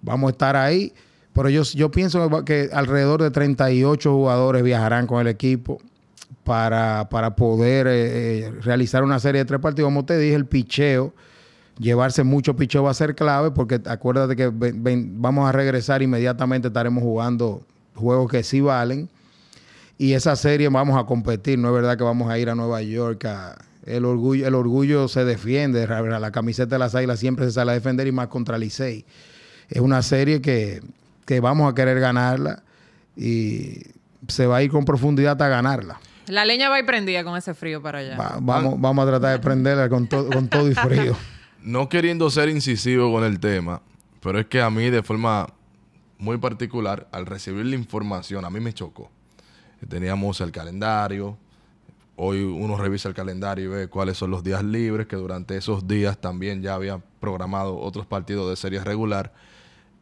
Vamos 0.00 0.28
a 0.28 0.30
estar 0.32 0.56
ahí. 0.56 0.92
Pero 1.34 1.50
yo, 1.50 1.62
yo 1.62 1.90
pienso 1.90 2.44
que 2.44 2.70
alrededor 2.72 3.22
de 3.22 3.30
38 3.30 4.10
jugadores 4.10 4.62
viajarán 4.62 5.06
con 5.06 5.20
el 5.20 5.28
equipo 5.28 5.78
para, 6.42 7.08
para 7.10 7.36
poder 7.36 7.86
eh, 7.88 8.52
realizar 8.62 9.04
una 9.04 9.20
serie 9.20 9.40
de 9.40 9.44
tres 9.44 9.60
partidos. 9.60 9.88
Como 9.88 10.04
te 10.04 10.18
dije, 10.18 10.34
el 10.34 10.46
picheo 10.46 11.12
llevarse 11.78 12.24
mucho 12.24 12.56
picheo 12.56 12.82
va 12.82 12.90
a 12.90 12.94
ser 12.94 13.14
clave 13.14 13.50
porque 13.50 13.80
acuérdate 13.86 14.36
que 14.36 14.50
vamos 14.52 15.48
a 15.48 15.52
regresar 15.52 16.02
inmediatamente, 16.02 16.68
estaremos 16.68 17.02
jugando 17.02 17.62
juegos 17.94 18.30
que 18.30 18.42
sí 18.42 18.60
valen. 18.60 19.08
Y 19.96 20.12
esa 20.12 20.36
serie 20.36 20.68
vamos 20.68 20.96
a 20.96 21.04
competir, 21.06 21.58
no 21.58 21.68
es 21.68 21.74
verdad 21.74 21.98
que 21.98 22.04
vamos 22.04 22.30
a 22.30 22.38
ir 22.38 22.48
a 22.48 22.54
Nueva 22.54 22.80
York. 22.82 23.26
el, 23.84 24.04
orgullo, 24.04 24.46
el 24.46 24.54
orgullo 24.54 25.08
se 25.08 25.24
defiende, 25.24 25.86
la 25.86 26.30
camiseta 26.30 26.76
de 26.76 26.78
las 26.78 26.94
águilas 26.94 27.18
siempre 27.18 27.46
se 27.46 27.52
sale 27.52 27.72
a 27.72 27.74
defender 27.74 28.06
y 28.06 28.12
más 28.12 28.28
contra 28.28 28.58
Licey. 28.58 29.04
Es 29.68 29.80
una 29.80 30.02
serie 30.02 30.40
que, 30.40 30.80
vamos 31.40 31.70
a 31.70 31.74
querer 31.74 31.98
ganarla 31.98 32.62
y 33.16 33.82
se 34.28 34.46
va 34.46 34.58
a 34.58 34.62
ir 34.62 34.70
con 34.70 34.84
profundidad 34.84 35.40
a 35.42 35.48
ganarla. 35.48 36.00
La 36.28 36.44
leña 36.44 36.68
va 36.68 36.76
a 36.76 36.78
ir 36.78 36.86
prendida 36.86 37.24
con 37.24 37.36
ese 37.36 37.54
frío 37.54 37.82
para 37.82 37.98
allá. 37.98 38.16
vamos, 38.40 38.80
vamos 38.80 39.02
a 39.02 39.08
tratar 39.08 39.32
de 39.32 39.38
prenderla 39.40 39.88
con, 39.88 40.06
con 40.06 40.46
todo 40.48 40.70
y 40.70 40.74
frío. 40.74 41.16
no 41.62 41.88
queriendo 41.88 42.30
ser 42.30 42.48
incisivo 42.48 43.12
con 43.12 43.24
el 43.24 43.40
tema, 43.40 43.82
pero 44.20 44.38
es 44.38 44.46
que 44.46 44.60
a 44.60 44.70
mí 44.70 44.90
de 44.90 45.02
forma 45.02 45.48
muy 46.18 46.38
particular, 46.38 47.08
al 47.12 47.26
recibir 47.26 47.64
la 47.66 47.76
información, 47.76 48.44
a 48.44 48.50
mí 48.50 48.60
me 48.60 48.72
chocó. 48.72 49.10
Teníamos 49.88 50.40
el 50.40 50.50
calendario, 50.50 51.38
hoy 52.16 52.42
uno 52.42 52.76
revisa 52.76 53.08
el 53.08 53.14
calendario 53.14 53.64
y 53.66 53.68
ve 53.68 53.88
cuáles 53.88 54.18
son 54.18 54.30
los 54.30 54.42
días 54.42 54.64
libres, 54.64 55.06
que 55.06 55.16
durante 55.16 55.56
esos 55.56 55.86
días 55.86 56.20
también 56.20 56.62
ya 56.62 56.74
había 56.74 56.98
programado 57.20 57.78
otros 57.78 58.06
partidos 58.06 58.50
de 58.50 58.56
serie 58.56 58.82
regular. 58.82 59.32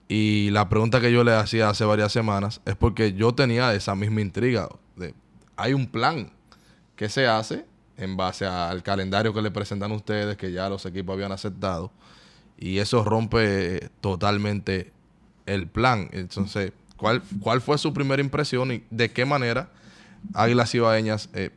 Y 0.08 0.50
la 0.50 0.68
pregunta 0.68 1.00
que 1.00 1.12
yo 1.12 1.24
le 1.24 1.34
hacía 1.34 1.68
hace 1.68 1.84
varias 1.84 2.12
semanas 2.12 2.62
es 2.64 2.74
porque 2.74 3.12
yo 3.12 3.34
tenía 3.34 3.74
esa 3.74 3.94
misma 3.94 4.22
intriga. 4.22 4.68
De, 4.96 5.14
hay 5.56 5.74
un 5.74 5.86
plan 5.86 6.32
que 6.94 7.10
se 7.10 7.26
hace 7.26 7.66
en 7.96 8.16
base 8.16 8.46
al 8.46 8.82
calendario 8.82 9.32
que 9.32 9.42
le 9.42 9.50
presentan 9.50 9.92
ustedes, 9.92 10.36
que 10.36 10.52
ya 10.52 10.68
los 10.68 10.84
equipos 10.86 11.14
habían 11.14 11.32
aceptado, 11.32 11.90
y 12.58 12.78
eso 12.78 13.04
rompe 13.04 13.90
totalmente 14.00 14.92
el 15.46 15.66
plan. 15.66 16.08
Entonces, 16.12 16.72
¿cuál, 16.96 17.22
cuál 17.40 17.60
fue 17.60 17.78
su 17.78 17.92
primera 17.92 18.22
impresión 18.22 18.72
y 18.72 18.84
de 18.90 19.10
qué 19.10 19.24
manera 19.24 19.70
Águilas 20.34 20.74
Ibaeñas 20.74 21.28
eh, 21.34 21.50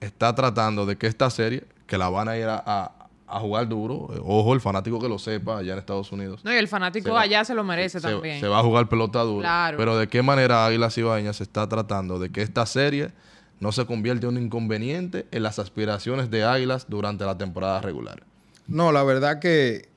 está 0.00 0.34
tratando 0.34 0.86
de 0.86 0.96
que 0.96 1.06
esta 1.06 1.30
serie, 1.30 1.64
que 1.86 1.98
la 1.98 2.08
van 2.08 2.28
a 2.28 2.36
ir 2.36 2.46
a, 2.48 2.92
a 3.30 3.38
jugar 3.40 3.68
duro. 3.68 4.08
Eh, 4.12 4.20
ojo, 4.22 4.54
el 4.54 4.60
fanático 4.60 5.00
que 5.00 5.08
lo 5.08 5.18
sepa 5.18 5.58
allá 5.58 5.72
en 5.72 5.78
Estados 5.78 6.10
Unidos. 6.12 6.44
No, 6.44 6.52
y 6.52 6.56
el 6.56 6.68
fanático 6.68 7.16
allá 7.16 7.44
se 7.44 7.54
lo 7.54 7.64
merece 7.64 8.00
también. 8.00 8.40
Se 8.40 8.48
va 8.48 8.58
a 8.58 8.62
jugar 8.62 8.88
pelota 8.88 9.20
dura. 9.22 9.72
Pero 9.76 9.96
de 9.96 10.08
qué 10.08 10.22
manera 10.22 10.66
Águilas 10.66 10.96
Ibañas 10.98 11.36
se 11.36 11.44
está 11.44 11.68
tratando 11.68 12.18
de 12.18 12.30
que 12.30 12.42
esta 12.42 12.66
serie 12.66 13.12
no 13.60 13.72
se 13.72 13.86
convierta 13.86 14.26
en 14.26 14.36
un 14.36 14.42
inconveniente 14.42 15.26
en 15.30 15.42
las 15.42 15.58
aspiraciones 15.58 16.30
de 16.30 16.44
Águilas 16.44 16.86
durante 16.88 17.24
la 17.24 17.38
temporada 17.38 17.80
regular. 17.80 18.22
No, 18.66 18.92
la 18.92 19.02
verdad 19.04 19.38
que, 19.38 19.88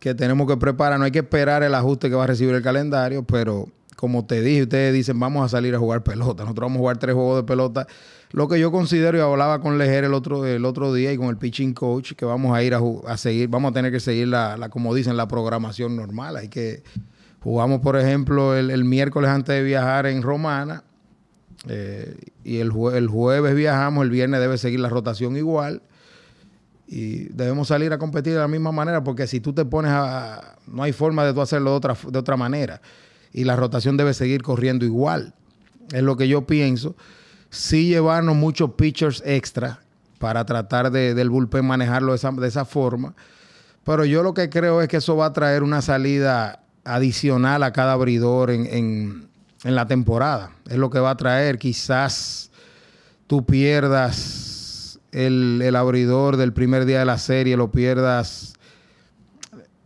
que 0.00 0.14
tenemos 0.14 0.46
que 0.46 0.56
preparar, 0.56 0.98
no 0.98 1.04
hay 1.04 1.10
que 1.10 1.20
esperar 1.20 1.62
el 1.62 1.74
ajuste 1.74 2.08
que 2.08 2.14
va 2.14 2.24
a 2.24 2.28
recibir 2.28 2.54
el 2.54 2.62
calendario, 2.62 3.24
pero 3.24 3.68
como 3.96 4.24
te 4.24 4.40
dije, 4.40 4.62
ustedes 4.62 4.94
dicen, 4.94 5.18
vamos 5.18 5.44
a 5.44 5.48
salir 5.48 5.74
a 5.74 5.78
jugar 5.78 6.02
pelota. 6.04 6.44
Nosotros 6.44 6.66
vamos 6.66 6.76
a 6.76 6.80
jugar 6.80 6.98
tres 6.98 7.14
juegos 7.14 7.36
de 7.36 7.42
pelota 7.42 7.86
lo 8.30 8.46
que 8.46 8.60
yo 8.60 8.70
considero, 8.70 9.16
y 9.16 9.20
hablaba 9.20 9.60
con 9.60 9.78
Lejer 9.78 10.04
el 10.04 10.12
otro, 10.12 10.44
el 10.44 10.64
otro 10.64 10.92
día 10.92 11.12
y 11.12 11.16
con 11.16 11.28
el 11.28 11.38
pitching 11.38 11.72
coach, 11.72 12.12
que 12.12 12.24
vamos 12.24 12.54
a 12.54 12.62
ir 12.62 12.74
a, 12.74 13.16
seguir, 13.16 13.48
vamos 13.48 13.70
a 13.70 13.74
tener 13.74 13.90
que 13.90 14.00
seguir 14.00 14.28
la, 14.28 14.68
como 14.70 14.94
dicen, 14.94 15.16
la 15.16 15.28
programación 15.28 15.96
normal. 15.96 16.36
Hay 16.36 16.48
que 16.48 16.82
jugamos, 17.40 17.80
por 17.80 17.96
ejemplo, 17.96 18.54
el, 18.54 18.84
miércoles 18.84 19.30
antes 19.30 19.54
de 19.54 19.62
viajar 19.62 20.06
en 20.06 20.22
Romana, 20.22 20.84
eh, 21.66 22.16
y 22.44 22.58
el, 22.58 22.72
el 22.94 23.08
jueves 23.08 23.54
viajamos, 23.54 24.04
el 24.04 24.10
viernes 24.10 24.40
debe 24.40 24.58
seguir 24.58 24.80
la 24.80 24.88
rotación 24.88 25.36
igual. 25.36 25.82
Y 26.86 27.24
debemos 27.34 27.68
salir 27.68 27.92
a 27.92 27.98
competir 27.98 28.32
de 28.32 28.38
la 28.38 28.48
misma 28.48 28.72
manera, 28.72 29.04
porque 29.04 29.26
si 29.26 29.40
tú 29.40 29.52
te 29.52 29.64
pones 29.64 29.90
a. 29.92 30.56
No 30.66 30.82
hay 30.82 30.92
forma 30.92 31.24
de 31.24 31.34
tú 31.34 31.42
hacerlo 31.42 31.70
de 31.70 31.76
otra, 31.76 31.96
de 32.08 32.18
otra 32.18 32.36
manera. 32.36 32.80
Y 33.32 33.44
la 33.44 33.56
rotación 33.56 33.96
debe 33.96 34.14
seguir 34.14 34.42
corriendo 34.42 34.86
igual. 34.86 35.34
Es 35.92 36.02
lo 36.02 36.16
que 36.16 36.28
yo 36.28 36.46
pienso 36.46 36.94
sí 37.50 37.86
llevarnos 37.86 38.36
muchos 38.36 38.72
pitchers 38.72 39.22
extra 39.24 39.80
para 40.18 40.44
tratar 40.44 40.90
de, 40.90 41.14
del 41.14 41.30
bullpen 41.30 41.64
manejarlo 41.64 42.14
de 42.16 42.48
esa, 42.48 42.64
forma. 42.64 43.14
Pero 43.84 44.04
yo 44.04 44.22
lo 44.22 44.34
que 44.34 44.50
creo 44.50 44.82
es 44.82 44.88
que 44.88 44.98
eso 44.98 45.16
va 45.16 45.26
a 45.26 45.32
traer 45.32 45.62
una 45.62 45.80
salida 45.80 46.62
adicional 46.84 47.62
a 47.62 47.72
cada 47.72 47.92
abridor 47.92 48.50
en, 48.50 49.27
la 49.64 49.86
temporada. 49.86 50.52
Es 50.68 50.76
lo 50.76 50.90
que 50.90 50.98
va 50.98 51.10
a 51.10 51.16
traer. 51.16 51.58
Quizás 51.58 52.50
tú 53.26 53.44
pierdas 53.44 55.00
el, 55.12 55.60
el, 55.62 55.76
abridor 55.76 56.36
del 56.36 56.52
primer 56.52 56.84
día 56.84 57.00
de 57.00 57.04
la 57.04 57.18
serie, 57.18 57.56
lo 57.56 57.70
pierdas 57.70 58.54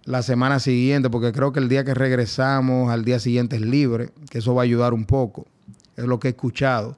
la 0.05 0.23
semana 0.23 0.59
siguiente, 0.59 1.11
porque 1.11 1.33
creo 1.33 1.53
que 1.53 1.61
el 1.61 1.69
día 1.69 1.85
que 1.85 1.95
regresamos 1.95 2.91
al 2.91 3.05
día 3.05 3.19
siguiente 3.19 3.57
es 3.57 3.63
libre, 3.63 4.11
que 4.31 4.39
eso 4.39 4.55
va 4.55 4.63
a 4.63 4.65
ayudar 4.65 4.95
un 4.95 5.05
poco. 5.05 5.47
Es 5.97 6.05
lo 6.05 6.19
que 6.19 6.29
he 6.29 6.31
escuchado. 6.33 6.97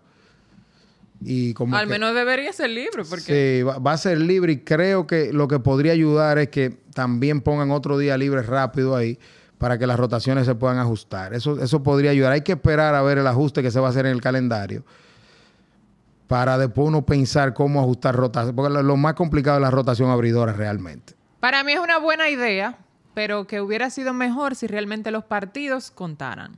Al 1.73 1.87
menos 1.87 2.15
debería 2.15 2.53
ser 2.53 2.71
libre. 2.71 3.03
Porque... 3.09 3.61
Sí, 3.61 3.63
va, 3.63 3.93
a 3.93 3.97
ser 3.97 4.19
libre 4.19 4.53
y 4.53 4.59
creo 4.59 5.07
que 5.07 5.33
lo 5.33 5.49
que 5.49 5.59
podría 5.59 5.93
ayudar 5.93 6.39
es 6.39 6.49
que 6.49 6.77
también 6.93 7.41
pongan 7.41 7.71
otro 7.71 7.97
día 7.97 8.17
libre 8.19 8.43
rápido 8.43 8.95
ahí 8.95 9.19
para 9.59 9.79
que 9.79 9.87
las 9.87 9.99
rotaciones 9.99 10.47
se 10.47 10.55
puedan 10.55 10.79
ajustar. 10.79 11.35
Eso, 11.35 11.61
eso 11.63 11.83
podría 11.83 12.11
ayudar. 12.11 12.33
Hay 12.33 12.43
que 12.43 12.53
esperar 12.53 12.95
a 12.95 13.03
ver 13.03 13.19
el 13.19 13.27
ajuste 13.27 13.63
que 13.63 13.71
se 13.71 13.81
va 13.81 13.89
a 13.89 13.91
hacer 13.91 14.07
en 14.07 14.13
el 14.13 14.21
calendario 14.21 14.85
para 16.27 16.59
después 16.59 16.89
uno 16.89 17.05
pensar 17.05 17.55
cómo 17.55 17.81
ajustar 17.81 18.15
rotación. 18.15 18.57
Porque 18.57 18.83
lo, 18.83 18.97
más 18.97 19.15
complicado 19.15 19.59
es 19.59 19.63
la 19.63 19.71
rotación 19.71 20.11
abridora 20.11 20.53
realmente. 20.53 21.15
Para 21.41 21.63
mí 21.63 21.73
es 21.73 21.79
una 21.79 21.99
buena 21.99 22.31
idea, 22.31 22.79
pero 23.13 23.47
que 23.47 23.61
hubiera 23.61 23.91
sido 23.91 24.15
mejor 24.15 24.55
si 24.57 24.67
realmente 24.67 25.11
los 25.11 25.25
partidos 25.25 25.91
contaran. 25.91 26.57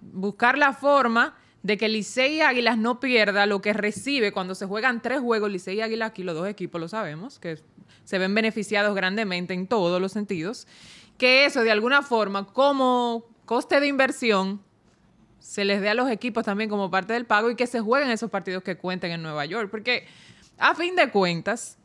Buscar 0.00 0.58
la 0.58 0.72
forma 0.72 1.34
de 1.62 1.78
que 1.78 1.88
Licey 1.88 2.36
y 2.36 2.40
Águilas 2.42 2.76
no 2.76 3.00
pierda 3.00 3.46
lo 3.46 3.62
que 3.62 3.72
recibe 3.72 4.32
cuando 4.32 4.54
se 4.54 4.66
juegan 4.66 5.00
tres 5.00 5.20
juegos, 5.20 5.50
Licey 5.50 5.78
y 5.78 5.80
Águilas, 5.80 6.10
aquí 6.10 6.22
los 6.22 6.34
dos 6.34 6.46
equipos 6.46 6.78
lo 6.78 6.88
sabemos, 6.88 7.38
que 7.38 7.58
se 8.04 8.18
ven 8.18 8.34
beneficiados 8.34 8.94
grandemente 8.94 9.54
en 9.54 9.66
todos 9.66 9.98
los 9.98 10.12
sentidos, 10.12 10.66
que 11.18 11.44
eso 11.44 11.62
de 11.62 11.70
alguna 11.70 12.02
forma 12.02 12.46
como 12.46 13.24
coste 13.44 13.80
de 13.80 13.86
inversión 13.86 14.62
se 15.38 15.64
les 15.64 15.80
dé 15.80 15.90
a 15.90 15.94
los 15.94 16.10
equipos 16.10 16.44
también 16.44 16.70
como 16.70 16.90
parte 16.90 17.12
del 17.12 17.26
pago 17.26 17.50
y 17.50 17.56
que 17.56 17.66
se 17.66 17.80
jueguen 17.80 18.10
esos 18.10 18.30
partidos 18.30 18.62
que 18.62 18.76
cuenten 18.76 19.12
en 19.12 19.22
Nueva 19.22 19.44
York, 19.44 19.70
porque 19.70 20.06
a 20.58 20.74
fin 20.74 20.96
de 20.96 21.10
cuentas, 21.10 21.76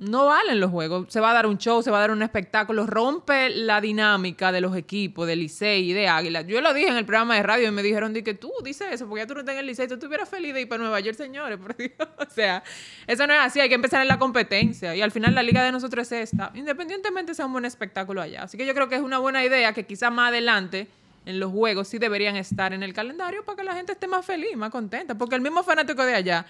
no 0.00 0.26
valen 0.26 0.60
los 0.60 0.70
juegos. 0.70 1.06
Se 1.08 1.20
va 1.20 1.30
a 1.30 1.34
dar 1.34 1.46
un 1.46 1.58
show, 1.58 1.82
se 1.82 1.90
va 1.90 1.98
a 1.98 2.00
dar 2.00 2.10
un 2.10 2.22
espectáculo, 2.22 2.86
rompe 2.86 3.50
la 3.50 3.80
dinámica 3.80 4.52
de 4.52 4.60
los 4.60 4.76
equipos, 4.76 5.26
de 5.26 5.36
Licey 5.36 5.90
y 5.90 5.92
de 5.92 6.08
Águila. 6.08 6.42
Yo 6.42 6.60
lo 6.60 6.72
dije 6.72 6.88
en 6.88 6.96
el 6.96 7.04
programa 7.04 7.34
de 7.34 7.42
radio 7.42 7.68
y 7.68 7.70
me 7.70 7.82
dijeron 7.82 8.12
di 8.12 8.22
que 8.22 8.34
tú 8.34 8.52
dices 8.62 8.88
eso, 8.92 9.08
porque 9.08 9.22
ya 9.22 9.26
tú 9.26 9.34
no 9.34 9.40
estás 9.40 9.54
en 9.54 9.60
el 9.60 9.66
Licey, 9.66 9.88
tú 9.88 9.94
estuvieras 9.94 10.28
feliz 10.28 10.54
de 10.54 10.62
ir 10.62 10.68
para 10.68 10.80
Nueva 10.80 11.00
York, 11.00 11.16
señores, 11.16 11.58
por 11.62 11.76
Dios. 11.76 11.92
O 11.98 12.30
sea, 12.30 12.62
eso 13.06 13.26
no 13.26 13.34
es 13.34 13.40
así, 13.40 13.60
hay 13.60 13.68
que 13.68 13.74
empezar 13.74 14.00
en 14.02 14.08
la 14.08 14.18
competencia. 14.18 14.94
Y 14.94 15.02
al 15.02 15.10
final 15.10 15.34
la 15.34 15.42
liga 15.42 15.64
de 15.64 15.72
nosotros 15.72 16.10
es 16.12 16.32
esta, 16.32 16.52
independientemente 16.54 17.34
sea 17.34 17.46
un 17.46 17.52
buen 17.52 17.64
espectáculo 17.64 18.22
allá. 18.22 18.44
Así 18.44 18.56
que 18.56 18.66
yo 18.66 18.74
creo 18.74 18.88
que 18.88 18.96
es 18.96 19.02
una 19.02 19.18
buena 19.18 19.44
idea 19.44 19.72
que 19.72 19.84
quizás 19.84 20.12
más 20.12 20.28
adelante 20.28 20.86
en 21.26 21.40
los 21.40 21.52
juegos 21.52 21.88
sí 21.88 21.98
deberían 21.98 22.36
estar 22.36 22.72
en 22.72 22.82
el 22.82 22.94
calendario 22.94 23.44
para 23.44 23.56
que 23.56 23.64
la 23.64 23.74
gente 23.74 23.92
esté 23.92 24.06
más 24.06 24.24
feliz, 24.24 24.56
más 24.56 24.70
contenta. 24.70 25.16
Porque 25.16 25.34
el 25.34 25.40
mismo 25.40 25.62
fanático 25.62 26.04
de 26.04 26.14
allá 26.14 26.46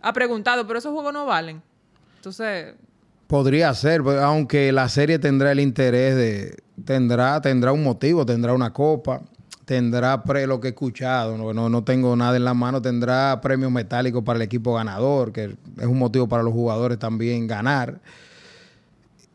ha 0.00 0.12
preguntado, 0.12 0.66
pero 0.66 0.78
esos 0.78 0.92
juegos 0.92 1.12
no 1.12 1.26
valen. 1.26 1.62
Entonces... 2.22 2.76
Podría 3.26 3.74
ser, 3.74 4.00
pues, 4.04 4.16
aunque 4.20 4.70
la 4.70 4.88
serie 4.88 5.18
tendrá 5.18 5.50
el 5.50 5.58
interés 5.58 6.14
de... 6.14 6.62
Tendrá, 6.84 7.40
tendrá 7.40 7.72
un 7.72 7.82
motivo, 7.82 8.24
tendrá 8.24 8.52
una 8.52 8.72
copa, 8.72 9.22
tendrá 9.64 10.22
pre, 10.22 10.46
lo 10.46 10.60
que 10.60 10.68
he 10.68 10.70
escuchado, 10.70 11.36
no, 11.36 11.68
no, 11.68 11.84
tengo 11.84 12.14
nada 12.14 12.36
en 12.36 12.44
la 12.44 12.54
mano, 12.54 12.80
tendrá 12.80 13.40
premios 13.40 13.72
metálicos 13.72 14.22
para 14.22 14.36
el 14.36 14.42
equipo 14.42 14.74
ganador, 14.74 15.32
que 15.32 15.56
es 15.78 15.86
un 15.86 15.98
motivo 15.98 16.28
para 16.28 16.44
los 16.44 16.52
jugadores 16.52 16.98
también 16.98 17.48
ganar. 17.48 18.00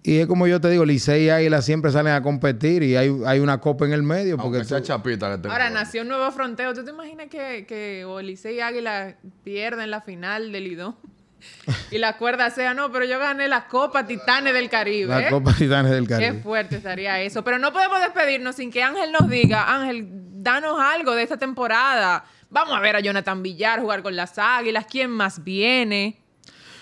Y 0.03 0.19
es 0.19 0.27
como 0.27 0.47
yo 0.47 0.61
te 0.61 0.69
digo, 0.69 0.85
Licey 0.85 1.25
y 1.25 1.29
Águila 1.29 1.61
siempre 1.61 1.91
salen 1.91 2.13
a 2.13 2.21
competir 2.21 2.83
y 2.83 2.95
hay, 2.95 3.13
hay 3.25 3.39
una 3.39 3.59
copa 3.59 3.85
en 3.85 3.91
el 3.91 4.03
medio. 4.03 4.37
Porque 4.37 4.63
chapita 4.63 5.33
Ahora, 5.33 5.69
nació 5.69 6.03
un 6.03 6.07
nuevo 6.07 6.31
fronteo. 6.31 6.73
¿Tú 6.73 6.85
te 6.85 6.91
imaginas 6.91 7.27
que, 7.27 7.65
que 7.67 8.05
o 8.05 8.21
Licey 8.21 8.55
y 8.55 8.59
Águila 8.61 9.17
pierden 9.43 9.91
la 9.91 9.99
final 10.01 10.53
del 10.53 10.63
Lidón? 10.63 10.95
y 11.91 11.97
la 11.97 12.17
cuerda 12.17 12.49
sea, 12.49 12.73
no, 12.73 12.91
pero 12.91 13.05
yo 13.05 13.19
gané 13.19 13.47
la 13.47 13.67
Copa 13.67 14.05
Titanes 14.05 14.53
del 14.53 14.69
Caribe. 14.69 15.07
La 15.21 15.29
Copa 15.29 15.53
Titanes 15.53 15.91
del 15.91 16.07
Caribe. 16.07 16.33
Qué 16.33 16.39
fuerte 16.39 16.77
estaría 16.77 17.21
eso. 17.21 17.43
Pero 17.43 17.59
no 17.59 17.71
podemos 17.73 17.99
despedirnos 18.01 18.55
sin 18.55 18.71
que 18.71 18.83
Ángel 18.83 19.11
nos 19.11 19.29
diga, 19.29 19.73
Ángel, 19.73 20.07
danos 20.09 20.79
algo 20.79 21.15
de 21.15 21.23
esta 21.23 21.37
temporada. 21.37 22.25
Vamos 22.49 22.77
a 22.77 22.79
ver 22.79 22.95
a 22.95 22.99
Jonathan 22.99 23.43
Villar 23.43 23.81
jugar 23.81 24.01
con 24.01 24.15
las 24.15 24.37
Águilas. 24.37 24.85
¿Quién 24.89 25.11
más 25.11 25.43
viene? 25.43 26.17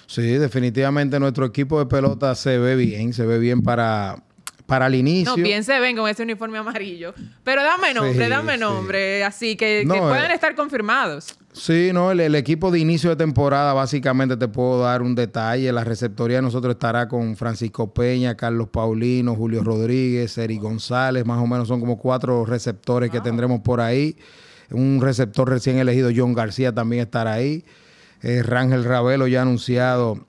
Sí, 0.07 0.33
definitivamente 0.33 1.19
nuestro 1.19 1.45
equipo 1.45 1.79
de 1.79 1.87
pelota 1.87 2.35
se 2.35 2.59
ve 2.59 2.75
bien, 2.75 3.13
se 3.13 3.25
ve 3.25 3.39
bien 3.39 3.63
para, 3.63 4.23
para 4.65 4.87
el 4.87 4.95
inicio. 4.95 5.37
No, 5.37 5.43
bien 5.43 5.63
se 5.63 5.79
ven 5.79 5.95
con 5.95 6.09
ese 6.09 6.23
uniforme 6.23 6.57
amarillo. 6.57 7.13
Pero 7.43 7.63
dame 7.63 7.93
nombre, 7.93 8.27
dame 8.27 8.57
nombre, 8.57 9.23
así 9.23 9.55
que, 9.55 9.83
puedan 9.87 10.31
eh, 10.31 10.33
estar 10.33 10.55
confirmados. 10.55 11.37
Sí, 11.53 11.91
no, 11.93 12.11
el, 12.11 12.35
equipo 12.35 12.71
de 12.71 12.79
inicio 12.79 13.11
de 13.11 13.15
temporada, 13.15 13.73
básicamente 13.73 14.35
te 14.35 14.47
puedo 14.47 14.81
dar 14.81 15.01
un 15.01 15.15
detalle. 15.15 15.71
La 15.71 15.83
receptoría 15.83 16.37
de 16.37 16.41
nosotros 16.41 16.73
estará 16.73 17.07
con 17.07 17.35
Francisco 17.37 17.93
Peña, 17.93 18.35
Carlos 18.35 18.69
Paulino, 18.69 19.35
Julio 19.35 19.63
Rodríguez, 19.63 20.37
Eric 20.37 20.61
González, 20.61 21.25
más 21.25 21.41
o 21.41 21.47
menos 21.47 21.67
son 21.67 21.79
como 21.79 21.97
cuatro 21.97 22.45
receptores 22.45 23.09
que 23.09 23.21
tendremos 23.21 23.61
por 23.61 23.79
ahí. 23.79 24.17
Un 24.71 24.99
receptor 25.01 25.49
recién 25.49 25.77
elegido, 25.77 26.09
John 26.15 26.33
García, 26.33 26.73
también 26.73 27.03
estará 27.03 27.33
ahí. 27.33 27.63
Eh, 28.21 28.41
Rangel 28.41 28.83
Ravelo 28.83 29.27
ya 29.27 29.43
anunciado 29.43 30.25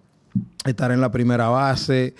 estará 0.65 0.95
en 0.95 1.01
la 1.01 1.11
primera 1.11 1.49
base. 1.49 2.15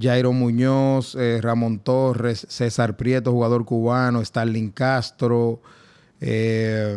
Jairo 0.00 0.32
Muñoz, 0.32 1.14
eh, 1.14 1.40
Ramón 1.42 1.78
Torres, 1.80 2.46
César 2.48 2.96
Prieto, 2.96 3.32
jugador 3.32 3.64
cubano, 3.64 4.24
Starling 4.24 4.70
Castro, 4.70 5.60
eh, 6.20 6.96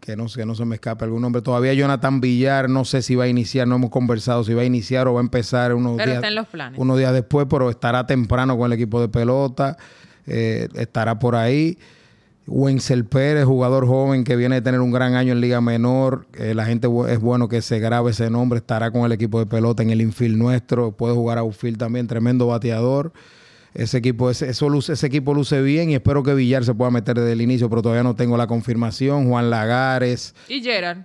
que, 0.00 0.16
no, 0.16 0.26
que 0.26 0.46
no 0.46 0.54
se 0.54 0.64
me 0.64 0.76
escape 0.76 1.04
algún 1.04 1.22
nombre. 1.22 1.42
Todavía 1.42 1.74
Jonathan 1.74 2.20
Villar, 2.20 2.70
no 2.70 2.84
sé 2.84 3.02
si 3.02 3.14
va 3.14 3.24
a 3.24 3.28
iniciar, 3.28 3.66
no 3.66 3.76
hemos 3.76 3.90
conversado 3.90 4.44
si 4.44 4.54
va 4.54 4.62
a 4.62 4.64
iniciar 4.64 5.08
o 5.08 5.14
va 5.14 5.20
a 5.20 5.24
empezar 5.24 5.74
unos, 5.74 5.96
días, 5.96 6.22
unos 6.76 6.98
días 6.98 7.12
después, 7.12 7.46
pero 7.50 7.70
estará 7.70 8.06
temprano 8.06 8.56
con 8.56 8.66
el 8.66 8.72
equipo 8.72 9.00
de 9.00 9.08
pelota, 9.08 9.76
eh, 10.26 10.68
estará 10.74 11.18
por 11.18 11.34
ahí. 11.34 11.78
Wenzel 12.50 13.04
Pérez, 13.04 13.44
jugador 13.44 13.86
joven 13.86 14.24
que 14.24 14.34
viene 14.36 14.56
de 14.56 14.60
tener 14.62 14.80
un 14.80 14.90
gran 14.90 15.14
año 15.14 15.32
en 15.32 15.40
Liga 15.40 15.60
Menor. 15.60 16.26
Eh, 16.34 16.54
la 16.54 16.66
gente 16.66 16.88
es 17.08 17.20
bueno 17.20 17.48
que 17.48 17.62
se 17.62 17.78
grabe 17.78 18.10
ese 18.10 18.28
nombre. 18.28 18.58
Estará 18.58 18.90
con 18.90 19.02
el 19.06 19.12
equipo 19.12 19.38
de 19.38 19.46
pelota 19.46 19.82
en 19.82 19.90
el 19.90 20.00
infield 20.00 20.36
nuestro. 20.36 20.92
Puede 20.92 21.14
jugar 21.14 21.38
a 21.38 21.42
outfield 21.42 21.78
también. 21.78 22.06
Tremendo 22.08 22.48
bateador. 22.48 23.12
Ese 23.72 23.98
equipo, 23.98 24.28
ese, 24.30 24.50
eso 24.50 24.68
luce- 24.68 24.94
ese 24.94 25.06
equipo 25.06 25.32
luce 25.32 25.62
bien 25.62 25.90
y 25.90 25.94
espero 25.94 26.24
que 26.24 26.34
Villar 26.34 26.64
se 26.64 26.74
pueda 26.74 26.90
meter 26.90 27.16
desde 27.16 27.32
el 27.32 27.40
inicio, 27.40 27.70
pero 27.70 27.82
todavía 27.82 28.02
no 28.02 28.16
tengo 28.16 28.36
la 28.36 28.48
confirmación. 28.48 29.28
Juan 29.28 29.48
Lagares. 29.48 30.34
Y 30.48 30.60
Gerard. 30.60 30.98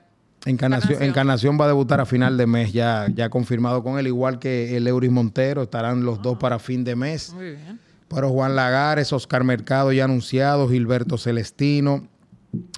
Encarnación, 0.48 0.91
Encarnación. 0.93 1.10
Encarnación 1.10 1.58
va 1.62 1.66
a 1.66 1.68
debutar 1.70 2.02
a 2.02 2.06
final 2.06 2.38
de 2.38 2.46
mes, 2.48 2.72
ya, 2.74 3.08
ya 3.14 3.30
confirmado 3.30 3.84
con 3.84 3.98
él, 4.00 4.06
igual 4.08 4.38
que 4.39 4.78
el 4.78 4.88
Euris 4.88 5.10
Montero. 5.12 5.62
Estarán 5.64 6.06
los 6.06 6.22
dos 6.22 6.38
para 6.38 6.58
fin 6.60 6.84
de 6.84 6.96
mes. 6.96 7.34
Muy 7.34 7.52
bien. 7.52 7.80
Pero 8.16 8.30
Juan 8.30 8.55
Lagares, 8.55 9.11
Oscar 9.13 9.43
Mercado 9.43 9.91
ya 9.91 10.05
anunciado, 10.05 10.68
Gilberto 10.70 11.18
Celestino, 11.18 12.07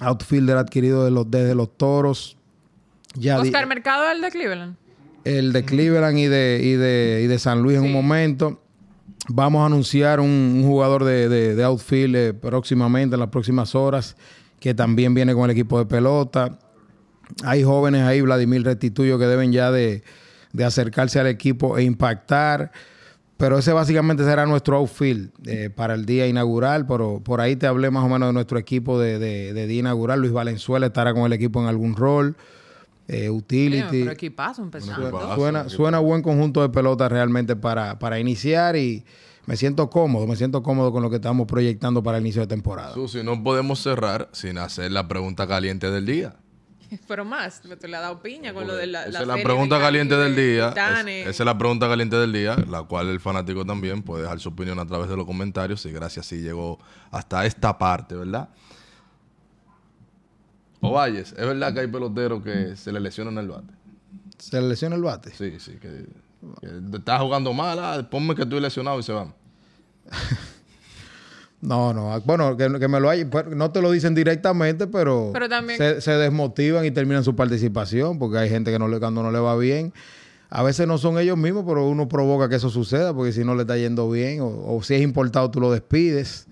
outfielder 0.00 0.56
adquirido 0.56 1.04
de 1.04 1.10
los, 1.12 1.30
desde 1.30 1.54
los 1.54 1.76
Toros. 1.78 2.36
Ya 3.14 3.38
Oscar 3.40 3.66
Mercado, 3.68 4.10
el 4.10 4.20
de 4.20 4.30
Cleveland. 4.30 4.76
el 5.24 5.52
de 5.52 5.64
Cleveland 5.64 6.18
y 6.18 6.26
de, 6.26 6.60
y 6.62 6.72
de, 6.72 7.22
y 7.24 7.26
de 7.28 7.38
San 7.38 7.62
Luis 7.62 7.78
en 7.78 7.84
un 7.84 7.92
momento. 7.92 8.60
Vamos 9.28 9.62
a 9.62 9.66
anunciar 9.66 10.20
un, 10.20 10.28
un 10.28 10.64
jugador 10.66 11.04
de, 11.04 11.28
de- 11.28 11.54
de 11.54 11.64
outfield 11.64 12.16
eh, 12.16 12.34
próximamente, 12.34 13.14
en 13.14 13.20
las 13.20 13.28
próximas 13.30 13.74
horas, 13.74 14.16
que 14.60 14.74
también 14.74 15.14
viene 15.14 15.34
con 15.34 15.44
el 15.44 15.50
equipo 15.50 15.78
de 15.78 15.86
pelota. 15.86 16.58
Hay 17.44 17.62
jóvenes 17.62 18.02
ahí, 18.02 18.20
Vladimir 18.22 18.64
Restituyo, 18.64 19.18
que 19.18 19.26
deben 19.26 19.52
ya 19.52 19.70
de, 19.70 20.02
de 20.52 20.64
acercarse 20.64 21.20
al 21.20 21.26
equipo 21.28 21.78
e 21.78 21.84
impactar. 21.84 22.72
Pero 23.38 23.56
ese 23.58 23.72
básicamente 23.72 24.24
será 24.24 24.44
nuestro 24.46 24.76
outfield 24.76 25.30
eh, 25.46 25.70
para 25.70 25.94
el 25.94 26.04
día 26.04 26.26
inaugural. 26.26 26.86
Pero 26.86 27.20
por 27.24 27.40
ahí 27.40 27.56
te 27.56 27.66
hablé 27.66 27.90
más 27.90 28.04
o 28.04 28.08
menos 28.08 28.28
de 28.28 28.32
nuestro 28.34 28.58
equipo 28.58 28.98
de, 29.00 29.18
de- 29.18 29.52
de 29.54 29.66
día 29.66 29.78
inaugural. 29.80 30.20
Luis 30.20 30.32
Valenzuela 30.32 30.86
estará 30.86 31.14
con 31.14 31.24
el 31.24 31.32
equipo 31.32 31.60
en 31.62 31.66
algún 31.68 31.94
rol. 31.96 32.36
Eh, 33.06 33.30
utility. 33.30 34.00
Pero 34.00 34.10
equipazo 34.12 34.62
empezando. 34.62 35.10
Suena, 35.70 35.98
buen 36.00 36.20
conjunto 36.20 36.60
de 36.62 36.68
pelota 36.68 37.08
realmente 37.08 37.56
para, 37.56 37.98
para 37.98 38.18
iniciar 38.20 38.76
y 38.76 39.04
me 39.46 39.56
siento 39.56 39.88
cómodo, 39.88 40.26
me 40.26 40.36
siento 40.36 40.62
cómodo 40.62 40.92
con 40.92 41.02
lo 41.02 41.08
que 41.08 41.16
estamos 41.16 41.46
proyectando 41.46 42.02
para 42.02 42.18
el 42.18 42.24
inicio 42.24 42.42
de 42.42 42.48
temporada. 42.48 42.92
Susi, 42.92 43.22
no 43.22 43.42
podemos 43.42 43.78
cerrar 43.82 44.28
sin 44.32 44.58
hacer 44.58 44.92
la 44.92 45.08
pregunta 45.08 45.46
caliente 45.46 45.90
del 45.90 46.04
día. 46.04 46.34
Pero 47.08 47.24
más, 47.24 47.60
tú 47.60 47.68
le 47.68 47.74
has 47.74 48.02
dado 48.02 48.20
piña 48.22 48.52
con 48.54 48.66
lo 48.66 48.74
de 48.74 48.86
la. 48.86 49.02
Esa 49.02 49.10
la 49.12 49.20
es 49.20 49.26
la 49.26 49.42
pregunta 49.42 49.76
de 49.76 49.82
caliente 49.82 50.16
del 50.16 50.34
día. 50.36 50.68
Es- 50.68 51.28
esa 51.28 51.42
es 51.42 51.46
la 51.46 51.56
pregunta 51.58 51.88
caliente 51.88 52.16
del 52.16 52.32
día, 52.32 52.56
la 52.68 52.82
cual 52.82 53.08
el 53.08 53.20
fanático 53.20 53.64
también 53.64 54.02
puede 54.02 54.22
dejar 54.22 54.40
su 54.40 54.48
opinión 54.48 54.78
a 54.78 54.86
través 54.86 55.08
de 55.08 55.16
los 55.16 55.26
comentarios. 55.26 55.84
Y 55.86 55.92
gracias 55.92 56.26
si 56.26 56.40
llegó 56.40 56.78
hasta 57.10 57.44
esta 57.46 57.76
parte, 57.76 58.14
¿verdad? 58.14 58.48
Ovalles, 60.80 61.32
¿es 61.32 61.46
verdad 61.46 61.74
que 61.74 61.80
hay 61.80 61.86
peloteros 61.88 62.42
que 62.42 62.76
se 62.76 62.92
le 62.92 63.00
lesionan 63.00 63.36
el 63.38 63.48
bate? 63.48 63.72
¿Se 64.38 64.60
le 64.60 64.68
lesiona 64.68 64.94
el 64.94 65.02
bate? 65.02 65.32
Sí, 65.32 65.58
sí, 65.58 65.72
que, 65.72 66.06
que 66.60 67.18
jugando 67.18 67.52
mal, 67.52 67.78
ah, 67.80 68.08
ponme 68.08 68.34
que 68.36 68.42
estoy 68.42 68.60
lesionado 68.60 68.98
y 69.00 69.02
se 69.02 69.12
van. 69.12 69.34
No, 71.60 71.92
no. 71.92 72.20
Bueno, 72.20 72.56
que, 72.56 72.78
que 72.78 72.86
me 72.88 73.00
lo 73.00 73.10
hay, 73.10 73.24
pues, 73.24 73.46
no 73.48 73.70
te 73.72 73.82
lo 73.82 73.90
dicen 73.90 74.14
directamente, 74.14 74.86
pero, 74.86 75.30
Pero 75.32 75.48
también- 75.48 75.76
se, 75.78 76.00
se 76.00 76.12
desmotivan 76.12 76.84
y 76.84 76.90
terminan 76.92 77.24
su 77.24 77.34
participación 77.34 78.18
porque 78.18 78.38
hay 78.38 78.48
gente 78.48 78.70
que 78.70 78.78
no 78.78 78.86
le, 78.86 78.98
cuando 79.00 79.22
no 79.22 79.32
le 79.32 79.40
va 79.40 79.56
bien. 79.56 79.92
A 80.50 80.62
veces 80.62 80.86
no 80.86 80.96
son 80.98 81.18
ellos 81.18 81.36
mismos, 81.36 81.64
pero 81.66 81.86
uno 81.88 82.08
provoca 82.08 82.48
que 82.48 82.54
eso 82.56 82.70
suceda 82.70 83.12
porque 83.12 83.32
si 83.32 83.44
no 83.44 83.54
le 83.54 83.62
está 83.62 83.76
yendo 83.76 84.08
bien 84.10 84.40
o, 84.40 84.46
o 84.76 84.82
si 84.82 84.94
es 84.94 85.02
importado 85.02 85.50
tú 85.50 85.60
lo 85.60 85.70
despides. 85.72 86.46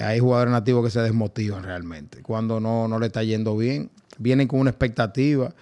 Hay 0.00 0.20
jugadores 0.20 0.52
nativos 0.52 0.84
que 0.84 0.90
se 0.90 1.00
desmotivan 1.00 1.64
realmente 1.64 2.22
cuando 2.22 2.60
no, 2.60 2.86
no 2.86 2.98
le 3.00 3.06
está 3.06 3.24
yendo 3.24 3.56
bien. 3.56 3.90
Vienen 4.18 4.46
con 4.46 4.60
una 4.60 4.70
expectativa. 4.70 5.52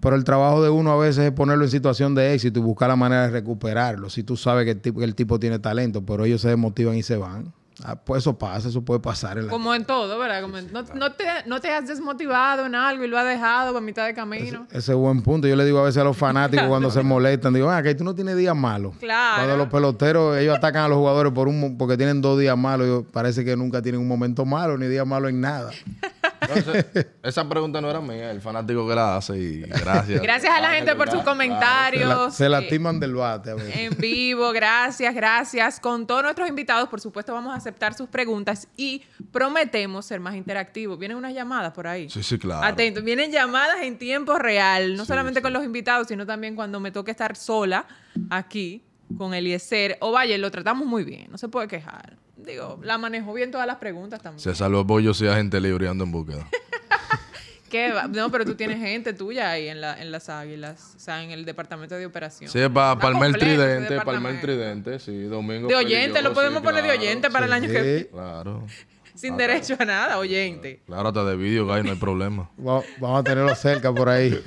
Pero 0.00 0.16
el 0.16 0.24
trabajo 0.24 0.62
de 0.62 0.68
uno 0.68 0.92
a 0.92 0.98
veces 0.98 1.24
es 1.24 1.32
ponerlo 1.32 1.64
en 1.64 1.70
situación 1.70 2.14
de 2.14 2.34
éxito 2.34 2.58
y 2.58 2.62
buscar 2.62 2.90
la 2.90 2.96
manera 2.96 3.22
de 3.22 3.30
recuperarlo. 3.30 4.10
Si 4.10 4.22
tú 4.22 4.36
sabes 4.36 4.66
que 4.66 4.72
el 4.72 4.80
tipo, 4.82 4.98
que 4.98 5.06
el 5.06 5.14
tipo 5.14 5.38
tiene 5.40 5.58
talento, 5.58 6.04
pero 6.04 6.26
ellos 6.26 6.42
se 6.42 6.48
desmotivan 6.48 6.96
y 6.96 7.02
se 7.02 7.16
van. 7.16 7.54
Ah, 7.82 7.96
pues 7.96 8.22
eso 8.22 8.38
pasa, 8.38 8.68
eso 8.68 8.82
puede 8.84 9.00
pasar. 9.00 9.36
En 9.38 9.46
la 9.46 9.50
Como 9.50 9.74
en 9.74 9.84
todo, 9.84 10.16
¿verdad? 10.18 10.42
Como 10.42 10.58
en- 10.58 10.72
no, 10.72 10.82
no 10.94 11.12
te, 11.12 11.24
no 11.46 11.60
te 11.60 11.70
has 11.72 11.88
desmotivado 11.88 12.66
en 12.66 12.74
algo 12.76 13.04
y 13.04 13.08
lo 13.08 13.18
has 13.18 13.26
dejado 13.26 13.76
a 13.76 13.80
mitad 13.80 14.06
de 14.06 14.14
camino. 14.14 14.66
Ese 14.70 14.92
es 14.92 14.96
buen 14.98 15.22
punto. 15.22 15.48
Yo 15.48 15.56
le 15.56 15.64
digo 15.64 15.80
a 15.80 15.82
veces 15.82 16.00
a 16.00 16.04
los 16.04 16.16
fanáticos 16.16 16.66
cuando 16.68 16.90
se 16.90 17.02
molestan, 17.02 17.52
digo, 17.52 17.68
ah, 17.70 17.82
que 17.82 17.94
tú 17.96 18.04
no 18.04 18.14
tienes 18.14 18.36
días 18.36 18.54
malos. 18.54 18.94
Claro. 19.00 19.36
Cuando 19.38 19.56
los 19.56 19.68
peloteros, 19.68 20.36
ellos 20.38 20.56
atacan 20.56 20.84
a 20.84 20.88
los 20.88 20.98
jugadores 20.98 21.32
por 21.32 21.48
un, 21.48 21.76
porque 21.76 21.96
tienen 21.96 22.20
dos 22.22 22.38
días 22.38 22.56
malos, 22.56 23.04
parece 23.12 23.44
que 23.44 23.56
nunca 23.56 23.82
tienen 23.82 24.00
un 24.00 24.08
momento 24.08 24.44
malo, 24.44 24.78
ni 24.78 24.86
día 24.86 25.04
malo 25.04 25.28
en 25.28 25.40
nada. 25.40 25.70
Entonces, 26.54 27.06
esa 27.22 27.48
pregunta 27.48 27.80
no 27.80 27.90
era 27.90 28.00
mía, 28.00 28.30
el 28.30 28.40
fanático 28.40 28.86
que 28.88 28.94
la 28.94 29.16
hace 29.16 29.36
y 29.38 29.60
gracias. 29.62 30.20
Gracias 30.22 30.52
a 30.54 30.60
la 30.60 30.70
gente 30.72 30.94
por 30.94 31.10
sus 31.10 31.20
Se, 31.20 31.24
comentarios. 31.24 32.08
la- 32.08 32.30
se 32.30 32.46
eh, 32.46 32.48
lastiman 32.48 32.98
del 33.00 33.14
bate 33.14 33.50
a 33.50 33.54
en 33.54 33.96
vivo, 33.98 34.52
gracias, 34.52 35.14
gracias. 35.14 35.80
Con 35.80 36.06
todos 36.06 36.22
nuestros 36.22 36.48
invitados, 36.48 36.88
por 36.88 37.00
supuesto, 37.00 37.32
vamos 37.32 37.52
a 37.54 37.56
aceptar 37.56 37.94
sus 37.94 38.08
preguntas 38.08 38.68
y 38.76 39.02
prometemos 39.32 40.06
ser 40.06 40.20
más 40.20 40.34
interactivos. 40.34 40.98
Vienen 40.98 41.16
unas 41.16 41.34
llamadas 41.34 41.72
por 41.72 41.86
ahí. 41.86 42.08
Sí, 42.10 42.22
sí, 42.22 42.38
claro. 42.38 42.66
Atentos, 42.66 43.02
vienen 43.04 43.30
llamadas 43.30 43.76
en 43.82 43.98
tiempo 43.98 44.36
real, 44.38 44.96
no 44.96 45.04
Sí, 45.04 45.08
solamente 45.08 45.40
sí. 45.40 45.42
con 45.42 45.52
los 45.52 45.64
invitados, 45.64 46.08
sino 46.08 46.24
también 46.26 46.54
cuando 46.54 46.80
me 46.80 46.90
toque 46.90 47.10
estar 47.10 47.36
sola 47.36 47.86
aquí 48.30 48.84
con 49.18 49.34
Eliezer. 49.34 49.96
O 50.00 50.12
vaya, 50.12 50.36
lo 50.38 50.50
tratamos 50.50 50.86
muy 50.86 51.04
bien, 51.04 51.26
no 51.30 51.38
se 51.38 51.48
puede 51.48 51.68
quejar. 51.68 52.16
Digo, 52.44 52.78
la 52.82 52.98
manejó 52.98 53.32
bien 53.32 53.50
todas 53.50 53.66
las 53.66 53.76
preguntas 53.76 54.20
también. 54.22 54.40
Se 54.40 54.54
salvó 54.54 54.86
pollo 54.86 55.14
si 55.14 55.26
hay 55.26 55.36
gente 55.36 55.60
libre 55.60 55.86
y 55.86 55.88
ando 55.88 56.04
en 56.04 56.12
búsqueda. 56.12 56.46
¿Qué 57.70 57.92
va? 57.92 58.06
No, 58.06 58.30
pero 58.30 58.44
tú 58.44 58.54
tienes 58.54 58.78
gente 58.78 59.12
tuya 59.14 59.50
ahí 59.50 59.68
en, 59.68 59.80
la, 59.80 60.00
en 60.00 60.12
las 60.12 60.28
águilas, 60.28 60.92
o 60.96 60.98
sea, 61.00 61.24
en 61.24 61.32
el 61.32 61.44
departamento 61.44 61.96
de 61.96 62.06
operación. 62.06 62.48
Sí, 62.50 62.60
para 62.72 62.96
palmar 63.00 63.30
el 63.30 63.36
tridente, 63.38 64.00
palmar 64.02 64.32
el 64.34 64.40
tridente, 64.40 64.98
sí, 65.00 65.22
domingo. 65.24 65.66
De 65.68 65.74
oyente, 65.74 66.22
lo 66.22 66.32
podemos 66.32 66.60
sí, 66.60 66.64
poner 66.66 66.84
de 66.84 66.90
oyente 66.92 67.30
para 67.30 67.46
el 67.46 67.52
año 67.52 67.68
que 67.68 67.74
Sí. 67.76 67.82
viene. 67.82 68.06
Claro. 68.08 68.66
Sin 69.16 69.36
derecho 69.36 69.76
a 69.78 69.84
nada, 69.84 70.18
oyente. 70.18 70.82
Claro, 70.86 71.08
hasta 71.08 71.24
de 71.24 71.36
vídeo, 71.36 71.66
guy, 71.66 71.82
no 71.84 71.90
hay 71.92 71.96
problema. 71.98 72.48
Va- 72.58 72.82
Vamos 72.98 73.20
a 73.20 73.22
tenerlo 73.24 73.54
cerca 73.56 73.92
por 73.92 74.08
ahí. 74.08 74.40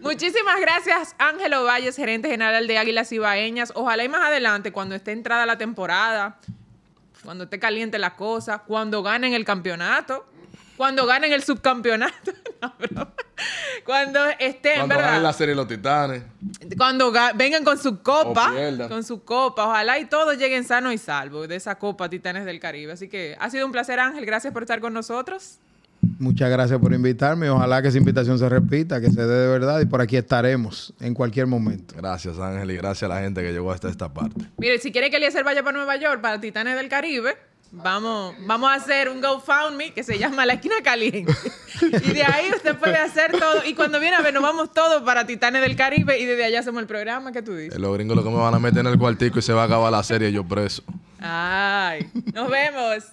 Muchísimas 0.00 0.60
gracias, 0.60 1.14
Ángelo 1.18 1.64
Valles, 1.64 1.96
gerente 1.96 2.28
general 2.28 2.66
de 2.68 2.78
Águilas 2.78 3.10
Ibaeñas. 3.12 3.72
Ojalá 3.74 4.04
y 4.04 4.08
más 4.08 4.26
adelante, 4.28 4.70
cuando 4.72 4.94
esté 4.94 5.12
entrada 5.12 5.46
la 5.46 5.56
temporada, 5.58 6.38
cuando 7.24 7.44
esté 7.44 7.58
caliente 7.58 7.98
la 7.98 8.14
cosa, 8.14 8.58
cuando 8.58 9.02
ganen 9.02 9.32
el 9.34 9.44
campeonato, 9.44 10.26
cuando 10.76 11.06
ganen 11.06 11.32
el 11.32 11.42
subcampeonato, 11.42 12.32
no, 12.90 13.12
cuando 13.84 14.24
estén, 14.38 14.76
Cuando 14.78 14.94
¿verdad? 14.96 15.10
ganen 15.10 15.22
la 15.22 15.32
serie 15.32 15.54
Los 15.54 15.68
Titanes. 15.68 16.22
Cuando 16.76 17.12
ga- 17.12 17.32
vengan 17.36 17.64
con 17.64 17.78
su 17.78 18.02
copa, 18.02 18.52
con 18.88 19.04
su 19.04 19.24
copa, 19.24 19.66
ojalá 19.66 19.98
y 19.98 20.06
todos 20.06 20.36
lleguen 20.38 20.64
sanos 20.64 20.92
y 20.94 20.98
salvos 20.98 21.48
de 21.48 21.56
esa 21.56 21.76
copa 21.78 22.08
Titanes 22.08 22.44
del 22.44 22.58
Caribe. 22.60 22.92
Así 22.92 23.08
que 23.08 23.36
ha 23.38 23.50
sido 23.50 23.66
un 23.66 23.72
placer, 23.72 23.98
Ángel. 24.00 24.24
Gracias 24.26 24.52
por 24.52 24.62
estar 24.62 24.80
con 24.80 24.92
nosotros. 24.92 25.58
Muchas 26.18 26.50
gracias 26.50 26.78
por 26.80 26.92
invitarme. 26.92 27.48
Ojalá 27.50 27.80
que 27.80 27.88
esa 27.88 27.98
invitación 27.98 28.38
se 28.38 28.48
repita, 28.48 29.00
que 29.00 29.10
se 29.10 29.20
dé 29.24 29.34
de 29.34 29.48
verdad 29.48 29.80
y 29.80 29.86
por 29.86 30.00
aquí 30.00 30.16
estaremos 30.16 30.92
en 31.00 31.14
cualquier 31.14 31.46
momento. 31.46 31.94
Gracias, 31.96 32.38
Ángel, 32.38 32.70
y 32.70 32.76
gracias 32.76 33.10
a 33.10 33.14
la 33.14 33.20
gente 33.20 33.40
que 33.42 33.52
llegó 33.52 33.70
hasta 33.72 33.88
esta 33.88 34.12
parte. 34.12 34.44
Mire, 34.58 34.78
si 34.78 34.92
quiere 34.92 35.10
que 35.10 35.16
Eliezer 35.16 35.44
vaya 35.44 35.62
para 35.62 35.76
Nueva 35.76 35.96
York, 35.96 36.20
para 36.20 36.40
Titanes 36.40 36.76
del 36.76 36.88
Caribe, 36.88 37.36
vamos, 37.70 38.34
vamos 38.46 38.70
a 38.70 38.74
hacer 38.74 39.08
un 39.08 39.20
GoFundMe 39.20 39.92
que 39.92 40.02
se 40.02 40.18
llama 40.18 40.44
La 40.44 40.54
Esquina 40.54 40.76
Caliente. 40.82 41.32
Y 41.80 42.12
de 42.12 42.22
ahí 42.22 42.50
usted 42.54 42.76
puede 42.76 42.98
hacer 42.98 43.32
todo. 43.32 43.64
Y 43.64 43.74
cuando 43.74 43.98
viene 43.98 44.16
a 44.16 44.22
ver, 44.22 44.34
nos 44.34 44.42
vamos 44.42 44.72
todos 44.72 45.02
para 45.02 45.26
Titanes 45.26 45.62
del 45.62 45.76
Caribe 45.76 46.18
y 46.18 46.26
desde 46.26 46.44
allá 46.44 46.60
hacemos 46.60 46.80
el 46.82 46.86
programa. 46.86 47.32
¿Qué 47.32 47.42
tú 47.42 47.54
dices? 47.54 47.78
Los 47.78 47.94
gringos 47.94 48.16
lo 48.16 48.24
que 48.24 48.30
me 48.30 48.36
van 48.36 48.54
a 48.54 48.58
meter 48.58 48.80
en 48.80 48.88
el 48.88 48.98
cuartico 48.98 49.38
y 49.38 49.42
se 49.42 49.52
va 49.52 49.62
a 49.62 49.66
acabar 49.66 49.90
la 49.90 50.02
serie 50.02 50.32
yo 50.32 50.44
preso. 50.44 50.82
Ay, 51.20 52.10
nos 52.34 52.50
vemos. 52.50 53.04